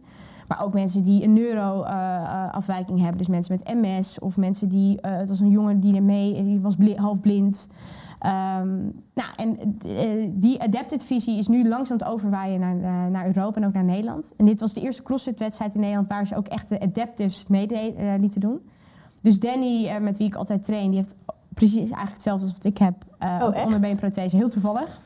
Maar 0.48 0.62
ook 0.62 0.74
mensen 0.74 1.02
die 1.02 1.22
een 1.22 1.32
neuroafwijking 1.32 2.98
hebben. 2.98 3.18
Dus 3.18 3.28
mensen 3.28 3.58
met 3.58 3.74
MS 3.74 4.18
of 4.18 4.36
mensen 4.36 4.68
die... 4.68 5.00
eh, 5.00 5.16
het 5.16 5.28
was 5.28 5.40
een 5.40 5.50
jongen 5.50 5.80
die 5.80 5.96
ermee... 5.96 6.44
Die 6.44 6.60
was 6.60 6.76
bli- 6.76 6.96
half 6.96 7.20
blind. 7.20 7.68
Ehm, 8.18 8.74
nou, 9.14 9.30
en 9.36 9.78
eh, 9.86 10.28
die 10.30 10.62
adapted 10.62 11.04
visie 11.04 11.38
is 11.38 11.48
nu 11.48 11.68
langzaam 11.68 11.98
te 11.98 12.04
overwaaien 12.06 12.60
naar, 12.60 12.76
eh, 12.76 13.10
naar 13.10 13.26
Europa 13.26 13.60
en 13.60 13.66
ook 13.66 13.72
naar 13.72 13.84
Nederland. 13.84 14.32
En 14.36 14.44
dit 14.44 14.60
was 14.60 14.72
de 14.74 14.80
eerste 14.80 15.02
CrossFit-wedstrijd 15.02 15.74
in 15.74 15.80
Nederland... 15.80 16.06
waar 16.08 16.26
ze 16.26 16.36
ook 16.36 16.46
echt 16.46 16.68
de 16.68 16.80
adaptives 16.80 17.46
mee 17.46 17.66
eh, 17.68 18.14
lieten 18.20 18.40
doen. 18.40 18.60
Dus 19.20 19.40
Danny, 19.40 19.98
met 20.00 20.18
wie 20.18 20.26
ik 20.26 20.34
altijd 20.34 20.64
train, 20.64 20.86
die 20.90 20.96
heeft 20.98 21.14
precies 21.54 21.76
eigenlijk 21.76 22.12
hetzelfde 22.12 22.44
als 22.44 22.52
wat 22.54 22.64
ik 22.64 22.78
heb. 22.78 22.94
Oh, 23.20 23.64
onderbeenprothese, 23.64 24.36
heel 24.36 24.48
toevallig. 24.48 25.00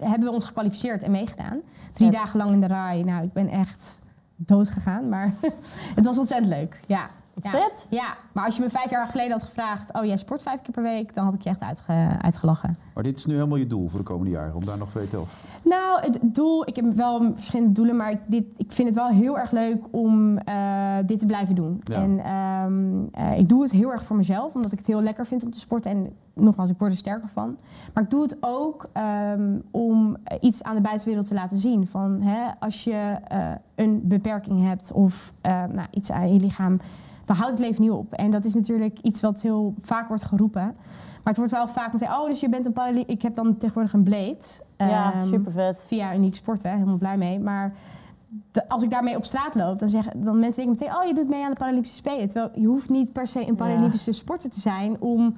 Hebben 0.00 0.28
we 0.28 0.34
ons 0.34 0.44
gekwalificeerd 0.44 1.02
en 1.02 1.10
meegedaan. 1.10 1.58
Drie 1.92 2.10
dagen 2.10 2.38
lang 2.38 2.52
in 2.52 2.60
de 2.60 2.66
RAI. 2.66 3.04
Nou, 3.04 3.24
ik 3.24 3.32
ben 3.32 3.48
echt 3.48 4.00
dood 4.46 4.70
gegaan, 4.70 5.08
maar 5.08 5.32
het 5.96 6.04
was 6.04 6.18
ontzettend 6.18 6.50
leuk. 6.52 6.80
Ja. 6.86 7.06
Wat 7.34 7.44
Ja. 7.44 7.50
vet. 7.50 7.86
ja, 7.90 8.16
maar 8.32 8.44
als 8.44 8.56
je 8.56 8.62
me 8.62 8.70
vijf 8.70 8.90
jaar 8.90 9.06
geleden 9.06 9.32
had 9.32 9.42
gevraagd... 9.42 9.92
oh, 9.92 10.04
jij 10.04 10.16
sport 10.16 10.42
vijf 10.42 10.60
keer 10.62 10.72
per 10.74 10.82
week, 10.82 11.14
dan 11.14 11.24
had 11.24 11.34
ik 11.34 11.40
je 11.40 11.48
echt 11.50 11.60
uitge- 11.60 12.16
uitgelachen. 12.20 12.76
Maar 12.94 13.02
dit 13.02 13.16
is 13.16 13.26
nu 13.26 13.34
helemaal 13.34 13.56
je 13.56 13.66
doel 13.66 13.88
voor 13.88 13.98
de 13.98 14.04
komende 14.04 14.30
jaren, 14.30 14.54
om 14.54 14.64
daar 14.64 14.78
nog 14.78 14.90
twee 14.90 15.08
te 15.08 15.20
of. 15.20 15.34
Nou, 15.64 16.00
het 16.00 16.18
doel, 16.22 16.68
ik 16.68 16.76
heb 16.76 16.84
wel 16.94 17.32
verschillende 17.34 17.72
doelen, 17.72 17.96
maar 17.96 18.10
ik, 18.10 18.18
dit, 18.26 18.44
ik 18.56 18.72
vind 18.72 18.88
het 18.88 18.96
wel 18.96 19.08
heel 19.08 19.38
erg 19.38 19.50
leuk 19.50 19.84
om 19.90 20.38
eh, 20.38 20.96
dit 21.06 21.18
te 21.18 21.26
blijven 21.26 21.54
doen. 21.54 21.80
Ja. 21.84 21.94
En 21.94 22.18
ehm, 22.18 23.04
eh, 23.32 23.38
ik 23.38 23.48
doe 23.48 23.62
het 23.62 23.72
heel 23.72 23.92
erg 23.92 24.04
voor 24.04 24.16
mezelf, 24.16 24.54
omdat 24.54 24.72
ik 24.72 24.78
het 24.78 24.86
heel 24.86 25.02
lekker 25.02 25.26
vind 25.26 25.44
om 25.44 25.50
te 25.50 25.58
sporten. 25.58 25.90
En 25.90 26.12
nogmaals, 26.34 26.70
ik 26.70 26.78
word 26.78 26.90
er 26.90 26.96
sterker 26.96 27.28
van. 27.28 27.56
Maar 27.94 28.02
ik 28.02 28.10
doe 28.10 28.22
het 28.22 28.36
ook 28.40 28.88
ehm, 28.92 29.58
om 29.70 30.16
iets 30.40 30.62
aan 30.62 30.74
de 30.74 30.80
buitenwereld 30.80 31.26
te 31.26 31.34
laten 31.34 31.58
zien. 31.58 31.86
Van 31.86 32.20
hè, 32.20 32.50
als 32.58 32.84
je 32.84 33.16
eh, 33.28 33.50
een 33.74 34.00
beperking 34.04 34.66
hebt 34.66 34.92
of 34.92 35.32
eh, 35.40 35.64
nou, 35.64 35.86
iets 35.90 36.10
aan 36.12 36.32
je 36.34 36.40
lichaam, 36.40 36.80
dan 37.24 37.36
houdt 37.36 37.50
het 37.52 37.60
leven 37.66 37.82
niet 37.82 37.90
op. 37.90 38.12
En 38.12 38.30
dat 38.30 38.44
is 38.44 38.54
natuurlijk 38.54 38.98
iets 39.02 39.20
wat 39.20 39.40
heel 39.40 39.74
vaak 39.80 40.08
wordt 40.08 40.24
geroepen. 40.24 40.62
Maar 41.24 41.32
het 41.32 41.36
wordt 41.36 41.52
wel 41.52 41.68
vaak 41.68 41.92
meteen, 41.92 42.08
oh, 42.08 42.26
dus 42.28 42.40
je 42.40 42.48
bent 42.48 42.66
een 42.66 42.72
paraly... 42.72 43.04
Ik 43.06 43.22
heb 43.22 43.34
dan 43.34 43.56
tegenwoordig 43.56 43.92
een 43.92 44.02
blade. 44.02 44.36
Ja, 44.76 45.12
Ehm, 45.12 45.26
super 45.28 45.52
vet. 45.52 45.84
via 45.86 46.14
Uniek 46.14 46.36
Sporten, 46.36 46.70
helemaal 46.72 46.96
blij 46.96 47.16
mee. 47.16 47.40
Maar 47.40 47.72
de- 48.52 48.68
als 48.68 48.82
ik 48.82 48.90
daarmee 48.90 49.16
op 49.16 49.24
straat 49.24 49.54
loop, 49.54 49.78
dan 49.78 49.88
zeggen 49.88 50.24
dan 50.24 50.38
mensen 50.38 50.64
denken 50.64 50.84
meteen, 50.84 51.00
oh, 51.02 51.06
je 51.08 51.14
doet 51.14 51.28
mee 51.28 51.44
aan 51.44 51.50
de 51.50 51.56
Paralympische 51.56 51.96
Spelen. 51.96 52.28
Terwijl 52.28 52.50
je 52.60 52.66
hoeft 52.66 52.88
niet 52.90 53.12
per 53.12 53.26
se 53.26 53.48
een 53.48 53.54
Paralympische 53.56 54.12
sporter 54.12 54.50
te 54.50 54.60
zijn 54.60 55.00
om 55.00 55.36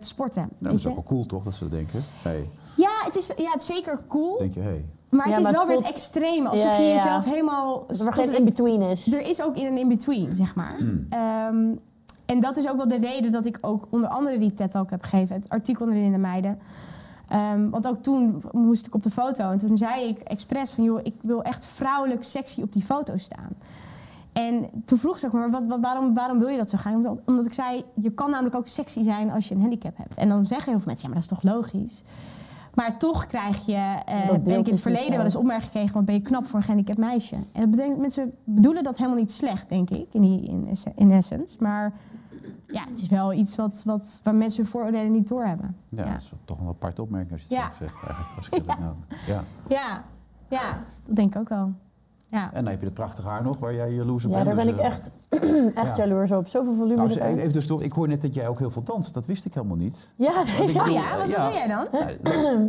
te 0.00 0.08
sporten. 0.08 0.42
Nou, 0.58 0.72
dat 0.72 0.78
is 0.78 0.86
ook 0.86 0.94
wel 0.94 1.04
cool 1.04 1.26
toch, 1.26 1.42
dat 1.44 1.54
ze 1.54 1.60
dat 1.64 1.72
denken. 1.72 2.00
Hey, 2.22 2.50
Ja, 2.76 2.90
het 3.04 3.16
is, 3.16 3.26
ja, 3.36 3.50
het 3.50 3.60
is 3.60 3.66
zeker 3.66 3.98
cool. 4.08 4.38
denk 4.38 4.54
je, 4.54 4.60
hey. 4.60 4.84
Maar 5.10 5.24
het 5.26 5.30
Ja, 5.32 5.36
is 5.36 5.42
maar 5.42 5.52
wel 5.52 5.60
het 5.60 5.68
weer 5.70 5.76
voelt- 5.76 5.86
het 5.88 5.96
extreme. 5.96 6.48
Alsof 6.48 6.64
Ja, 6.66 6.76
je 6.76 6.82
ja, 6.82 6.88
ja. 6.88 6.94
jezelf 6.94 7.24
helemaal... 7.24 7.84
Dat 7.86 8.06
er 8.06 8.12
geen 8.12 8.34
in-between 8.36 8.82
is. 8.82 9.12
er 9.12 9.20
is 9.28 9.42
ook 9.42 9.56
in 9.56 9.66
een 9.66 9.78
in-between, 9.78 10.36
zeg 10.36 10.54
maar. 10.54 10.76
Hmm. 10.78 11.06
Ehm, 11.10 11.74
en 12.26 12.40
dat 12.40 12.56
is 12.56 12.68
ook 12.68 12.76
wel 12.76 12.88
de 12.88 12.98
reden 12.98 13.32
dat 13.32 13.44
ik 13.44 13.58
ook 13.60 13.86
onder 13.90 14.08
andere 14.08 14.38
die 14.38 14.54
TED 14.54 14.76
ook 14.76 14.90
heb 14.90 15.02
gegeven. 15.02 15.36
Het 15.36 15.48
artikel 15.48 15.86
in 15.88 16.12
de 16.12 16.18
meiden. 16.18 16.58
Ehm, 17.28 17.70
want 17.70 17.86
ook 17.88 17.96
toen 17.96 18.42
moest 18.52 18.86
ik 18.86 18.94
op 18.94 19.02
de 19.02 19.10
foto. 19.10 19.50
En 19.50 19.58
toen 19.58 19.78
zei 19.78 20.08
ik 20.08 20.18
expres 20.18 20.70
van... 20.70 20.84
joh, 20.84 21.00
ik 21.02 21.14
wil 21.22 21.42
echt 21.42 21.64
vrouwelijk 21.64 22.22
sexy 22.24 22.62
op 22.62 22.72
die 22.72 22.82
foto 22.82 23.16
staan. 23.16 23.48
En 24.46 24.68
toen 24.84 24.98
vroeg 24.98 25.18
ze 25.18 25.26
ook 25.26 25.32
maar, 25.32 25.50
wat, 25.50 25.62
wat, 25.68 25.80
waarom, 25.80 26.14
waarom 26.14 26.38
wil 26.38 26.48
je 26.48 26.56
dat 26.56 26.70
zo 26.70 26.76
graag? 26.78 26.94
Omdat, 26.94 27.18
omdat 27.26 27.46
ik 27.46 27.52
zei, 27.52 27.84
je 27.94 28.10
kan 28.10 28.30
namelijk 28.30 28.54
ook 28.56 28.68
sexy 28.68 29.02
zijn 29.02 29.30
als 29.30 29.48
je 29.48 29.54
een 29.54 29.60
handicap 29.60 29.96
hebt. 29.96 30.16
En 30.16 30.28
dan 30.28 30.44
zeggen 30.44 30.68
heel 30.70 30.78
veel 30.78 30.86
mensen, 30.86 31.08
ja, 31.08 31.14
maar 31.14 31.22
dat 31.22 31.32
is 31.32 31.38
toch 31.42 31.52
logisch? 31.54 32.02
Maar 32.74 32.98
toch 32.98 33.26
krijg 33.26 33.66
je, 33.66 34.02
eh, 34.06 34.28
ben 34.28 34.58
ik 34.58 34.66
in 34.66 34.72
het 34.72 34.80
verleden 34.82 35.10
wel 35.16 35.24
eens 35.24 35.36
opmerking 35.36 35.64
gekregen 35.66 35.92
van 35.92 36.04
ben 36.04 36.14
je 36.14 36.20
knap 36.22 36.46
voor 36.46 36.56
een 36.58 36.62
gehandicapt 36.64 36.98
meisje. 36.98 37.34
En 37.34 37.60
dat 37.60 37.70
bedenkt, 37.70 37.98
mensen 37.98 38.32
bedoelen 38.44 38.82
dat 38.82 38.96
helemaal 38.96 39.18
niet 39.18 39.32
slecht, 39.32 39.68
denk 39.68 39.90
ik, 39.90 40.06
in, 40.12 40.20
die, 40.20 40.42
in, 40.42 40.68
in 40.94 41.10
essence. 41.10 41.56
Maar 41.60 41.92
ja, 42.66 42.84
het 42.88 43.02
is 43.02 43.08
wel 43.08 43.32
iets 43.32 43.56
wat, 43.56 43.82
wat, 43.84 44.20
waar 44.24 44.34
mensen 44.34 44.62
hun 44.62 44.70
vooroordelen 44.70 45.12
niet 45.12 45.28
doorhebben. 45.28 45.76
Ja, 45.88 46.04
Ja. 46.04 46.10
dat 46.12 46.20
is 46.20 46.32
toch 46.44 46.60
een 46.60 46.68
aparte 46.68 47.02
opmerking 47.02 47.32
als 47.32 47.40
je 47.48 47.54
het 47.56 47.64
Ja. 47.64 47.70
zo 47.70 47.84
zegt. 47.84 48.02
Eigenlijk, 48.06 48.36
als 48.36 48.46
ik 48.48 48.54
het 48.54 48.66
nou, 48.84 48.94
ja. 49.26 49.42
Ja, 49.68 50.02
ja, 50.48 50.78
dat 51.06 51.16
denk 51.16 51.34
ik 51.34 51.40
ook 51.40 51.48
wel. 51.48 51.72
Ja. 52.30 52.50
En 52.52 52.62
dan 52.62 52.66
heb 52.72 52.78
je 52.80 52.86
het 52.86 52.94
prachtige 52.94 53.28
haar 53.28 53.42
nog, 53.42 53.58
waar 53.58 53.74
jij 53.74 53.92
jaloers 53.92 54.24
op 54.24 54.30
Ja, 54.30 54.36
bent. 54.44 54.46
daar 54.56 54.64
ben 54.66 54.66
dus, 54.66 54.74
ik 54.74 54.80
eh, 54.80 54.86
echt, 54.86 55.10
echt 55.84 55.96
Ja. 55.96 56.04
jaloers 56.04 56.30
op. 56.32 56.46
Zoveel 56.48 56.74
volume 56.74 57.20
even 57.20 57.52
tussendoor, 57.52 57.82
ik 57.84 57.92
hoor 57.92 58.08
net 58.08 58.22
dat 58.22 58.34
jij 58.34 58.48
ook 58.48 58.58
heel 58.58 58.70
veel 58.70 58.82
danst. 58.82 59.14
Dat 59.14 59.26
wist 59.26 59.44
ik 59.44 59.54
helemaal 59.54 59.76
niet. 59.76 60.08
Ja, 60.16 60.40
ik 60.40 60.58
nee, 60.58 60.66
bedoel, 60.66 60.86
ja, 60.88 61.16
wat 61.16 61.28
eh, 61.28 61.44
doe 61.44 61.54
jij 61.54 61.68
dan? 61.68 61.86
Ja, 61.92 62.06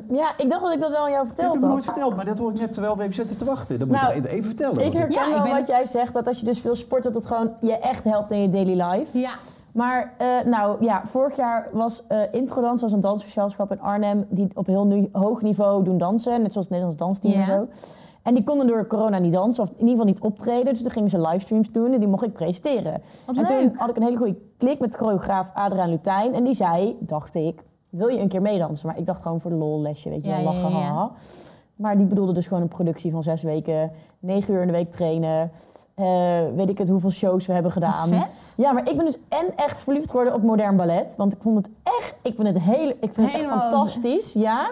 ja, 0.21 0.37
ik 0.37 0.49
dacht 0.49 0.61
dat 0.63 0.73
ik 0.73 0.79
dat 0.79 0.91
wel 0.91 1.03
aan 1.05 1.11
jou 1.11 1.25
dat 1.27 1.33
verteld 1.35 1.53
heb 1.53 1.63
ik 1.63 1.69
nooit 1.69 1.83
verteld, 1.83 2.15
maar 2.15 2.25
dat 2.25 2.37
hoor 2.37 2.51
ik 2.51 2.59
net 2.59 2.73
terwijl 2.73 2.95
we 2.97 3.01
even 3.03 3.15
zitten 3.15 3.37
te 3.37 3.45
wachten. 3.45 3.79
Dat 3.79 3.87
moet 3.87 4.01
Nou, 4.01 4.13
je 4.21 4.29
even 4.29 4.45
vertellen. 4.45 4.83
Ik 4.85 4.93
herken 4.93 5.11
Ja, 5.15 5.25
ik 5.27 5.33
wel 5.33 5.43
ben- 5.43 5.51
wat 5.51 5.67
jij 5.67 5.85
zegt, 5.85 6.13
dat 6.13 6.27
als 6.27 6.39
je 6.39 6.45
dus 6.45 6.59
veel 6.59 6.75
sport, 6.75 7.03
dat 7.03 7.15
het 7.15 7.25
gewoon 7.25 7.51
je 7.61 7.77
echt 7.79 8.03
helpt 8.03 8.31
in 8.31 8.41
je 8.41 8.49
daily 8.49 8.81
life. 8.81 9.17
Ja, 9.19 9.31
Maar 9.71 10.13
eh, 10.17 10.27
nou 10.45 10.83
ja, 10.83 11.01
vorig 11.05 11.35
jaar 11.35 11.67
was 11.71 12.03
eh 12.07 12.19
Introdans 12.31 12.83
als 12.83 12.91
een 12.91 13.01
dansgezelschap 13.01 13.71
in 13.71 13.81
Arnhem 13.81 14.25
die 14.29 14.47
op 14.53 14.65
heel 14.65 14.85
nu, 14.85 15.09
hoog 15.11 15.41
niveau 15.41 15.83
doen 15.83 15.97
dansen, 15.97 16.41
net 16.41 16.51
zoals 16.51 16.67
het 16.67 16.77
Nederlands 16.77 16.97
dansteam 16.97 17.33
Ja. 17.33 17.39
en 17.39 17.45
zo. 17.45 17.67
En 18.23 18.33
die 18.33 18.43
konden 18.43 18.67
door 18.67 18.87
corona 18.87 19.17
niet 19.17 19.33
dansen, 19.33 19.63
of 19.63 19.69
in 19.69 19.75
ieder 19.79 19.89
geval 19.89 20.05
niet 20.05 20.19
optreden. 20.19 20.73
Dus 20.73 20.81
toen 20.81 20.91
gingen 20.91 21.09
ze 21.09 21.21
livestreams 21.21 21.71
doen 21.71 21.93
en 21.93 21.99
die 21.99 22.07
mocht 22.07 22.23
ik 22.25 22.33
presenteren. 22.33 23.01
wat 23.25 23.35
en 23.37 23.41
leuk. 23.41 23.59
toen 23.59 23.71
had 23.75 23.89
ik 23.89 23.95
een 23.95 24.03
hele 24.03 24.17
goede 24.17 24.35
klik 24.57 24.79
met 24.79 24.95
choreograaf 24.95 25.49
Adriaan 25.53 25.89
Lutijn. 25.89 26.33
En 26.33 26.43
die 26.43 26.53
zei, 26.55 26.97
dacht 26.99 27.35
ik, 27.35 27.63
wil 27.89 28.07
je 28.07 28.19
een 28.19 28.27
keer 28.27 28.41
meedansen? 28.41 28.87
Maar 28.87 28.97
ik 28.97 29.05
dacht 29.05 29.21
gewoon 29.21 29.41
voor 29.41 29.51
de 29.51 29.57
lol 29.57 29.81
lesje, 29.81 30.09
weet 30.09 30.23
je 30.23 30.29
Ja, 30.29 30.41
lachen, 30.41 30.61
ja, 30.61 30.69
ja. 30.69 30.75
haha. 30.77 31.11
Maar 31.75 31.97
die 31.97 32.05
bedoelde 32.05 32.33
dus 32.33 32.47
gewoon 32.47 32.61
een 32.63 32.67
productie 32.69 33.11
van 33.11 33.23
zes 33.23 33.43
weken, 33.43 33.91
negen 34.19 34.53
uur 34.53 34.61
in 34.61 34.67
de 34.67 34.73
week 34.73 34.91
trainen. 34.91 35.51
eh, 35.95 36.41
weet 36.55 36.69
ik 36.69 36.77
het, 36.77 36.89
hoeveel 36.89 37.11
shows 37.11 37.45
we 37.45 37.53
hebben 37.53 37.71
gedaan. 37.71 38.07
vet. 38.07 38.53
Ja, 38.57 38.71
maar 38.71 38.89
ik 38.89 38.95
ben 38.97 39.05
dus 39.05 39.19
en 39.29 39.45
echt 39.55 39.83
verliefd 39.83 40.09
geworden 40.09 40.33
op 40.33 40.41
modern 40.43 40.75
ballet. 40.75 41.15
Want 41.15 41.33
ik 41.33 41.39
vond 41.41 41.57
het 41.57 41.69
echt, 41.83 42.15
ik 42.23 42.35
vind 42.35 42.47
het, 42.47 42.59
heel, 42.59 42.89
ik 42.89 43.13
vind 43.13 43.31
het 43.31 43.41
echt 43.41 43.49
fantastisch, 43.49 44.33
ja. 44.33 44.71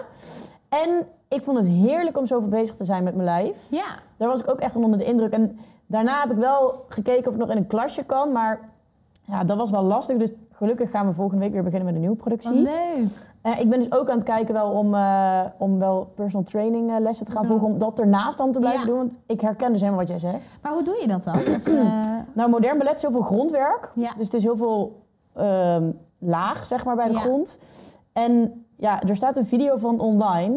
En 0.68 1.06
ik 1.28 1.42
vond 1.42 1.58
het 1.58 1.66
heerlijk 1.66 2.18
om 2.18 2.26
zoveel 2.26 2.48
bezig 2.48 2.76
te 2.76 2.84
zijn 2.84 3.04
met 3.04 3.12
mijn 3.14 3.24
lijf. 3.24 3.66
Ja, 3.70 3.86
Daar 4.16 4.28
was 4.28 4.40
ik 4.40 4.50
ook 4.50 4.58
echt 4.60 4.76
onder 4.76 4.98
de 4.98 5.04
indruk. 5.04 5.32
En 5.32 5.58
daarna 5.86 6.20
heb 6.20 6.30
ik 6.30 6.36
wel 6.36 6.84
gekeken 6.88 7.26
of 7.28 7.32
ik 7.34 7.40
nog 7.40 7.50
in 7.50 7.56
een 7.56 7.66
klasje 7.66 8.02
kan. 8.04 8.32
Maar 8.32 8.60
ja, 9.24 9.44
dat 9.44 9.56
was 9.56 9.70
wel 9.70 9.82
lastig. 9.82 10.16
Dus 10.16 10.30
gelukkig 10.52 10.90
gaan 10.90 11.06
we 11.06 11.12
volgende 11.12 11.42
week 11.44 11.52
weer 11.52 11.62
beginnen 11.62 11.84
met 11.86 11.94
een 11.94 12.00
nieuwe 12.00 12.16
wat 12.16 12.24
productie. 12.26 12.62
leuk. 12.62 13.26
Eh, 13.42 13.60
ik 13.60 13.68
ben 13.70 13.78
dus 13.78 13.92
ook 13.92 14.08
aan 14.10 14.16
het 14.16 14.24
kijken 14.26 14.54
wel 14.54 14.70
om, 14.70 14.94
eh, 14.94 15.40
om 15.58 15.78
wel 15.78 16.12
personal 16.14 16.42
training 16.44 16.90
eh, 16.90 17.00
lessen 17.00 17.26
te 17.26 17.32
gaan 17.32 17.46
volgen. 17.46 17.66
Om 17.66 17.78
dat 17.78 17.98
ernaast 18.00 18.38
dan 18.38 18.52
te 18.52 18.58
blijven 18.58 18.80
Ja. 18.80 18.86
doen. 18.86 18.96
Want 18.96 19.12
ik 19.26 19.40
herken 19.40 19.70
dus 19.72 19.80
helemaal 19.80 20.00
wat 20.00 20.08
jij 20.08 20.18
zegt. 20.18 20.58
Maar 20.62 20.72
hoe 20.72 20.82
doe 20.84 20.98
je 21.00 21.06
dat 21.08 21.24
dan? 21.24 21.38
Dus, 21.54 21.72
Nou, 22.32 22.50
modern 22.50 22.78
ballet 22.78 22.94
is 22.96 23.02
heel 23.02 23.10
veel 23.10 23.20
grondwerk. 23.20 23.92
Ja. 23.94 24.10
Dus 24.16 24.24
het 24.24 24.34
is 24.34 24.42
heel 24.42 24.56
veel 24.56 25.02
ehm, 25.34 25.90
laag, 26.18 26.66
zeg 26.66 26.84
maar, 26.84 26.96
bij 26.96 27.06
de 27.08 27.12
Ja. 27.14 27.20
grond. 27.20 27.60
En 28.12 28.64
ja, 28.76 29.02
er 29.02 29.16
staat 29.16 29.36
een 29.36 29.46
video 29.46 29.76
van 29.76 30.00
online. 30.00 30.54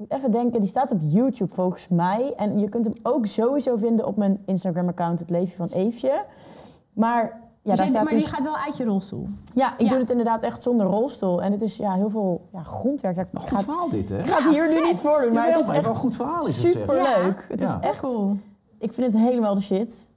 Moet 0.00 0.12
even 0.18 0.30
denken, 0.30 0.60
die 0.60 0.68
staat 0.68 0.92
op 0.92 0.98
YouTube 1.02 1.54
volgens 1.54 1.88
mij. 1.88 2.32
En 2.36 2.58
je 2.58 2.68
kunt 2.68 2.84
hem 2.84 2.94
ook 3.02 3.26
sowieso 3.26 3.76
vinden 3.76 4.06
op 4.06 4.16
mijn 4.16 4.42
Instagram-account, 4.46 5.18
het 5.20 5.30
Leefje 5.30 5.56
van 5.56 5.68
Eefje. 5.72 6.24
Maar 6.92 7.22
ja, 7.22 7.30
Dus 7.62 7.76
daar 7.76 7.86
je- 7.86 7.92
staat 7.92 8.04
maar 8.04 8.12
dus... 8.12 8.22
die 8.24 8.32
gaat 8.34 8.42
wel 8.44 8.56
uit 8.56 8.76
je 8.76 8.84
rolstoel. 8.84 9.28
Ja, 9.54 9.72
ik 9.78 9.84
Ja. 9.84 9.90
doe 9.90 9.98
het 9.98 10.10
inderdaad 10.10 10.42
echt 10.42 10.62
zonder 10.62 10.86
rolstoel. 10.86 11.42
En 11.42 11.52
het 11.52 11.62
is 11.62 11.76
ja, 11.76 11.92
heel 11.94 12.10
veel 12.10 12.40
ja, 12.52 12.62
grondwerk. 12.62 13.16
Ja, 13.16 13.24
goed 13.34 13.50
het, 13.50 13.62
verhaal 13.62 13.88
dit, 13.88 14.08
hè? 14.08 14.18
ik 14.18 14.26
ga 14.26 14.42
het 14.42 14.52
hier 14.54 14.68
nu 14.68 14.84
niet 14.84 14.98
voordoen, 14.98 15.32
maar 15.32 15.48
Jawel, 15.48 15.52
het 15.52 15.60
is 15.60 15.66
maar 15.66 15.74
echt 15.76 15.84
wel 15.84 15.94
een 15.94 16.00
goed 16.00 16.16
verhaal 16.16 16.46
is 16.46 16.62
het, 16.62 16.72
zeg. 16.72 16.80
super 16.80 16.94
leuk. 16.94 17.46
Het 17.48 17.62
is 17.62 17.68
Ja. 17.70 17.80
echt, 17.80 18.00
cool. 18.00 18.36
ik 18.78 18.92
vind 18.92 19.12
het 19.12 19.22
helemaal 19.22 19.54
de 19.54 19.60
shit. 19.60 20.08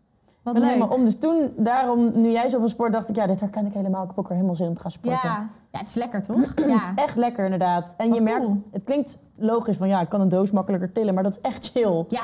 Wat 0.44 0.58
leuk. 0.58 0.64
helemaal 0.64 0.88
om. 0.88 1.04
Dus 1.06 1.20
toen, 1.20 1.54
daarom, 1.58 2.12
nu 2.22 2.30
jij 2.32 2.50
zoveel 2.50 2.70
sport, 2.70 2.92
dacht 2.94 3.10
ik, 3.10 3.16
ja, 3.16 3.28
dit 3.28 3.40
herken 3.40 3.66
ik 3.66 3.74
helemaal. 3.74 4.02
Ik 4.02 4.08
heb 4.08 4.20
ook 4.20 4.30
er 4.30 4.36
helemaal 4.36 4.56
zin 4.56 4.68
om 4.68 4.74
te 4.76 4.82
gaan 4.82 4.92
sporten. 4.92 5.20
Ja. 5.30 5.50
ja, 5.72 5.78
het 5.80 5.88
is 5.88 5.94
lekker 5.94 6.24
toch? 6.24 6.38
Het 6.56 6.60
is 6.60 6.66
Ja. 6.66 6.92
echt 6.96 7.16
lekker 7.16 7.44
inderdaad. 7.44 7.94
En 7.98 8.08
Wat 8.10 8.18
je 8.18 8.24
merkt, 8.24 8.46
cool. 8.46 8.62
het 8.72 8.84
klinkt 8.84 9.18
logisch 9.36 9.78
van 9.78 9.88
ja, 9.88 10.02
ik 10.02 10.10
kan 10.10 10.22
een 10.22 10.30
doos 10.30 10.52
makkelijker 10.52 10.92
tillen, 10.92 11.14
maar 11.14 11.24
dat 11.24 11.32
is 11.32 11.42
echt 11.42 11.70
chill. 11.72 12.06
ja, 12.10 12.22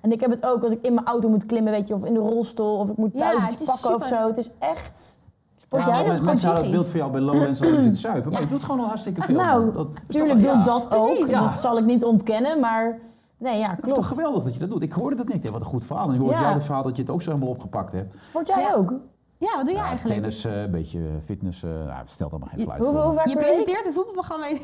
En 0.00 0.12
ik 0.12 0.20
heb 0.20 0.30
het 0.30 0.46
ook 0.46 0.62
als 0.62 0.72
ik 0.72 0.82
in 0.82 0.94
mijn 0.94 1.06
auto 1.06 1.28
moet 1.28 1.46
klimmen, 1.46 1.72
weet 1.72 1.88
je, 1.88 1.94
of 1.94 2.04
in 2.04 2.14
de 2.14 2.20
rolstoel, 2.20 2.78
of 2.78 2.88
ik 2.88 2.96
moet 2.96 3.10
Ja, 3.14 3.30
thuis 3.30 3.56
is 3.56 3.64
pakken 3.66 3.94
of 3.94 4.06
zo. 4.06 4.26
Het 4.26 4.38
is 4.38 4.50
echt... 4.58 5.18
Sport 5.56 5.82
Ja, 5.84 6.12
is 6.12 6.20
mensen 6.20 6.46
hadden 6.46 6.64
het 6.64 6.72
beeld 6.74 6.88
van 6.88 6.98
jou 6.98 7.10
bij 7.12 7.20
Lowlands 7.20 7.58
dat 7.58 7.68
je 7.68 7.82
zit 7.82 7.92
te 7.92 7.98
zuipen, 7.98 8.32
maar 8.32 8.40
je 8.40 8.48
doet 8.48 8.64
gewoon 8.64 8.80
al 8.80 8.86
hartstikke 8.86 9.22
veel. 9.22 9.34
Nou, 9.36 9.72
dat 9.72 9.88
is 10.08 10.16
Tuurlijk 10.16 10.40
toch, 10.42 10.50
doe 10.52 10.60
ik 10.60 10.66
ja, 10.66 10.72
dat 10.78 10.94
ook. 10.94 11.06
Precies. 11.14 11.30
Ja. 11.30 11.40
Dat 11.50 11.58
zal 11.60 11.78
ik 11.78 11.84
niet 11.84 12.04
ontkennen, 12.04 12.60
maar 12.60 12.98
nee, 13.44 13.58
ja, 13.58 13.68
Dat 13.68 13.76
is 13.76 13.82
klopt. 13.82 13.94
toch 13.98 14.06
geweldig 14.08 14.44
dat 14.44 14.54
je 14.54 14.60
dat 14.60 14.70
doet. 14.70 14.82
Ik 14.82 14.92
hoorde 14.92 15.16
dat 15.16 15.28
niet. 15.28 15.50
Wat 15.50 15.60
een 15.60 15.66
goed 15.66 15.86
verhaal. 15.86 16.08
En 16.08 16.14
ik 16.14 16.20
hoorde 16.20 16.34
Ja. 16.36 16.40
jij 16.42 16.52
het 16.52 16.64
verhaal 16.64 16.82
dat 16.82 16.96
je 16.96 17.02
het 17.02 17.10
ook 17.10 17.22
zo 17.22 17.30
helemaal 17.30 17.52
opgepakt 17.52 17.92
hebt. 17.92 18.14
Sport 18.28 18.48
jij 18.48 18.60
Ja. 18.62 18.74
ook? 18.74 18.92
ja, 19.38 19.56
wat 19.56 19.64
doe 19.64 19.74
je 19.74 19.80
Ja, 19.80 19.86
eigenlijk? 19.86 20.14
tennis, 20.14 20.44
eh, 20.44 20.62
een 20.62 20.70
beetje 20.70 21.00
fitness. 21.24 21.62
eh 21.62 21.70
nou, 21.70 21.90
het 21.90 22.10
stelt 22.10 22.30
allemaal 22.30 22.48
geen 22.48 22.60
fluit 22.64 22.84
hoe 22.84 23.22
Je 23.28 23.36
presenteert 23.36 23.86
een 23.86 23.92
voetbalprogramma. 23.92 24.46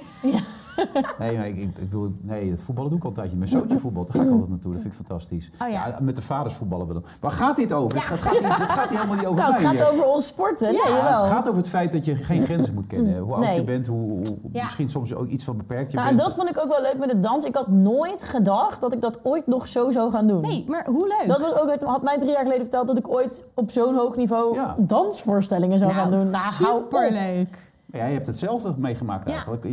Nee, 1.18 1.36
maar 1.36 1.46
ik, 1.48 1.56
ik, 1.56 1.62
ik 1.62 1.74
bedoel, 1.90 2.12
nee, 2.20 2.50
het 2.50 2.62
voetballen 2.62 2.90
doe 2.90 2.98
ik 2.98 3.04
al 3.04 3.10
een 3.10 3.16
tijdje. 3.16 3.36
Mijn 3.36 3.48
zoontje 3.50 3.78
voetbal, 3.84 4.04
daar 4.04 4.14
ga 4.16 4.22
ik 4.22 4.30
altijd 4.30 4.48
naartoe. 4.50 4.72
Dat 4.72 4.80
vind 4.82 4.94
ik 4.94 5.06
fantastisch. 5.06 5.50
Oh 5.62 5.68
ja. 5.68 5.98
met 6.00 6.16
de 6.16 6.22
vaders 6.22 6.54
voetballen 6.54 6.86
we 6.86 6.92
dan. 6.92 7.04
Waar 7.20 7.30
gaat 7.30 7.56
dit 7.56 7.72
over? 7.72 7.98
Het, 7.98 8.06
gaat, 8.06 8.18
gaat, 8.20 8.32
het 8.58 8.70
gaat 8.70 8.90
niet 8.90 8.98
helemaal 8.98 9.16
niet 9.18 9.26
over 9.26 9.40
Nou, 9.42 9.52
het 9.52 9.62
mij. 9.62 9.76
gaat 9.76 9.80
hier. 9.88 9.92
over 9.92 10.04
ons 10.14 10.26
sporten. 10.26 10.72
Ja, 10.72 10.80
het 11.20 11.30
gaat 11.30 11.46
over 11.48 11.60
het 11.60 11.68
feit 11.68 11.92
dat 11.92 12.04
je 12.04 12.14
geen 12.16 12.44
grenzen 12.44 12.74
moet 12.74 12.86
kennen. 12.86 13.18
Hoe 13.18 13.32
oud 13.34 13.42
Nee. 13.42 13.54
je 13.56 13.64
bent, 13.64 13.86
hoe, 13.86 14.10
hoe- 14.10 14.24
Ja. 14.52 14.62
misschien 14.62 14.90
soms 14.90 15.14
ook 15.14 15.28
iets 15.28 15.44
van 15.44 15.56
beperkt 15.56 15.90
je 15.90 15.96
Nou, 15.96 16.08
en 16.10 16.16
bent. 16.16 16.28
dat 16.28 16.36
vond 16.38 16.48
ik 16.50 16.58
ook 16.62 16.68
wel 16.68 16.82
leuk 16.82 16.98
met 16.98 17.10
het 17.12 17.22
dans. 17.22 17.44
Ik 17.44 17.54
had 17.54 17.68
nooit 17.68 18.24
gedacht 18.24 18.80
dat 18.80 18.92
ik 18.92 19.00
dat 19.00 19.18
ooit 19.22 19.46
nog 19.46 19.68
zo 19.68 19.90
zou 19.90 20.10
gaan 20.10 20.26
doen. 20.26 20.40
Nee, 20.40 20.64
maar 20.68 20.86
hoe 20.86 21.06
leuk. 21.18 21.24
Dat 21.28 21.40
was 21.40 21.60
ook, 21.62 21.70
het 21.70 21.82
had 21.82 22.02
mij 22.02 22.18
drie 22.18 22.30
jaar 22.30 22.42
geleden 22.42 22.62
verteld 22.62 22.86
dat 22.86 22.96
ik 22.96 23.08
ooit 23.08 23.44
op 23.54 23.70
zo'n 23.70 23.94
hoog 23.94 24.16
niveau 24.16 24.54
Ja. 24.54 24.74
dansvoorstellingen 24.78 25.78
zou 25.78 25.92
gaan 25.92 26.10
doen. 26.10 26.30
Nou, 26.30 26.44
hou 26.60 26.76
op. 26.76 26.82
superleuk. 26.82 27.68
Ja, 27.92 27.98
jij 27.98 28.12
hebt 28.12 28.26
hetzelfde 28.26 28.74
meegemaakt 28.78 29.26
Ja. 29.26 29.32
eigenlijk. 29.32 29.64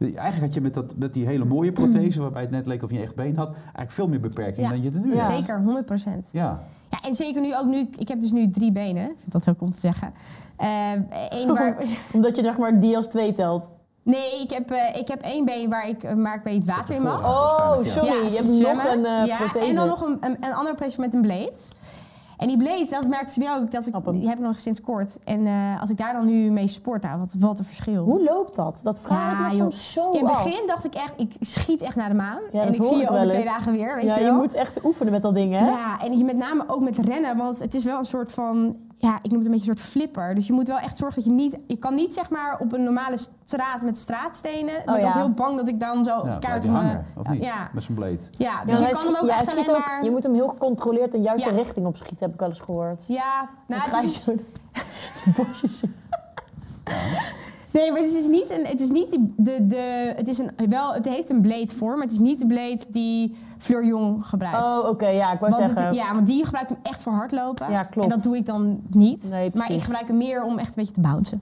Eigenlijk 0.00 0.40
had 0.40 0.54
je 0.54 0.60
met, 0.60 0.74
dat, 0.74 0.94
met 0.96 1.12
die 1.14 1.26
hele 1.26 1.44
mooie 1.44 1.72
prothese, 1.72 2.20
waarbij 2.20 2.42
het 2.42 2.50
net 2.50 2.66
leek 2.66 2.82
of 2.82 2.90
je 2.90 3.00
echt 3.00 3.14
been 3.14 3.36
had, 3.36 3.54
eigenlijk 3.54 3.90
veel 3.90 4.08
meer 4.08 4.20
beperkingen 4.20 4.70
Ja. 4.70 4.76
dan 4.76 4.82
je 4.82 4.90
er 4.90 5.06
nu 5.06 5.14
Ja. 5.14 5.30
hebt. 5.30 5.38
Zeker, 5.40 5.60
100%. 5.60 6.28
Ja. 6.32 6.58
Ja, 6.90 6.98
en 7.08 7.14
zeker 7.14 7.40
nu 7.42 7.56
ook 7.56 7.66
nu, 7.66 7.88
ik 7.98 8.08
heb 8.08 8.20
dus 8.20 8.32
nu 8.32 8.50
drie 8.50 8.72
benen. 8.72 9.02
Ik 9.10 9.16
vind 9.18 9.32
dat 9.32 9.44
heel 9.44 9.54
om 9.58 9.72
te 9.72 9.80
zeggen. 9.80 10.12
Eén 11.30 11.48
waar... 11.54 11.76
Omdat 12.14 12.36
je 12.36 12.42
zeg 12.42 12.58
maar 12.58 12.80
die 12.80 12.96
als 12.96 13.08
twee 13.08 13.32
telt. 13.32 13.70
Nee, 14.02 14.40
ik 14.42 14.50
heb, 14.50 14.70
eh, 14.70 14.96
ik 15.00 15.08
heb 15.08 15.20
één 15.22 15.44
been 15.44 15.68
waar 15.70 15.88
ik, 15.88 16.02
eh, 16.02 16.14
waar 16.14 16.34
ik 16.36 16.42
weet 16.42 16.64
water 16.64 16.94
in 16.94 17.02
mag. 17.02 17.18
Oh, 17.20 17.84
ja. 17.84 17.90
sorry. 17.92 18.08
Ja, 18.08 18.14
je 18.14 18.36
hebt 18.36 18.52
zwemmen. 18.52 18.84
nog 18.84 18.94
een 18.94 19.04
eh 19.04 19.26
ja, 19.26 19.36
prothese. 19.36 19.66
En 19.68 19.74
dan 19.74 19.86
nog 19.88 20.00
een, 20.00 20.16
een, 20.20 20.36
een 20.40 20.52
andere 20.52 20.74
prothese 20.74 21.00
met 21.00 21.14
een 21.14 21.20
blade. 21.22 21.52
En 22.36 22.48
die 22.48 22.56
blade, 22.56 22.86
dat 22.90 23.06
merkte 23.06 23.32
ze 23.32 23.40
nu 23.40 23.50
ook, 23.50 23.70
dat 23.70 23.86
ik, 23.86 23.94
die 24.12 24.28
heb 24.28 24.38
ik 24.38 24.44
nog 24.44 24.58
sinds 24.58 24.80
kort. 24.80 25.18
En 25.24 25.46
eh, 25.46 25.80
als 25.80 25.90
ik 25.90 25.96
daar 25.96 26.12
dan 26.12 26.26
nu 26.26 26.50
mee 26.50 26.68
sport, 26.68 27.02
nou, 27.02 27.18
wat, 27.18 27.34
wat 27.38 27.58
een 27.58 27.64
verschil. 27.64 28.04
Hoe 28.04 28.22
loopt 28.22 28.56
dat? 28.56 28.80
Dat 28.82 29.00
vraag 29.00 29.52
ik 29.52 29.52
me 29.52 29.58
soms 29.58 29.92
zo 29.92 30.12
In 30.12 30.24
het 30.26 30.34
af. 30.34 30.44
begin 30.44 30.66
dacht 30.66 30.84
ik 30.84 30.94
echt, 30.94 31.12
ik 31.16 31.32
schiet 31.40 31.82
echt 31.82 31.96
naar 31.96 32.08
de 32.08 32.14
maan. 32.14 32.38
Ja, 32.52 32.60
en 32.60 32.74
ik 32.74 32.84
zie 32.84 32.96
je 32.96 33.08
over 33.08 33.28
twee 33.28 33.44
dagen 33.44 33.72
weer, 33.72 33.94
weet 33.94 34.04
ja, 34.04 34.14
je 34.14 34.24
je 34.24 34.30
wel. 34.30 34.36
moet 34.38 34.54
echt 34.54 34.84
oefenen 34.84 35.12
met 35.12 35.22
dat 35.22 35.34
ding, 35.34 35.52
hè? 35.52 35.66
Ja, 35.66 36.00
en 36.00 36.18
je 36.18 36.24
met 36.24 36.36
name 36.36 36.64
ook 36.66 36.80
met 36.80 36.98
rennen, 36.98 37.36
want 37.36 37.58
het 37.58 37.74
is 37.74 37.84
wel 37.84 37.98
een 37.98 38.04
soort 38.04 38.32
van, 38.32 38.76
ja, 38.98 39.18
ik 39.22 39.30
noem 39.30 39.38
het 39.38 39.44
een 39.46 39.52
beetje 39.52 39.70
een 39.70 39.76
soort 39.76 39.88
flipper. 39.90 40.34
Dus 40.34 40.46
je 40.46 40.52
moet 40.52 40.68
wel 40.68 40.78
echt 40.78 40.96
zorgen 40.96 41.16
dat 41.16 41.24
je 41.24 41.30
niet, 41.36 41.56
je 41.66 41.76
kan 41.76 41.94
niet 41.94 42.14
zeg 42.14 42.30
maar 42.30 42.58
op 42.58 42.72
een 42.72 42.82
normale 42.82 43.16
straat 43.44 43.82
met 43.82 43.98
straatstenen. 43.98 44.78
Ik 44.78 44.84
ben 44.84 44.94
Oh 44.94 45.00
ja. 45.00 45.12
heel 45.12 45.30
bang 45.30 45.56
dat 45.56 45.68
ik 45.68 45.80
dan 45.80 46.04
zo 46.04 46.26
Ja, 46.26 46.36
kaart 46.38 46.64
op 46.64 46.70
hangen, 46.70 47.06
of 47.16 47.28
niet? 47.28 47.42
Ja, 47.44 47.70
Met 47.72 47.82
zijn 47.82 47.96
blade. 47.96 48.18
ja, 48.30 48.50
Ja, 48.50 48.64
dus 48.64 48.78
je 48.78 48.88
kan 48.88 49.04
hem 49.06 49.16
ook 49.22 49.28
echt 49.28 49.50
alleen 49.50 49.70
ook- 49.70 49.78
maar... 49.86 50.04
Je 50.04 50.10
moet 50.10 50.22
hem 50.22 50.34
heel 50.34 50.48
gecontroleerd 50.48 51.12
de 51.12 51.20
juiste 51.20 51.48
Ja. 51.50 51.54
richting 51.56 51.86
op 51.86 51.96
schieten, 51.96 52.18
heb 52.20 52.32
ik 52.34 52.40
wel 52.40 52.48
eens 52.48 52.60
gehoord. 52.60 53.04
Ja, 53.06 53.48
nou, 53.66 53.80
Dus 53.82 53.84
het 53.84 53.94
ga 53.94 54.32
je 54.32 54.38
is, 55.26 55.36
bosjes. 55.36 55.82
Nee, 57.80 57.92
maar 57.92 58.00
het 58.00 58.12
is 58.12 58.28
niet 58.28 58.50
een, 58.50 58.66
het 58.66 58.80
is 58.80 58.90
niet 58.90 59.10
die, 59.10 59.34
de, 59.36 59.66
de, 59.66 60.12
het 60.16 60.28
is 60.28 60.38
een, 60.38 60.50
wel, 60.68 60.94
het 60.94 61.04
heeft 61.04 61.30
een 61.30 61.40
blade 61.40 61.68
vorm, 61.76 61.92
maar 61.94 62.02
het 62.02 62.12
is 62.12 62.18
niet 62.18 62.38
de 62.38 62.46
blade 62.46 62.78
die 62.90 63.36
Fleur 63.58 63.86
Jong 63.86 64.26
gebruikt. 64.26 64.62
Oh, 64.62 64.88
oké, 64.88 65.06
ja, 65.08 65.32
ik 65.32 65.38
wou 65.40 65.52
Want 65.52 65.66
zeggen. 65.66 65.86
het, 65.86 65.94
ja, 65.96 66.14
want 66.14 66.26
die 66.26 66.44
gebruikt 66.44 66.70
hem 66.70 66.78
echt 66.82 67.02
voor 67.02 67.12
hardlopen. 67.12 67.70
Ja, 67.70 67.82
klopt. 67.84 68.08
En 68.10 68.14
dat 68.14 68.22
doe 68.24 68.36
ik 68.36 68.46
dan 68.46 68.80
niet. 68.90 69.30
Nee, 69.34 69.50
maar 69.54 69.70
ik 69.72 69.80
gebruik 69.82 70.06
hem 70.08 70.16
meer 70.16 70.42
om 70.44 70.58
echt 70.58 70.68
een 70.68 70.74
beetje 70.76 70.92
te 70.92 71.00
bouncen. 71.00 71.40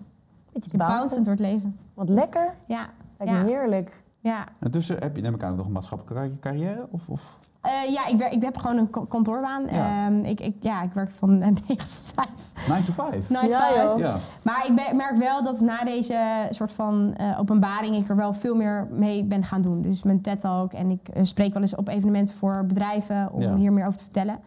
Beetje 0.53 0.71
Je 0.73 0.77
bouncen 0.79 0.99
bouncen. 0.99 1.23
door 1.25 1.33
het 1.33 1.41
leven. 1.43 1.77
Wat 1.95 2.09
lekker. 2.09 2.55
Ja, 2.67 2.87
Lijkt 3.19 3.33
Ja. 3.35 3.45
heerlijk. 3.45 4.03
ja. 4.21 4.45
En 4.61 4.71
tussen 4.71 4.97
heb 5.03 5.17
je 5.17 5.23
neem 5.23 5.35
ik 5.35 5.43
aan 5.43 5.57
nog 5.57 5.67
een 5.67 5.73
maatschappelijke 5.73 6.39
carrière? 6.39 6.87
Of, 6.91 7.09
of? 7.09 7.39
Eh, 7.65 7.93
ja, 7.93 8.07
ik, 8.07 8.19
werk, 8.19 8.33
ik 8.33 8.43
heb 8.43 8.57
gewoon 8.59 8.77
een 8.77 8.91
ko- 8.91 9.05
kantoorbaan. 9.05 9.63
Ja. 9.71 10.07
Ehm, 10.07 10.25
ik, 10.25 10.41
ik, 10.41 10.57
ja, 10.61 10.83
ik 10.83 10.93
werk 10.93 11.11
van 11.11 11.41
eh, 11.43 11.49
9 11.49 11.59
tot 11.77 12.13
5. 12.15 12.29
9 12.69 12.85
to 12.85 12.93
5? 12.93 13.29
Night 13.29 13.51
Ja, 13.53 13.67
five. 13.67 13.81
joh. 13.81 13.99
Ja. 13.99 14.17
Maar 14.43 14.67
ik 14.67 14.95
merk 14.95 15.17
wel 15.19 15.45
dat 15.45 15.61
na 15.61 15.85
deze 15.85 16.47
soort 16.51 16.73
van 16.73 17.15
eh, 17.17 17.41
openbaring 17.41 17.97
ik 17.97 18.09
er 18.09 18.17
wel 18.17 18.35
veel 18.35 18.55
meer 18.57 18.87
mee 18.91 19.25
ben 19.25 19.45
gaan 19.45 19.63
doen. 19.63 19.83
Dus 19.83 20.03
mijn 20.03 20.21
TED 20.21 20.41
Talk 20.41 20.73
en 20.73 20.91
ik 20.91 21.09
eh, 21.09 21.25
spreek 21.25 21.53
wel 21.53 21.63
eens 21.63 21.75
op 21.77 21.89
evenementen 21.89 22.35
voor 22.37 22.65
bedrijven 22.67 23.33
om 23.33 23.41
Ja. 23.41 23.55
hier 23.55 23.73
meer 23.73 23.87
over 23.87 23.99
te 23.99 24.05
vertellen. 24.05 24.39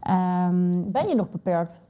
Ehm, 0.00 0.90
Ben 0.90 1.08
je 1.08 1.14
nog 1.14 1.30
beperkt? 1.30 1.80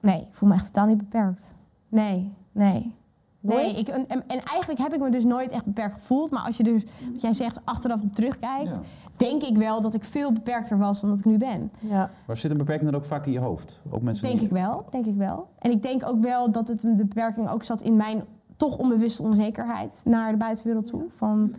nee, 0.00 0.20
ik 0.20 0.28
voel 0.34 0.48
me 0.48 0.54
echt 0.54 0.66
totaal 0.66 0.86
niet 0.86 0.98
beperkt. 0.98 1.54
Nee, 1.88 2.32
nee. 2.52 2.94
Nee, 3.42 3.78
ik, 3.78 3.88
en, 3.88 4.08
en 4.08 4.42
eigenlijk 4.44 4.80
heb 4.80 4.92
ik 4.94 5.00
me 5.00 5.10
dus 5.10 5.24
nooit 5.24 5.50
echt 5.50 5.64
beperkt 5.64 5.94
gevoeld. 5.94 6.30
Maar 6.30 6.42
als 6.42 6.56
je 6.56 6.62
dus, 6.62 6.84
wat 7.12 7.20
jij 7.20 7.32
zegt, 7.32 7.58
achteraf 7.64 8.02
op 8.02 8.14
terugkijkt, 8.14 8.68
Ja. 8.70 8.80
Denk 9.20 9.42
ik 9.42 9.56
wel 9.56 9.80
dat 9.80 9.94
ik 9.94 10.04
veel 10.04 10.32
beperkter 10.32 10.78
was 10.78 11.00
dan 11.00 11.10
dat 11.10 11.18
ik 11.18 11.24
nu 11.24 11.38
ben. 11.38 11.70
Ja. 11.78 12.10
Maar 12.26 12.36
zit 12.36 12.50
een 12.50 12.56
beperking 12.56 12.90
dan 12.90 13.00
ook 13.00 13.06
vaak 13.06 13.26
in 13.26 13.32
je 13.32 13.38
hoofd? 13.38 13.80
Ook 13.90 14.02
mensen 14.02 14.26
Denk 14.26 14.38
die... 14.38 14.48
ik 14.48 14.54
wel, 14.54 14.84
denk 14.90 15.06
ik 15.06 15.16
wel. 15.16 15.48
En 15.58 15.70
ik 15.70 15.82
denk 15.82 16.06
ook 16.06 16.20
wel 16.20 16.50
dat 16.50 16.68
het 16.68 16.80
de 16.80 16.94
beperking 16.94 17.48
ook 17.48 17.62
zat 17.62 17.80
in 17.80 17.96
mijn 17.96 18.24
toch 18.56 18.76
onbewuste 18.76 19.22
onzekerheid 19.22 20.02
naar 20.04 20.30
de 20.30 20.36
buitenwereld 20.36 20.86
toe. 20.86 21.04
Van, 21.08 21.54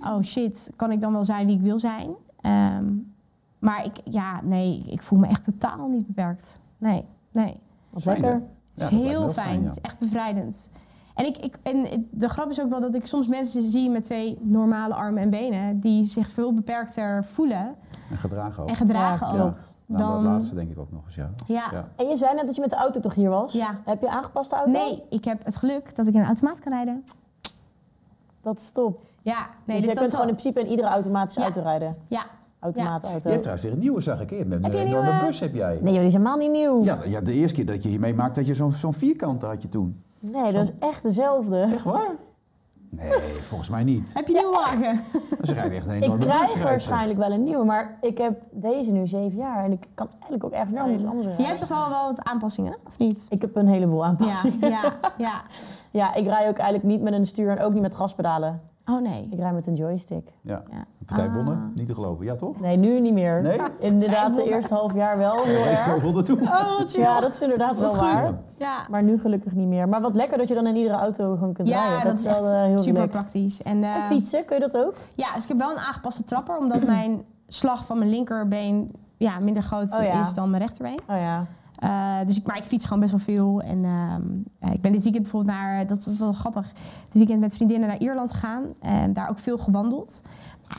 oh 0.00 0.22
shit, 0.22 0.70
kan 0.76 0.92
ik 0.92 1.00
dan 1.00 1.12
wel 1.12 1.24
zijn 1.24 1.46
wie 1.46 1.56
ik 1.56 1.62
wil 1.62 1.78
zijn? 1.78 2.10
Ehm, 2.40 2.84
maar 3.58 3.84
ik, 3.84 3.96
ja, 4.04 4.40
nee, 4.42 4.84
ik 4.88 5.02
voel 5.02 5.18
me 5.18 5.26
echt 5.26 5.44
totaal 5.44 5.88
niet 5.88 6.06
beperkt. 6.06 6.58
Nee, 6.78 7.04
nee. 7.30 7.56
Wat 7.90 8.04
lekker. 8.04 8.42
Ja, 8.74 8.84
is 8.84 8.90
dat 8.90 9.00
heel 9.00 9.30
fijn. 9.30 9.32
fijn, 9.32 9.60
ja. 9.60 9.66
Het 9.66 9.76
is 9.76 9.82
echt 9.82 9.98
bevrijdend. 9.98 10.68
En, 11.14 11.26
ik, 11.26 11.36
ik, 11.36 11.58
en 11.62 12.08
de 12.10 12.28
grap 12.28 12.50
is 12.50 12.60
ook 12.60 12.68
wel 12.70 12.80
dat 12.80 12.94
ik 12.94 13.06
soms 13.06 13.26
mensen 13.26 13.62
zie 13.62 13.90
met 13.90 14.04
twee 14.04 14.38
normale 14.40 14.94
armen 14.94 15.22
en 15.22 15.30
benen... 15.30 15.80
die 15.80 16.08
zich 16.08 16.30
veel 16.30 16.54
beperkter 16.54 17.24
voelen 17.24 17.74
En 18.10 18.16
gedragen 18.16 18.62
ook. 18.62 18.68
en 18.68 18.76
gedragen 18.76 19.26
Ja, 19.36 19.42
ook. 19.42 19.54
Nou, 19.86 20.02
dat 20.02 20.22
dan- 20.22 20.22
laatste 20.22 20.54
denk 20.54 20.70
ik 20.70 20.78
ook 20.78 20.92
nog 20.92 21.04
eens, 21.06 21.14
ja. 21.14 21.30
Ja. 21.46 21.64
Ja. 21.72 21.88
En 21.96 22.06
je 22.08 22.16
zei 22.16 22.34
net 22.34 22.46
dat 22.46 22.54
je 22.54 22.60
met 22.60 22.70
de 22.70 22.76
auto 22.76 23.00
toch 23.00 23.14
hier 23.14 23.30
was? 23.30 23.52
Ja. 23.52 23.78
Heb 23.84 24.00
je 24.00 24.10
aangepaste 24.10 24.54
auto? 24.54 24.70
Nee, 24.72 25.02
ik 25.10 25.24
heb 25.24 25.44
het 25.44 25.56
geluk 25.56 25.96
dat 25.96 26.06
ik 26.06 26.14
in 26.14 26.20
een 26.20 26.26
automaat 26.26 26.60
kan 26.60 26.72
rijden. 26.72 27.04
Dat 28.42 28.58
is 28.58 28.70
top. 28.70 29.00
Ja, 29.22 29.36
nee, 29.38 29.46
dus 29.64 29.74
dus 29.74 29.78
je 29.80 29.86
dat 29.86 29.96
kunt 29.98 30.10
gewoon 30.10 30.28
in 30.28 30.34
principe 30.34 30.60
in 30.60 30.66
iedere 30.66 30.88
automatische 30.88 31.40
Ja. 31.40 31.46
auto 31.46 31.62
rijden. 31.62 31.96
Ja, 32.08 32.22
Automaatauto. 32.60 33.18
Je 33.22 33.28
hebt 33.28 33.38
trouwens 33.38 33.62
weer 33.62 33.72
een 33.72 33.78
nieuwe, 33.78 34.00
zag 34.00 34.20
ik. 34.20 34.30
Je 34.30 34.36
hebt 34.36 34.52
een 34.52 34.62
Heb 34.64 34.72
je 34.72 34.78
een 34.78 34.86
enorme 34.86 35.10
nieuwe? 35.10 35.26
bus, 35.26 35.40
heb 35.40 35.54
jij. 35.54 35.78
Nee, 35.82 35.92
joh, 35.92 35.98
die 35.98 36.06
is 36.06 36.12
helemaal 36.12 36.36
niet 36.36 36.50
nieuw. 36.50 36.84
Ja, 36.84 36.98
ja, 37.06 37.20
de 37.20 37.32
eerste 37.32 37.54
keer 37.56 37.66
dat 37.66 37.82
je 37.82 37.88
hier 37.88 38.00
meemaakt 38.00 38.34
dat 38.34 38.46
je 38.46 38.54
zo'n 38.54 38.72
zo'n 38.72 38.92
vierkant 38.92 39.42
had 39.42 39.62
je 39.62 39.68
toen. 39.68 40.02
Nee, 40.22 40.52
dat 40.52 40.62
is 40.62 40.72
echt 40.78 41.02
dezelfde. 41.02 41.60
Echt 41.60 41.84
waar? 41.84 42.10
Nee, 42.90 43.32
volgens 43.48 43.68
mij 43.70 43.84
niet. 43.84 44.10
heb 44.14 44.26
je 44.26 44.34
een 44.34 44.40
nieuwe 44.40 44.56
wagen? 44.56 45.00
Ze 45.46 45.54
rijden 45.54 45.72
echt 45.76 45.86
een 45.86 46.02
Ik 46.02 46.20
krijg 46.20 46.62
waarschijnlijk 46.62 47.18
wel 47.18 47.32
een 47.32 47.44
nieuwe, 47.44 47.64
maar 47.64 47.98
ik 48.00 48.18
heb 48.18 48.42
deze 48.50 48.90
nu 48.90 49.06
zeven 49.06 49.38
jaar 49.38 49.64
en 49.64 49.72
ik 49.72 49.86
kan 49.94 50.08
eigenlijk 50.12 50.44
ook 50.44 50.52
ergens 50.52 50.78
anders, 50.78 51.04
anders 51.04 51.26
rijden. 51.26 51.36
Jij 51.44 51.46
hebt 51.46 51.60
toch 51.68 51.78
wel, 51.78 51.88
wel 51.88 52.06
wat 52.06 52.22
aanpassingen, 52.22 52.76
of 52.86 52.98
niet? 52.98 53.26
Ik 53.28 53.40
heb 53.40 53.56
een 53.56 53.68
heleboel 53.68 54.00
Ja, 54.00 54.06
aanpassingen. 54.06 54.70
ja, 54.70 54.92
ja. 55.18 55.42
Ja, 55.90 56.14
ik 56.14 56.26
rij 56.26 56.48
ook 56.48 56.56
eigenlijk 56.56 56.84
niet 56.84 57.00
met 57.02 57.12
een 57.12 57.26
stuur 57.26 57.48
en 57.50 57.60
ook 57.64 57.72
niet 57.72 57.82
met 57.82 57.94
gaspedalen. 57.94 58.60
Oh 58.86 59.00
nee. 59.02 59.28
Ik 59.30 59.38
rij 59.38 59.52
met 59.52 59.66
een 59.66 59.74
joystick. 59.74 60.28
Ja. 60.40 60.62
Ja. 60.70 60.84
De 60.98 61.04
partij 61.04 61.26
Ah. 61.26 61.34
Bonnen, 61.34 61.72
niet 61.74 61.86
te 61.86 61.94
geloven. 61.94 62.24
Ja, 62.24 62.34
toch? 62.34 62.60
Nee, 62.60 62.76
nu 62.76 63.00
niet 63.00 63.12
meer. 63.12 63.42
Nee? 63.42 63.60
Inderdaad, 63.78 64.34
de 64.34 64.42
eerste 64.44 64.74
half 64.74 64.94
jaar 64.94 65.18
wel. 65.18 65.42
Heel 65.42 65.52
Ja, 65.58 65.64
is 65.64 65.70
erg. 65.86 65.92
toch 65.94 66.02
wel 66.02 66.12
naartoe. 66.12 66.40
Oh, 66.40 66.78
wat. 66.78 66.92
Ja, 66.92 67.20
dat 67.20 67.34
is 67.34 67.40
inderdaad 67.42 67.78
wel 67.78 67.96
waar. 67.96 68.32
Ja, 68.56 68.86
Maar 68.90 69.02
nu 69.02 69.18
gelukkig 69.18 69.52
niet 69.52 69.68
meer. 69.68 69.88
Maar 69.88 70.00
wat 70.00 70.14
lekker 70.14 70.38
dat 70.38 70.48
je 70.48 70.54
dan 70.54 70.66
in 70.66 70.76
iedere 70.76 70.94
auto 70.94 71.34
gewoon 71.34 71.52
kunt 71.52 71.68
ja 71.68 71.88
rijden. 71.88 72.04
dat, 72.04 72.18
is 72.18 72.24
wel 72.24 72.46
eh, 72.46 72.62
heel 72.62 72.78
super 72.78 72.92
relaxed. 72.92 73.10
praktisch. 73.10 73.62
En, 73.62 73.84
eh, 73.84 73.94
En 73.94 74.02
fietsen, 74.08 74.44
kun 74.44 74.56
je 74.56 74.62
dat 74.70 74.76
ook? 74.76 74.94
Ja, 75.14 75.34
dus 75.34 75.42
ik 75.42 75.48
heb 75.48 75.58
wel 75.58 75.70
een 75.70 75.78
aangepaste 75.78 76.24
trapper, 76.24 76.58
omdat 76.58 76.86
mijn 76.86 77.22
slag 77.48 77.86
van 77.86 77.98
mijn 77.98 78.10
linkerbeen 78.10 78.92
ja, 79.16 79.38
minder 79.38 79.62
groot 79.62 79.92
Oh 79.98 80.02
ja. 80.04 80.20
is 80.20 80.34
dan 80.34 80.50
mijn 80.50 80.62
rechterbeen. 80.62 80.98
Oh 81.10 81.16
ja. 81.16 81.44
Eh, 81.82 82.18
dus 82.26 82.36
ik, 82.36 82.46
maar 82.46 82.56
ik 82.56 82.64
fiets 82.64 82.84
gewoon 82.84 83.00
best 83.00 83.12
wel 83.12 83.20
veel. 83.20 83.60
En 83.60 83.84
ehm, 83.84 84.22
eh, 84.58 84.72
ik 84.72 84.80
ben 84.80 84.92
dit 84.92 85.02
weekend 85.02 85.22
bijvoorbeeld 85.22 85.56
naar, 85.56 85.86
dat 85.86 86.04
was 86.04 86.18
wel 86.18 86.32
grappig, 86.32 86.72
dit 87.08 87.12
weekend 87.12 87.40
met 87.40 87.54
vriendinnen 87.54 87.88
naar 87.88 87.98
Ierland 87.98 88.32
gegaan. 88.32 88.64
En 88.80 89.12
daar 89.12 89.30
ook 89.30 89.38
veel 89.38 89.58
gewandeld. 89.58 90.22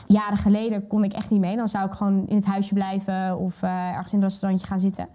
Jaren 0.06 0.36
geleden 0.36 0.86
kon 0.86 1.04
ik 1.04 1.12
echt 1.12 1.30
niet 1.30 1.40
mee. 1.40 1.56
Dan 1.56 1.68
zou 1.68 1.86
ik 1.86 1.92
gewoon 1.92 2.26
in 2.26 2.36
het 2.36 2.44
huisje 2.44 2.74
blijven 2.74 3.38
of 3.38 3.62
eh, 3.62 3.88
ergens 3.88 4.12
in 4.12 4.18
een 4.18 4.24
restaurantje 4.24 4.66
gaan 4.66 4.80
zitten. 4.80 5.08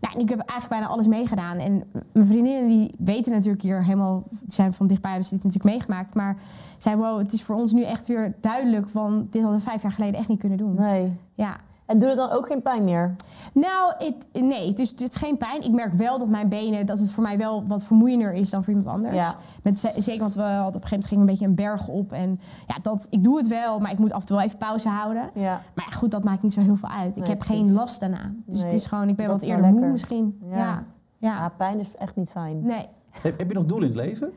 Nou, 0.00 0.14
en 0.14 0.20
ik 0.20 0.28
heb 0.28 0.38
eigenlijk 0.38 0.80
bijna 0.80 0.86
alles 0.86 1.06
meegedaan. 1.06 1.58
En 1.58 1.84
mijn 2.12 2.26
vriendinnen 2.26 2.68
die 2.68 2.94
weten 2.98 3.32
natuurlijk 3.32 3.62
hier 3.62 3.84
helemaal, 3.84 4.22
zijn 4.48 4.74
van 4.74 4.86
dichtbij, 4.86 5.10
hebben 5.10 5.28
ze 5.28 5.34
dit 5.34 5.44
natuurlijk 5.44 5.74
meegemaakt. 5.74 6.14
Maar 6.14 6.36
zeiden, 6.78 7.04
wow, 7.04 7.18
het 7.18 7.32
is 7.32 7.42
voor 7.42 7.56
ons 7.56 7.72
nu 7.72 7.82
echt 7.82 8.06
weer 8.06 8.34
duidelijk 8.40 8.88
van, 8.88 9.26
dit 9.30 9.42
hadden 9.42 9.60
we 9.60 9.66
vijf 9.66 9.82
jaar 9.82 9.92
geleden 9.92 10.18
echt 10.18 10.28
niet 10.28 10.40
kunnen 10.40 10.58
doen. 10.58 10.74
Nee. 10.74 11.16
Ja. 11.34 11.56
En 11.92 11.98
doet 11.98 12.08
het 12.08 12.16
dan 12.18 12.30
ook 12.30 12.46
geen 12.46 12.62
pijn 12.62 12.84
meer? 12.84 13.16
Nou, 13.52 13.92
het, 13.98 14.42
nee, 14.42 14.72
dus 14.74 14.90
het 14.90 15.00
is 15.00 15.16
geen 15.16 15.36
pijn. 15.36 15.62
Ik 15.62 15.72
merk 15.72 15.92
wel 15.92 16.18
dat 16.18 16.28
mijn 16.28 16.48
benen, 16.48 16.86
dat 16.86 16.98
het 16.98 17.10
voor 17.10 17.22
mij 17.22 17.38
wel 17.38 17.64
wat 17.66 17.84
vermoeiender 17.84 18.32
is 18.32 18.50
dan 18.50 18.64
voor 18.64 18.72
iemand 18.74 18.94
anders. 18.96 19.14
Ja. 19.14 19.34
Met, 19.62 19.80
ze- 19.80 19.92
zeker, 19.98 20.20
want 20.20 20.34
we 20.34 20.42
hadden 20.42 20.66
op 20.66 20.74
een 20.74 20.80
gegeven 20.82 20.98
moment 20.98 21.08
gingen 21.08 21.24
we 21.24 21.30
een 21.30 21.38
beetje 21.38 21.46
een 21.46 21.54
berg 21.76 21.88
op. 21.88 22.12
En 22.12 22.40
ja, 22.66 22.74
dat, 22.82 23.06
ik 23.10 23.24
doe 23.24 23.36
het 23.38 23.48
wel, 23.48 23.78
maar 23.80 23.90
ik 23.90 23.98
moet 23.98 24.12
af 24.12 24.20
en 24.20 24.26
toe 24.26 24.36
wel 24.36 24.44
even 24.46 24.58
pauze 24.58 24.88
houden. 24.88 25.30
Ja. 25.34 25.60
Maar 25.74 25.86
ja, 25.90 25.96
goed, 25.96 26.10
dat 26.10 26.24
maakt 26.24 26.42
niet 26.42 26.52
zo 26.52 26.60
heel 26.60 26.76
veel 26.76 26.88
uit. 26.88 27.10
Ik 27.10 27.16
Nee, 27.22 27.28
heb 27.28 27.40
geen 27.42 27.72
last 27.72 28.00
daarna. 28.00 28.32
Dus 28.46 28.54
Nee, 28.56 28.64
het 28.64 28.72
is 28.72 28.86
gewoon, 28.86 29.08
ik 29.08 29.16
ben 29.16 29.28
wat 29.28 29.42
eerder 29.42 29.66
moe 29.72 29.86
misschien. 29.86 30.38
Ja. 30.50 30.56
Ja. 30.56 30.84
ja. 31.18 31.34
Ja, 31.36 31.48
pijn 31.56 31.78
is 31.80 31.86
echt 31.98 32.16
niet 32.16 32.30
fijn. 32.30 32.62
Nee. 32.66 32.86
Heb, 33.10 33.38
heb 33.38 33.48
je 33.48 33.54
nog 33.54 33.64
doelen 33.66 33.90
in 33.90 33.96
het 33.96 34.06
leven? 34.06 34.32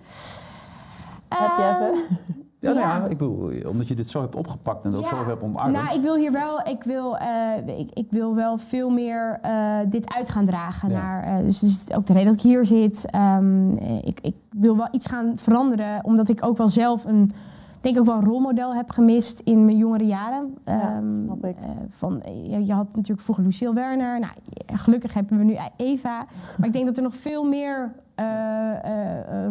Heb 1.28 1.52
je 1.58 1.63
Ehm, 1.63 1.84
even? 1.84 2.18
Ja, 2.60 2.72
nou 2.74 2.86
ja, 2.86 2.96
Ja. 2.96 3.04
ik 3.04 3.18
bedoel, 3.18 3.52
omdat 3.70 3.88
je 3.88 3.96
dit 3.96 4.10
zo 4.10 4.22
hebt 4.22 4.36
opgepakt 4.36 4.84
en 4.86 4.89
het 4.91 5.00
ook 5.00 5.06
Ja. 5.10 5.18
zo 5.24 5.26
hebt 5.30 5.44
omarmd. 5.44 5.72
Nou, 5.74 5.96
ik 5.96 6.02
wil 6.02 6.15
hier 6.15 6.32
wel, 6.32 6.60
ik 6.68 6.84
wil, 6.84 7.18
eh, 7.18 7.78
ik, 7.80 7.89
ik 7.94 8.08
wil 8.10 8.36
wel 8.36 8.58
veel 8.58 8.89
meer 8.89 9.39
eh, 9.41 9.78
dit 9.89 10.13
uit 10.13 10.30
gaan 10.30 10.46
dragen. 10.46 10.89
Ja. 10.89 10.96
Naar, 11.02 11.24
eh, 11.24 11.44
dus 11.46 11.60
dat 11.60 11.70
is 11.70 11.94
ook 11.96 12.06
de 12.06 12.13
reden 12.13 12.28
dat 12.32 12.36
ik 12.36 12.50
hier 12.50 12.65
zit. 12.65 13.06
Ehm, 13.12 13.78
eh, 13.78 13.98
ik, 14.04 14.20
ik 14.22 14.36
wil 14.50 14.78
wel 14.78 14.88
iets 14.91 15.06
gaan 15.06 15.34
veranderen, 15.36 16.04
omdat 16.04 16.30
ik 16.30 16.46
ook 16.46 16.58
wel 16.58 16.70
zelf 16.70 17.06
een, 17.06 17.24
ik 17.76 17.82
denk 17.94 18.00
ook 18.00 18.06
wel 18.06 18.15
een 18.15 18.30
rolmodel 18.30 18.76
heb 18.76 18.89
gemist 18.91 19.39
in 19.39 19.65
mijn 19.65 19.78
jongere 19.78 20.06
jaren. 20.06 20.54
Ja, 20.65 20.82
Ehm, 20.96 21.24
snap 21.24 21.46
ik. 21.46 21.56
eh, 21.58 21.70
van, 21.89 22.22
je, 22.50 22.65
je 22.65 22.74
had 22.74 22.88
natuurlijk 22.96 23.22
vroeger 23.22 23.44
Lucille 23.46 23.74
Werner. 23.74 24.20
Nou, 24.20 24.34
gelukkig 24.74 25.13
hebben 25.13 25.38
we 25.38 25.44
nu 25.44 25.58
Eva. 25.78 26.26
Maar 26.58 26.68
ik 26.68 26.74
denk 26.74 26.86
dat 26.86 26.98
er 26.98 27.04
nog 27.04 27.15
veel 27.15 27.44
meer 27.44 27.91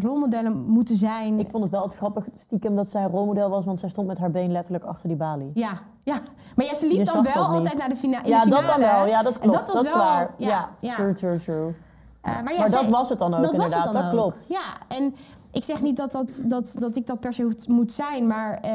rolmodellen 0.00 0.64
moeten 0.66 0.96
zijn. 0.96 1.38
Ik 1.38 1.50
vond 1.50 1.62
het 1.62 1.72
wel 1.72 1.82
het 1.82 1.94
grappig 1.96 2.24
stiekem 2.36 2.76
dat 2.76 2.88
zij 2.90 3.02
een 3.02 3.10
rolmodel 3.10 3.50
was, 3.50 3.64
want 3.64 3.80
zij 3.80 3.88
stond 3.88 4.06
met 4.06 4.18
haar 4.18 4.30
been 4.30 4.52
letterlijk 4.52 4.84
achter 4.84 5.08
die 5.08 5.16
balie. 5.16 5.50
Ja, 5.54 5.78
ja. 6.02 6.18
Maar 6.56 6.66
ja, 6.66 6.74
ze 6.74 6.86
liep 6.86 6.96
Je 6.98 7.04
dan 7.04 7.22
wel 7.22 7.22
niet. 7.50 7.58
altijd 7.58 7.78
naar 7.78 7.88
de, 7.88 7.96
fina 7.96 8.22
in 8.22 8.28
Ja, 8.28 8.44
de 8.44 8.50
dat 8.50 8.58
finale. 8.60 8.82
dan 8.82 8.92
wel. 8.94 9.06
Ja, 9.06 9.22
dat 9.22 9.38
klopt. 9.38 9.56
dat 9.56 9.66
Dat, 9.66 9.74
was 9.82 9.92
wel- 9.92 10.02
waar. 10.02 10.34
ja, 10.38 10.48
Ja, 10.48 10.68
ja. 10.80 10.94
true, 10.94 11.14
true, 11.14 11.38
true. 11.40 11.74
Eh, 12.20 12.32
maar 12.42 12.52
ja, 12.52 12.58
maar 12.58 12.68
zij- 12.68 12.80
dat 12.80 12.90
was 12.90 13.08
het 13.08 13.18
dan 13.18 13.34
ook 13.34 13.42
dat 13.42 13.52
inderdaad. 13.52 13.92
dat 13.92 14.04
ook. 14.04 14.10
klopt. 14.10 14.46
Ja, 14.48 14.62
en 14.88 15.14
ik 15.50 15.64
zeg 15.64 15.82
niet 15.82 15.96
dat, 15.96 16.12
dat, 16.12 16.42
dat, 16.46 16.76
dat 16.78 16.96
ik 16.96 17.06
dat 17.06 17.20
per 17.20 17.32
se 17.32 17.56
moet 17.68 17.92
zijn, 17.92 18.26
maar 18.26 18.58
eh, 18.60 18.72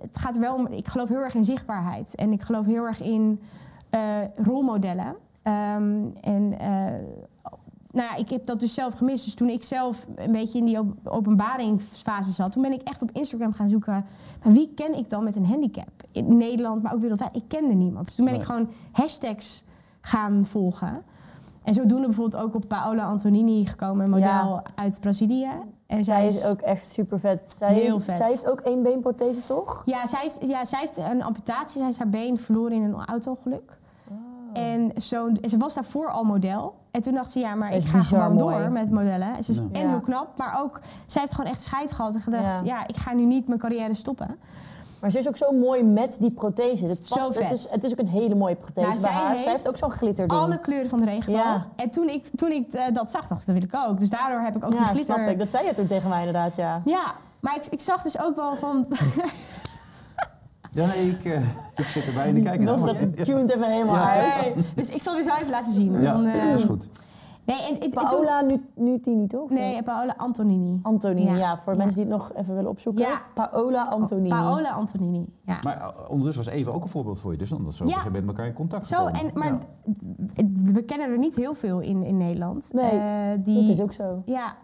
het 0.00 0.18
gaat 0.18 0.38
wel 0.38 0.54
om. 0.54 0.66
Ik 0.66 0.88
geloof 0.88 1.08
heel 1.08 1.18
erg 1.22 1.34
in 1.34 1.44
zichtbaarheid 1.44 2.14
en 2.14 2.32
ik 2.32 2.42
geloof 2.42 2.66
heel 2.66 2.84
erg 2.84 3.02
in 3.02 3.40
eh, 3.90 4.00
rolmodellen. 4.36 5.14
Ehm, 5.42 6.04
en 6.20 6.54
eh, 6.58 6.68
nou 7.92 8.08
ja, 8.10 8.16
ik 8.16 8.30
heb 8.30 8.46
dat 8.46 8.60
dus 8.60 8.74
zelf 8.74 8.94
gemist. 8.94 9.24
Dus 9.24 9.34
toen 9.34 9.48
ik 9.48 9.64
zelf 9.64 10.06
een 10.16 10.32
beetje 10.32 10.58
in 10.58 10.64
die 10.64 10.78
op- 10.78 10.94
openbaringsfase 11.04 12.30
zat, 12.32 12.52
toen 12.52 12.62
ben 12.62 12.72
ik 12.72 12.82
echt 12.82 13.02
op 13.02 13.10
Instagram 13.12 13.52
gaan 13.52 13.68
zoeken. 13.68 14.04
Maar 14.44 14.52
wie 14.52 14.72
ken 14.74 14.94
ik 14.98 15.10
dan 15.10 15.24
met 15.24 15.36
een 15.36 15.46
handicap? 15.46 15.88
In 16.12 16.36
Nederland, 16.36 16.82
maar 16.82 16.94
ook 16.94 17.00
wereldwijd. 17.00 17.36
Ik 17.36 17.44
kende 17.48 17.74
niemand. 17.74 18.06
Dus 18.06 18.14
toen 18.14 18.24
ben 18.24 18.34
ik 18.34 18.42
gewoon 18.42 18.68
hashtags 18.92 19.64
gaan 20.00 20.44
volgen. 20.46 21.02
En 21.62 21.74
zodoende 21.74 22.06
bijvoorbeeld 22.06 22.42
ook 22.42 22.54
op 22.54 22.64
Paola 22.68 23.04
Antonini 23.04 23.64
gekomen, 23.66 24.04
een 24.04 24.10
model 24.10 24.26
Ja. 24.26 24.62
uit 24.74 25.00
Brazilië. 25.00 25.48
En 25.86 26.04
Zij 26.04 26.26
is 26.26 26.44
ook 26.46 26.60
echt 26.60 26.90
super 26.90 27.20
vet. 27.20 27.54
Zij, 27.58 27.74
Heel 27.74 28.00
vet. 28.00 28.16
Zij 28.16 28.26
heeft 28.28 28.48
ook 28.50 28.60
één 28.60 28.82
beenprothese, 28.82 29.46
toch? 29.46 29.82
Ja, 29.84 30.06
zij 30.06 30.20
heeft, 30.22 30.38
ja, 30.46 30.64
zij 30.64 30.78
heeft 30.80 30.96
een 30.96 31.22
amputatie. 31.22 31.80
Zij 31.80 31.88
is 31.88 31.98
haar 31.98 32.08
been 32.08 32.38
verloren 32.38 32.72
in 32.72 32.82
een 32.82 32.94
auto-ongeluk. 33.04 33.78
Oh. 34.54 34.62
En, 34.62 34.92
zo, 35.02 35.26
en 35.40 35.48
ze 35.50 35.56
was 35.56 35.74
daarvoor 35.74 36.10
al 36.10 36.24
model. 36.24 36.74
En 36.90 37.02
toen 37.02 37.14
dacht 37.14 37.30
ze, 37.30 37.38
ja, 37.38 37.54
maar 37.54 37.74
ik 37.74 37.84
ga 37.84 38.02
gewoon 38.02 38.34
mooi. 38.34 38.56
door 38.58 38.70
met 38.70 38.90
modellen. 38.90 39.36
En 39.36 39.44
ze 39.44 39.50
is 39.50 39.56
Ja. 39.56 39.62
en 39.72 39.80
Ja. 39.82 39.88
heel 39.88 40.00
knap, 40.00 40.38
maar 40.38 40.60
ook... 40.62 40.80
Zij 41.06 41.20
heeft 41.20 41.34
gewoon 41.34 41.50
echt 41.50 41.62
scheid 41.62 41.92
gehad 41.92 42.14
en 42.14 42.20
gedacht, 42.20 42.44
Ja. 42.44 42.60
ja. 42.64 42.86
ik 42.86 42.96
ga 42.96 43.12
nu 43.14 43.24
niet 43.24 43.46
mijn 43.48 43.60
carrière 43.60 43.94
stoppen. 43.94 44.38
Maar 45.00 45.10
ze 45.10 45.18
is 45.18 45.28
ook 45.28 45.36
zo 45.36 45.52
mooi 45.52 45.82
met 45.82 46.16
die 46.20 46.30
prothese. 46.30 46.86
Het, 46.86 46.98
Zo 47.02 47.16
past, 47.16 47.38
het, 47.38 47.50
is, 47.50 47.70
het 47.70 47.84
is 47.84 47.92
ook 47.92 47.98
een 47.98 48.08
hele 48.08 48.34
mooie 48.34 48.54
prothese 48.54 48.86
Nou, 48.86 49.00
bij 49.00 49.10
zij 49.10 49.10
haar. 49.12 49.30
heeft 49.30 49.42
zij 49.42 49.52
heeft 49.52 49.68
ook 49.68 49.76
zo'n 49.78 49.90
glitterding. 49.90 50.40
Alle 50.40 50.58
kleuren 50.60 50.88
van 50.88 50.98
de 50.98 51.04
regenboog. 51.04 51.42
Ja. 51.42 51.66
En 51.76 51.90
toen 51.90 52.08
ik, 52.08 52.30
toen 52.36 52.50
ik 52.50 52.72
eh, 52.72 52.94
dat 52.94 53.10
zag, 53.10 53.26
dacht 53.26 53.40
ik, 53.40 53.46
dat 53.46 53.54
wil 53.56 53.64
ik 53.64 53.90
ook. 53.90 53.98
Dus 53.98 54.10
daardoor 54.10 54.40
heb 54.40 54.56
ik 54.56 54.64
ook 54.64 54.70
die 54.70 54.80
ja, 54.80 54.86
glitter... 54.86 55.14
snap 55.14 55.28
ik. 55.28 55.38
Dat 55.38 55.50
zei 55.50 55.66
je 55.66 55.74
toen 55.74 55.86
tegen 55.86 56.08
mij 56.08 56.18
inderdaad, 56.18 56.54
ja. 56.56 56.80
Ja, 56.84 57.14
maar 57.40 57.56
ik, 57.56 57.66
ik 57.66 57.80
zag 57.80 58.02
dus 58.02 58.20
ook 58.20 58.36
wel 58.36 58.56
van... 58.56 58.86
Ja, 60.72 60.86
nee, 60.86 61.10
ik, 61.10 61.24
eh, 61.24 61.40
ik 61.76 61.84
zit 61.84 62.06
erbij 62.06 62.26
en 62.28 62.36
ik 62.36 62.44
kijk 62.44 62.60
naar. 62.60 62.76
dat 62.78 62.96
tuned 63.24 63.50
even 63.50 63.70
helemaal 63.70 63.94
Ja. 63.94 64.12
uit. 64.12 64.54
Nee, 64.54 64.64
dus 64.74 64.88
ik 64.88 65.02
zal 65.02 65.14
weer 65.14 65.24
zo 65.24 65.34
even 65.34 65.50
laten 65.50 65.72
zien. 65.72 66.00
Ja, 66.00 66.12
Dan, 66.12 66.24
eh, 66.26 66.48
dat 66.50 66.58
is 66.58 66.64
goed. 66.64 66.88
Nee, 67.44 67.58
en, 67.62 67.66
en, 67.68 67.80
en 67.80 67.90
toen- 67.90 67.90
Paola 68.08 68.40
nu, 68.40 68.60
Nutini, 68.74 69.26
toch? 69.26 69.50
Nee, 69.50 69.82
Paola 69.82 70.14
Antonini. 70.16 70.78
Antonini, 70.82 71.30
ja. 71.30 71.36
Ja. 71.36 71.58
Voor 71.58 71.72
Ja. 71.72 71.78
mensen 71.78 72.02
die 72.02 72.12
het 72.12 72.20
nog 72.22 72.32
even 72.36 72.54
willen 72.54 72.70
opzoeken. 72.70 73.02
Ja. 73.02 73.20
Paola 73.34 73.84
Antonini. 73.84 74.28
Paola 74.28 74.70
Antonini, 74.70 75.26
ja. 75.46 75.58
Maar 75.62 75.76
eh, 75.80 75.88
ondertussen 76.08 76.44
was 76.44 76.52
Eva 76.54 76.70
ook 76.70 76.82
een 76.82 76.88
voorbeeld 76.88 77.18
voor 77.18 77.32
je, 77.32 77.38
dus 77.38 77.48
dan 77.48 77.64
dat 77.64 77.74
zo 77.74 77.86
Ja. 77.86 78.00
zijn 78.00 78.12
met 78.12 78.26
elkaar 78.26 78.46
in 78.46 78.52
contact 78.52 78.86
Zo, 78.86 78.96
gekomen. 79.04 79.20
en, 79.20 79.30
maar 79.34 79.58
Ja. 80.34 80.44
we 80.72 80.82
kennen 80.82 81.10
er 81.10 81.18
niet 81.18 81.34
heel 81.36 81.54
veel 81.54 81.80
in, 81.80 82.02
in 82.02 82.16
Nederland. 82.16 82.72
Nee, 82.72 82.90
Eh, 82.90 83.38
die, 83.44 83.66
Dat 83.66 83.76
is 83.76 83.82
ook 83.82 83.92
zo. 83.92 84.22
Ja. 84.24 84.54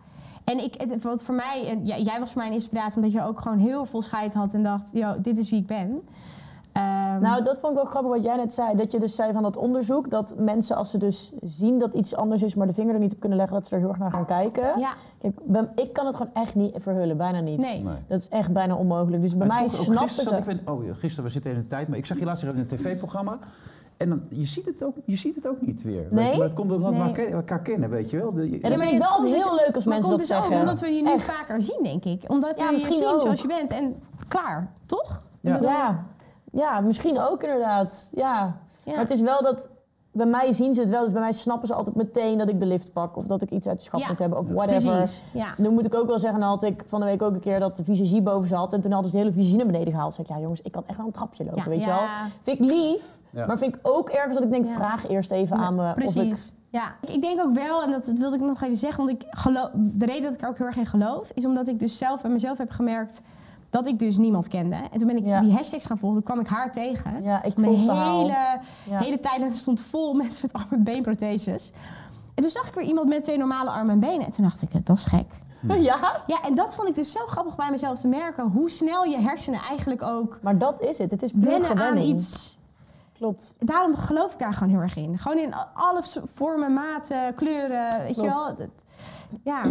En 0.47 0.59
ik, 0.65 0.75
het, 0.79 1.03
wat 1.03 1.23
voor 1.23 1.35
mij, 1.35 1.67
en 1.69 1.87
ja, 1.87 1.99
jij 1.99 2.19
was 2.19 2.31
voor 2.33 2.39
mij 2.41 2.47
een 2.51 2.55
inspiratie 2.57 2.97
omdat 2.97 3.13
je 3.13 3.23
ook 3.23 3.41
gewoon 3.41 3.59
heel 3.59 3.85
veel 3.87 4.03
scheid 4.03 4.35
had 4.35 4.55
en 4.55 4.63
dacht, 4.63 4.89
yo, 4.93 5.15
dit 5.21 5.39
is 5.39 5.51
wie 5.51 5.61
ik 5.61 5.67
ben. 5.67 6.03
Ehm, 6.73 7.21
Nou, 7.21 7.45
dat 7.45 7.59
vond 7.59 7.73
ik 7.73 7.79
wel 7.83 7.91
grappig 7.91 8.11
wat 8.11 8.25
jij 8.25 8.37
net 8.37 8.55
zei. 8.55 8.77
Dat 8.77 8.93
je 8.93 9.01
dus 9.01 9.15
zei 9.15 9.33
van 9.33 9.43
dat 9.43 9.57
onderzoek, 9.57 10.11
dat 10.11 10.35
mensen 10.39 10.77
als 10.77 10.91
ze 10.91 10.99
dus 10.99 11.33
zien 11.43 11.79
dat 11.79 11.95
iets 11.95 12.15
anders 12.17 12.43
is, 12.43 12.55
maar 12.55 12.67
de 12.67 12.73
vinger 12.73 12.95
er 12.95 13.01
niet 13.01 13.13
op 13.13 13.21
kunnen 13.21 13.39
leggen, 13.39 13.57
dat 13.57 13.67
ze 13.69 13.75
er 13.75 13.81
heel 13.81 13.89
erg 13.89 13.99
naar 13.99 14.11
gaan 14.11 14.27
kijken. 14.27 14.79
ja, 14.79 14.93
Kijk, 15.21 15.35
bij- 15.45 15.69
ik 15.75 15.93
kan 15.93 16.07
het 16.07 16.17
gewoon 16.17 16.33
echt 16.35 16.55
niet 16.55 16.75
verhullen, 16.79 17.17
bijna 17.17 17.41
niet. 17.41 17.59
nee. 17.59 17.83
Nee. 17.83 17.95
Dat 18.07 18.21
is 18.21 18.29
echt 18.29 18.53
bijna 18.53 18.75
onmogelijk. 18.75 19.23
Dus 19.23 19.37
bij 19.37 19.47
Maar 19.47 19.57
mij 19.57 19.67
toch, 19.69 20.11
ze... 20.11 20.23
zat 20.23 20.39
ik 20.39 20.45
ben, 20.45 20.61
oh, 20.65 20.81
gisteren, 20.99 21.25
we 21.25 21.31
zitten 21.31 21.51
in 21.51 21.57
de 21.57 21.67
tijd, 21.67 21.89
maar 21.89 21.99
ik 21.99 22.07
zag 22.07 22.19
je 22.19 22.25
laatst 22.25 22.43
weer 22.43 22.53
in 22.53 22.59
een 22.59 22.67
tv-programma. 22.67 23.39
En 23.97 24.09
dan, 24.09 24.23
je, 24.29 24.45
ziet 24.45 24.67
het 24.67 24.85
ook, 24.85 24.95
je 25.05 25.17
ziet 25.17 25.35
het 25.35 25.49
ook 25.49 25.61
niet 25.61 25.83
weer. 25.83 26.07
Nee? 26.11 26.31
Je, 26.33 26.37
maar 26.37 26.47
het 26.47 26.55
komt 26.57 26.73
omdat 26.73 26.91
we 26.93 26.97
Nee. 26.99 27.07
elkaar, 27.07 27.27
elkaar 27.27 27.61
kennen, 27.63 27.91
weet 27.91 28.11
je 28.11 28.17
wel. 28.17 28.33
De, 28.33 28.43
je- 28.51 28.51
Ja, 28.51 28.53
dat 28.53 28.63
maar 28.63 28.71
vind 28.89 28.93
ik 28.93 29.03
het 29.03 29.09
wel 29.09 29.21
dus- 29.31 29.45
heel 29.45 29.55
leuk 29.55 29.75
als 29.75 29.85
mensen 29.85 30.11
dat 30.11 30.19
dus 30.19 30.33
ook 30.33 30.39
zeggen. 30.43 30.61
omdat 30.61 30.81
we 30.81 30.89
je 30.89 31.03
nu 31.03 31.13
Echt. 31.13 31.25
vaker 31.25 31.63
zien, 31.63 31.81
denk 31.83 32.05
ik. 32.05 32.25
Omdat 32.31 32.59
Ja, 32.59 32.65
we 32.65 32.71
je 32.71 32.73
misschien 32.73 32.97
zien 32.97 33.07
ook. 33.09 33.21
zoals 33.21 33.41
je 33.43 33.49
bent 33.49 33.71
en 33.71 34.03
klaar, 34.29 34.73
toch? 34.87 35.23
Ja. 35.41 35.59
Ja. 35.61 36.05
ja, 36.53 36.81
misschien 36.81 37.19
ook 37.21 37.43
inderdaad. 37.43 38.11
Ja. 38.15 38.57
Ja. 38.85 38.93
Maar 38.93 39.01
het 39.01 39.11
is 39.11 39.21
wel 39.21 39.43
dat... 39.43 39.69
Bij 40.13 40.27
mij 40.27 40.53
zien 40.53 40.75
ze 40.75 40.81
het 40.81 40.91
wel, 40.91 41.03
dus 41.05 41.13
bij 41.13 41.21
mij 41.21 41.33
snappen 41.33 41.69
ze 41.69 41.75
altijd 41.75 41.97
meteen 41.97 42.39
dat 42.39 42.49
ik 42.49 42.59
de 42.61 42.67
lift 42.67 42.93
pak. 42.93 43.17
Of 43.17 43.25
dat 43.27 43.43
ik 43.43 43.51
iets 43.51 43.67
uit 43.67 43.79
de 43.79 43.85
schap 43.85 44.01
Ja. 44.01 44.09
moet 44.09 44.19
hebben, 44.19 44.39
of 44.39 44.49
whatever. 44.49 44.97
Precies, 44.97 45.25
ja. 45.33 45.47
Nu 45.57 45.69
moet 45.71 45.87
ik 45.87 45.95
ook 45.95 46.07
wel 46.07 46.19
zeggen, 46.19 46.41
dan 46.41 46.49
had 46.49 46.63
ik 46.63 46.83
van 46.89 47.01
de 47.01 47.07
week 47.07 47.23
ook 47.23 47.33
een 47.33 47.41
keer 47.41 47.61
dat 47.61 47.77
de 47.77 47.85
visagie 47.85 48.23
boven 48.23 48.49
zat. 48.49 48.73
En 48.73 48.81
toen 48.81 48.91
hadden 48.93 49.11
ze 49.11 49.17
de 49.17 49.23
hele 49.23 49.35
visagie 49.35 49.57
naar 49.57 49.67
beneden 49.67 49.93
gehaald. 49.93 50.15
Toen 50.15 50.25
zei 50.25 50.29
ik, 50.29 50.35
ja 50.37 50.43
jongens, 50.43 50.61
ik 50.63 50.73
kan 50.73 50.83
echt 50.87 50.97
wel 50.97 51.07
een 51.07 51.13
trapje 51.13 51.45
lopen, 51.45 51.63
Ja, 51.63 51.69
weet 51.69 51.81
je 51.81 51.87
wel. 51.87 51.99
Vind 52.43 52.59
ik 52.59 52.65
lief, 52.65 53.16
Ja. 53.31 53.47
maar 53.47 53.59
vind 53.59 53.75
ik 53.75 53.81
ook 53.83 54.09
ergens 54.09 54.35
dat 54.35 54.45
ik 54.45 54.51
denk, 54.51 54.67
Ja. 54.67 54.75
vraag 54.75 55.09
eerst 55.09 55.31
even 55.31 55.57
aan 55.57 55.75
me. 55.75 55.83
Of 55.83 55.89
ik, 55.89 55.95
Precies. 55.95 56.53
Ja, 56.71 56.95
ik- 57.01 57.21
denk 57.23 57.41
ook 57.41 57.55
wel, 57.55 57.83
en 57.83 57.91
dat 57.91 58.09
wilde 58.09 58.37
ik 58.37 58.43
nog 58.43 58.63
even 58.63 58.77
zeggen, 58.77 59.05
want 59.07 59.23
ik 59.23 59.27
geloof, 59.31 59.69
de 59.75 60.05
reden 60.07 60.23
dat 60.23 60.35
ik 60.35 60.41
er 60.43 60.49
ook 60.49 60.59
heel 60.59 60.67
erg 60.67 60.77
in 60.77 60.87
geloof, 60.87 61.31
is 61.35 61.45
omdat 61.45 61.69
ik 61.69 61.79
dus 61.79 61.99
zelf 61.99 62.23
bij 62.23 62.31
mezelf 62.31 62.59
heb 62.59 62.71
gemerkt 62.71 63.23
dat 63.71 63.87
ik 63.87 63.99
dus 63.99 64.17
niemand 64.19 64.49
kende. 64.49 64.77
En 64.93 64.99
toen 64.99 65.07
ben 65.07 65.17
ik 65.17 65.25
Ja. 65.25 65.41
die 65.41 65.53
hashtags 65.53 65.87
gaan 65.87 65.99
volgen, 65.99 66.23
toen 66.23 66.35
kwam 66.35 66.45
ik 66.45 66.51
haar 66.51 66.73
tegen. 66.73 67.23
ja, 67.23 67.43
ik 67.43 67.57
Mijn 67.57 67.85
de 67.85 67.93
haal. 67.93 68.19
hele, 68.19 68.33
Ja. 68.89 68.99
hele 68.99 69.21
tijdlijn 69.21 69.55
stond 69.55 69.81
vol 69.81 70.15
mensen 70.23 70.49
met 70.53 70.63
arm- 70.63 70.71
en 70.71 70.85
beenprotheses. 70.85 71.73
En 72.35 72.43
toen 72.43 72.51
zag 72.51 72.69
ik 72.69 72.75
weer 72.75 72.85
iemand 72.85 73.09
met 73.09 73.25
twee 73.25 73.39
normale 73.39 73.71
armen 73.71 73.91
en 73.93 74.01
benen. 74.01 74.27
En 74.27 74.33
toen 74.33 74.45
dacht 74.45 74.63
ik, 74.63 74.87
dat 74.87 74.97
is 74.97 75.05
gek. 75.05 75.27
ja, 75.91 76.23
Ja, 76.27 76.43
en 76.43 76.55
dat 76.55 76.75
vond 76.75 76.89
ik 76.89 76.95
dus 76.95 77.11
zo 77.13 77.21
grappig 77.27 77.57
bij 77.57 77.71
mezelf 77.71 77.99
te 78.01 78.09
merken. 78.09 78.49
Hoe 78.51 78.71
snel 78.71 79.05
je 79.05 79.19
hersenen 79.19 79.61
eigenlijk 79.61 80.03
ook 80.03 80.39
maar 80.43 80.59
dat 80.59 80.81
is 80.81 80.99
het. 80.99 81.11
Het 81.11 81.23
is 81.23 81.33
puur 81.33 81.43
wennen 81.43 81.77
aan 81.83 81.97
iets. 81.97 82.59
Klopt. 83.17 83.55
Daarom 83.59 83.95
geloof 83.95 84.33
ik 84.33 84.39
daar 84.39 84.53
gewoon 84.53 84.73
heel 84.73 84.81
erg 84.83 84.97
in. 84.97 85.19
Gewoon 85.19 85.39
in 85.39 85.55
alle 85.75 86.03
vormen, 86.35 86.73
maten, 86.75 87.35
kleuren, 87.35 87.99
weet 88.03 88.17
je 88.17 88.23
wel. 88.23 88.57
Dat- 88.57 88.69
Ja, 89.43 89.63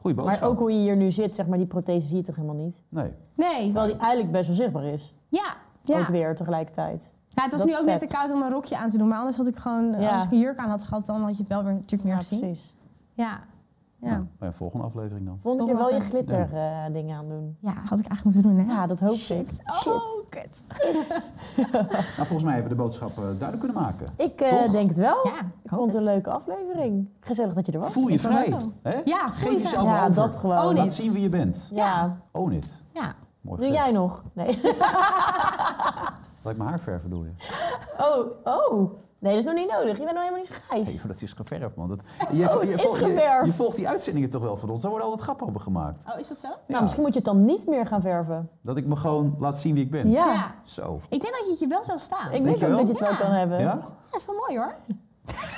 Goeie 0.00 0.16
boodschap. 0.16 0.40
Maar 0.40 0.48
ook 0.48 0.58
hoe 0.58 0.72
je 0.72 0.78
hier 0.78 0.96
nu 0.96 1.12
zit, 1.12 1.34
zeg 1.34 1.46
maar, 1.46 1.58
die 1.58 1.66
prothese 1.66 2.06
zie 2.06 2.16
je 2.16 2.22
toch 2.22 2.36
helemaal 2.36 2.56
niet? 2.64 2.76
Nee. 2.88 3.12
nee. 3.34 3.64
Terwijl 3.64 3.86
die 3.86 3.96
eigenlijk 4.00 4.32
best 4.32 4.46
wel 4.46 4.56
zichtbaar 4.56 4.84
is. 4.84 5.14
Ja, 5.28 5.54
Ook 5.86 6.06
weer 6.06 6.36
tegelijkertijd. 6.36 7.12
ja 7.28 7.42
het 7.42 7.52
was 7.52 7.60
Dat 7.62 7.70
nu 7.70 7.76
ook 7.78 7.84
net 7.86 7.98
vet. 7.98 8.08
te 8.08 8.14
koud 8.16 8.32
om 8.32 8.42
een 8.42 8.50
rokje 8.50 8.76
aan 8.78 8.88
te 8.90 8.98
doen. 8.98 9.08
Maar 9.08 9.18
anders 9.18 9.36
had 9.36 9.46
ik 9.46 9.56
gewoon, 9.56 10.00
Ja. 10.00 10.14
als 10.14 10.24
ik 10.24 10.30
een 10.30 10.38
jurk 10.38 10.58
aan 10.58 10.68
had 10.70 10.84
gehad, 10.84 11.06
dan 11.06 11.20
had 11.22 11.32
je 11.36 11.38
het 11.42 11.48
wel 11.48 11.62
weer 11.62 11.72
natuurlijk 11.72 12.02
meer 12.02 12.12
Ja, 12.12 12.18
gezien. 12.18 12.40
precies. 12.40 12.74
Ja. 13.14 13.38
Ja. 14.00 14.08
Nou, 14.08 14.24
bij 14.38 14.48
een 14.48 14.54
volgende 14.54 14.86
aflevering 14.86 15.26
dan. 15.26 15.38
Volgende 15.42 15.66
keer 15.66 15.76
wel 15.76 15.94
je 15.94 16.00
glitter 16.00 16.48
eh, 16.54 16.92
dingen 16.92 17.16
aandoen. 17.16 17.56
ja, 17.60 17.72
had 17.72 17.98
ik 17.98 18.06
eigenlijk 18.06 18.24
moeten 18.24 18.42
doen, 18.42 18.56
hè? 18.58 18.72
Ja, 18.72 18.86
dat 18.86 19.00
hoop 19.00 19.14
ik. 19.16 19.48
Oh, 19.86 20.28
kut. 20.28 20.64
Nou, 21.72 22.26
volgens 22.30 22.42
mij 22.42 22.52
hebben 22.52 22.70
we 22.70 22.76
de 22.76 22.82
boodschap 22.82 23.10
eh, 23.10 23.16
duidelijk 23.16 23.58
kunnen 23.58 23.82
maken. 23.82 24.06
Ik 24.16 24.40
eh, 24.40 24.70
denk 24.72 24.88
het 24.88 24.98
wel. 24.98 25.26
Ja, 25.26 25.38
ik 25.38 25.44
ik 25.62 25.70
vond 25.70 25.92
het 25.92 25.94
een 26.00 26.08
leuke 26.08 26.30
aflevering. 26.30 27.08
Gezellig 27.20 27.54
dat 27.54 27.66
je 27.66 27.72
er 27.72 27.78
was. 27.78 27.92
Voel 27.92 28.08
je 28.08 28.14
Ik 28.14 28.20
vond 28.20 28.34
vrij. 28.34 28.56
Hè? 28.82 29.00
Ja, 29.04 29.30
voel 29.32 29.50
je 29.50 29.56
Geef 29.56 29.62
jezelf 29.62 29.88
Ja, 29.88 30.02
over. 30.02 30.14
dat 30.14 30.36
gewoon. 30.36 30.64
Own 30.66 30.76
Laat 30.76 30.92
zien 30.92 31.12
wie 31.12 31.22
je 31.22 31.28
bent. 31.28 31.68
Ja. 31.70 32.18
Own 32.32 32.52
it. 32.52 32.82
Ja. 32.92 33.14
Mooi 33.40 33.60
Doe 33.60 33.70
jij 33.70 33.92
nog? 33.92 34.22
Nee. 34.32 34.60
Laat 36.42 36.52
ik 36.52 36.56
mijn 36.56 36.68
haar 36.68 36.80
verven, 36.80 37.08
bedoel 37.08 37.24
je? 37.24 37.32
Oh, 37.98 38.46
oh. 38.54 38.92
Nee, 39.20 39.32
dat 39.34 39.40
is 39.40 39.46
nog 39.46 39.54
niet 39.54 39.70
nodig. 39.70 39.98
Je 39.98 40.04
bent 40.04 40.14
nog 40.14 40.22
helemaal 40.22 40.40
niet 40.40 40.60
grijs. 40.66 40.86
Nee, 40.88 41.00
dat 41.06 41.22
is 41.22 41.32
geverfd, 41.32 41.76
man. 41.76 41.88
Dat, 41.88 41.98
je, 42.32 42.44
Oh, 42.44 42.60
het 42.60 42.68
is 42.68 42.82
volgt- 42.82 43.00
je- 43.00 43.52
volgt 43.54 43.76
die 43.76 43.88
uitzendingen 43.88 44.30
toch 44.30 44.42
wel 44.42 44.56
van 44.56 44.70
ons. 44.70 44.80
Daar 44.82 44.90
worden 44.90 45.08
altijd 45.08 45.26
grappen 45.28 45.46
op 45.46 45.56
gemaakt. 45.56 45.98
Oh, 46.12 46.18
is 46.18 46.28
dat 46.28 46.38
zo? 46.38 46.48
Ja, 46.48 46.56
Nou, 46.66 46.82
misschien 46.82 47.02
moet 47.02 47.12
je 47.12 47.18
het 47.18 47.28
dan 47.28 47.44
niet 47.44 47.66
meer 47.66 47.86
gaan 47.86 48.00
verven. 48.00 48.48
Dat 48.62 48.76
ik 48.76 48.86
me 48.86 48.96
gewoon 48.96 49.36
laat 49.38 49.58
zien 49.58 49.74
wie 49.74 49.84
ik 49.84 49.90
ben. 49.90 50.10
Ja. 50.10 50.54
Zo. 50.64 51.00
Ik 51.08 51.20
denk 51.20 51.32
dat 51.32 51.44
je 51.44 51.50
het 51.50 51.58
je 51.58 51.66
wel 51.66 51.84
zou 51.84 51.98
staan. 51.98 52.24
Ik 52.26 52.30
Denk 52.32 52.44
denk 52.44 52.56
je 52.56 52.64
ook 52.66 52.70
wel? 52.70 52.86
dat 52.86 52.98
je 52.98 53.04
het 53.04 53.16
wel 53.18 53.26
kan 53.26 53.36
hebben. 53.36 53.58
Ja? 53.60 53.74
Dat 54.10 54.20
is 54.20 54.26
wel 54.26 54.36
mooi 54.36 54.58
hoor. 54.58 54.74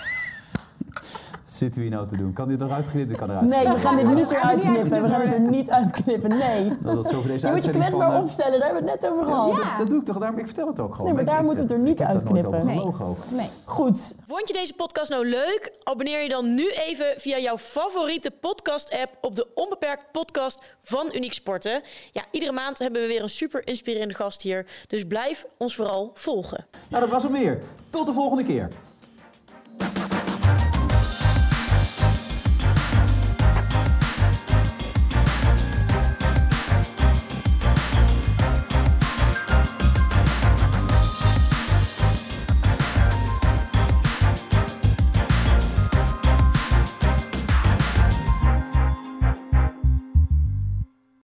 Zitten 1.61 1.80
we 1.80 1.86
hier 1.88 1.96
nou 1.96 2.08
te 2.08 2.16
doen? 2.16 2.32
Kan 2.32 2.48
dit 2.48 2.61
eruit? 2.61 2.86
Ik 2.94 3.16
kan 3.16 3.30
eruit 3.30 3.48
Nee, 3.48 3.68
we 3.68 3.78
gaan 3.78 3.96
dit 3.96 4.06
Ja, 4.06 4.12
niet 4.12 4.30
eruit 4.30 4.61
knippen. 4.61 5.02
We 5.02 5.08
gaan 5.08 5.20
het 5.20 5.32
er 5.32 5.40
niet 5.40 5.70
uitknippen. 5.70 6.28
Nee. 6.38 6.68
Dat 6.82 6.94
dat 6.94 7.08
zo 7.08 7.20
voor 7.20 7.30
deze 7.30 7.46
Je 7.46 7.52
moet 7.52 7.64
je 7.64 7.70
kwetsbaar 7.70 8.06
van... 8.11 8.16
eh, 8.16 8.22
opstellen, 8.22 8.58
daar 8.58 8.68
hebben 8.68 8.84
we 8.84 8.90
het 8.90 9.00
net 9.00 9.11
over 9.11 9.26
ja, 9.26 9.32
gehad. 9.34 9.56
dat, 9.56 9.78
dat 9.78 9.88
doe 9.88 9.98
ik 9.98 10.04
toch, 10.04 10.18
daarom 10.18 10.38
ik 10.38 10.46
vertel 10.46 10.66
het 10.66 10.80
ook 10.80 10.94
gewoon. 10.94 11.06
Nee, 11.06 11.24
maar 11.24 11.24
daar 11.32 11.40
ik- 11.40 11.46
moet 11.46 11.56
het 11.56 11.70
er 11.70 11.82
niet 11.82 12.00
uitknippen. 12.00 12.66
Nee. 12.66 12.82
Nee. 13.28 13.48
Goed. 13.64 14.16
Vond 14.26 14.48
je 14.48 14.54
deze 14.54 14.74
podcast 14.74 15.11
nou 15.11 15.28
leuk? 15.28 15.74
Abonneer 15.82 16.22
je 16.22 16.28
dan 16.28 16.54
nu 16.54 16.70
even 16.70 17.06
via 17.16 17.38
jouw 17.38 17.58
favoriete 17.58 18.30
podcast-app 18.30 19.16
op 19.20 19.34
de 19.34 19.46
Onbeperkt 19.54 20.04
podcast 20.12 20.62
van 20.82 21.11
Uniek 21.14 21.32
Sporten. 21.32 21.82
Ja, 22.12 22.22
iedere 22.30 22.52
maand 22.52 22.78
hebben 22.78 23.00
we 23.00 23.06
weer 23.06 23.22
een 23.22 23.28
super 23.28 23.66
inspirerende 23.66 24.14
gast 24.14 24.42
hier. 24.42 24.66
Dus 24.86 25.04
blijf 25.04 25.44
ons 25.58 25.74
vooral 25.76 26.11
volgen. 26.14 26.66
Nou, 26.90 27.02
dat 27.02 27.12
was 27.12 27.22
hem 27.22 27.32
weer. 27.32 27.58
Tot 27.90 28.06
de 28.06 28.12
volgende 28.12 28.44
keer. 28.44 28.68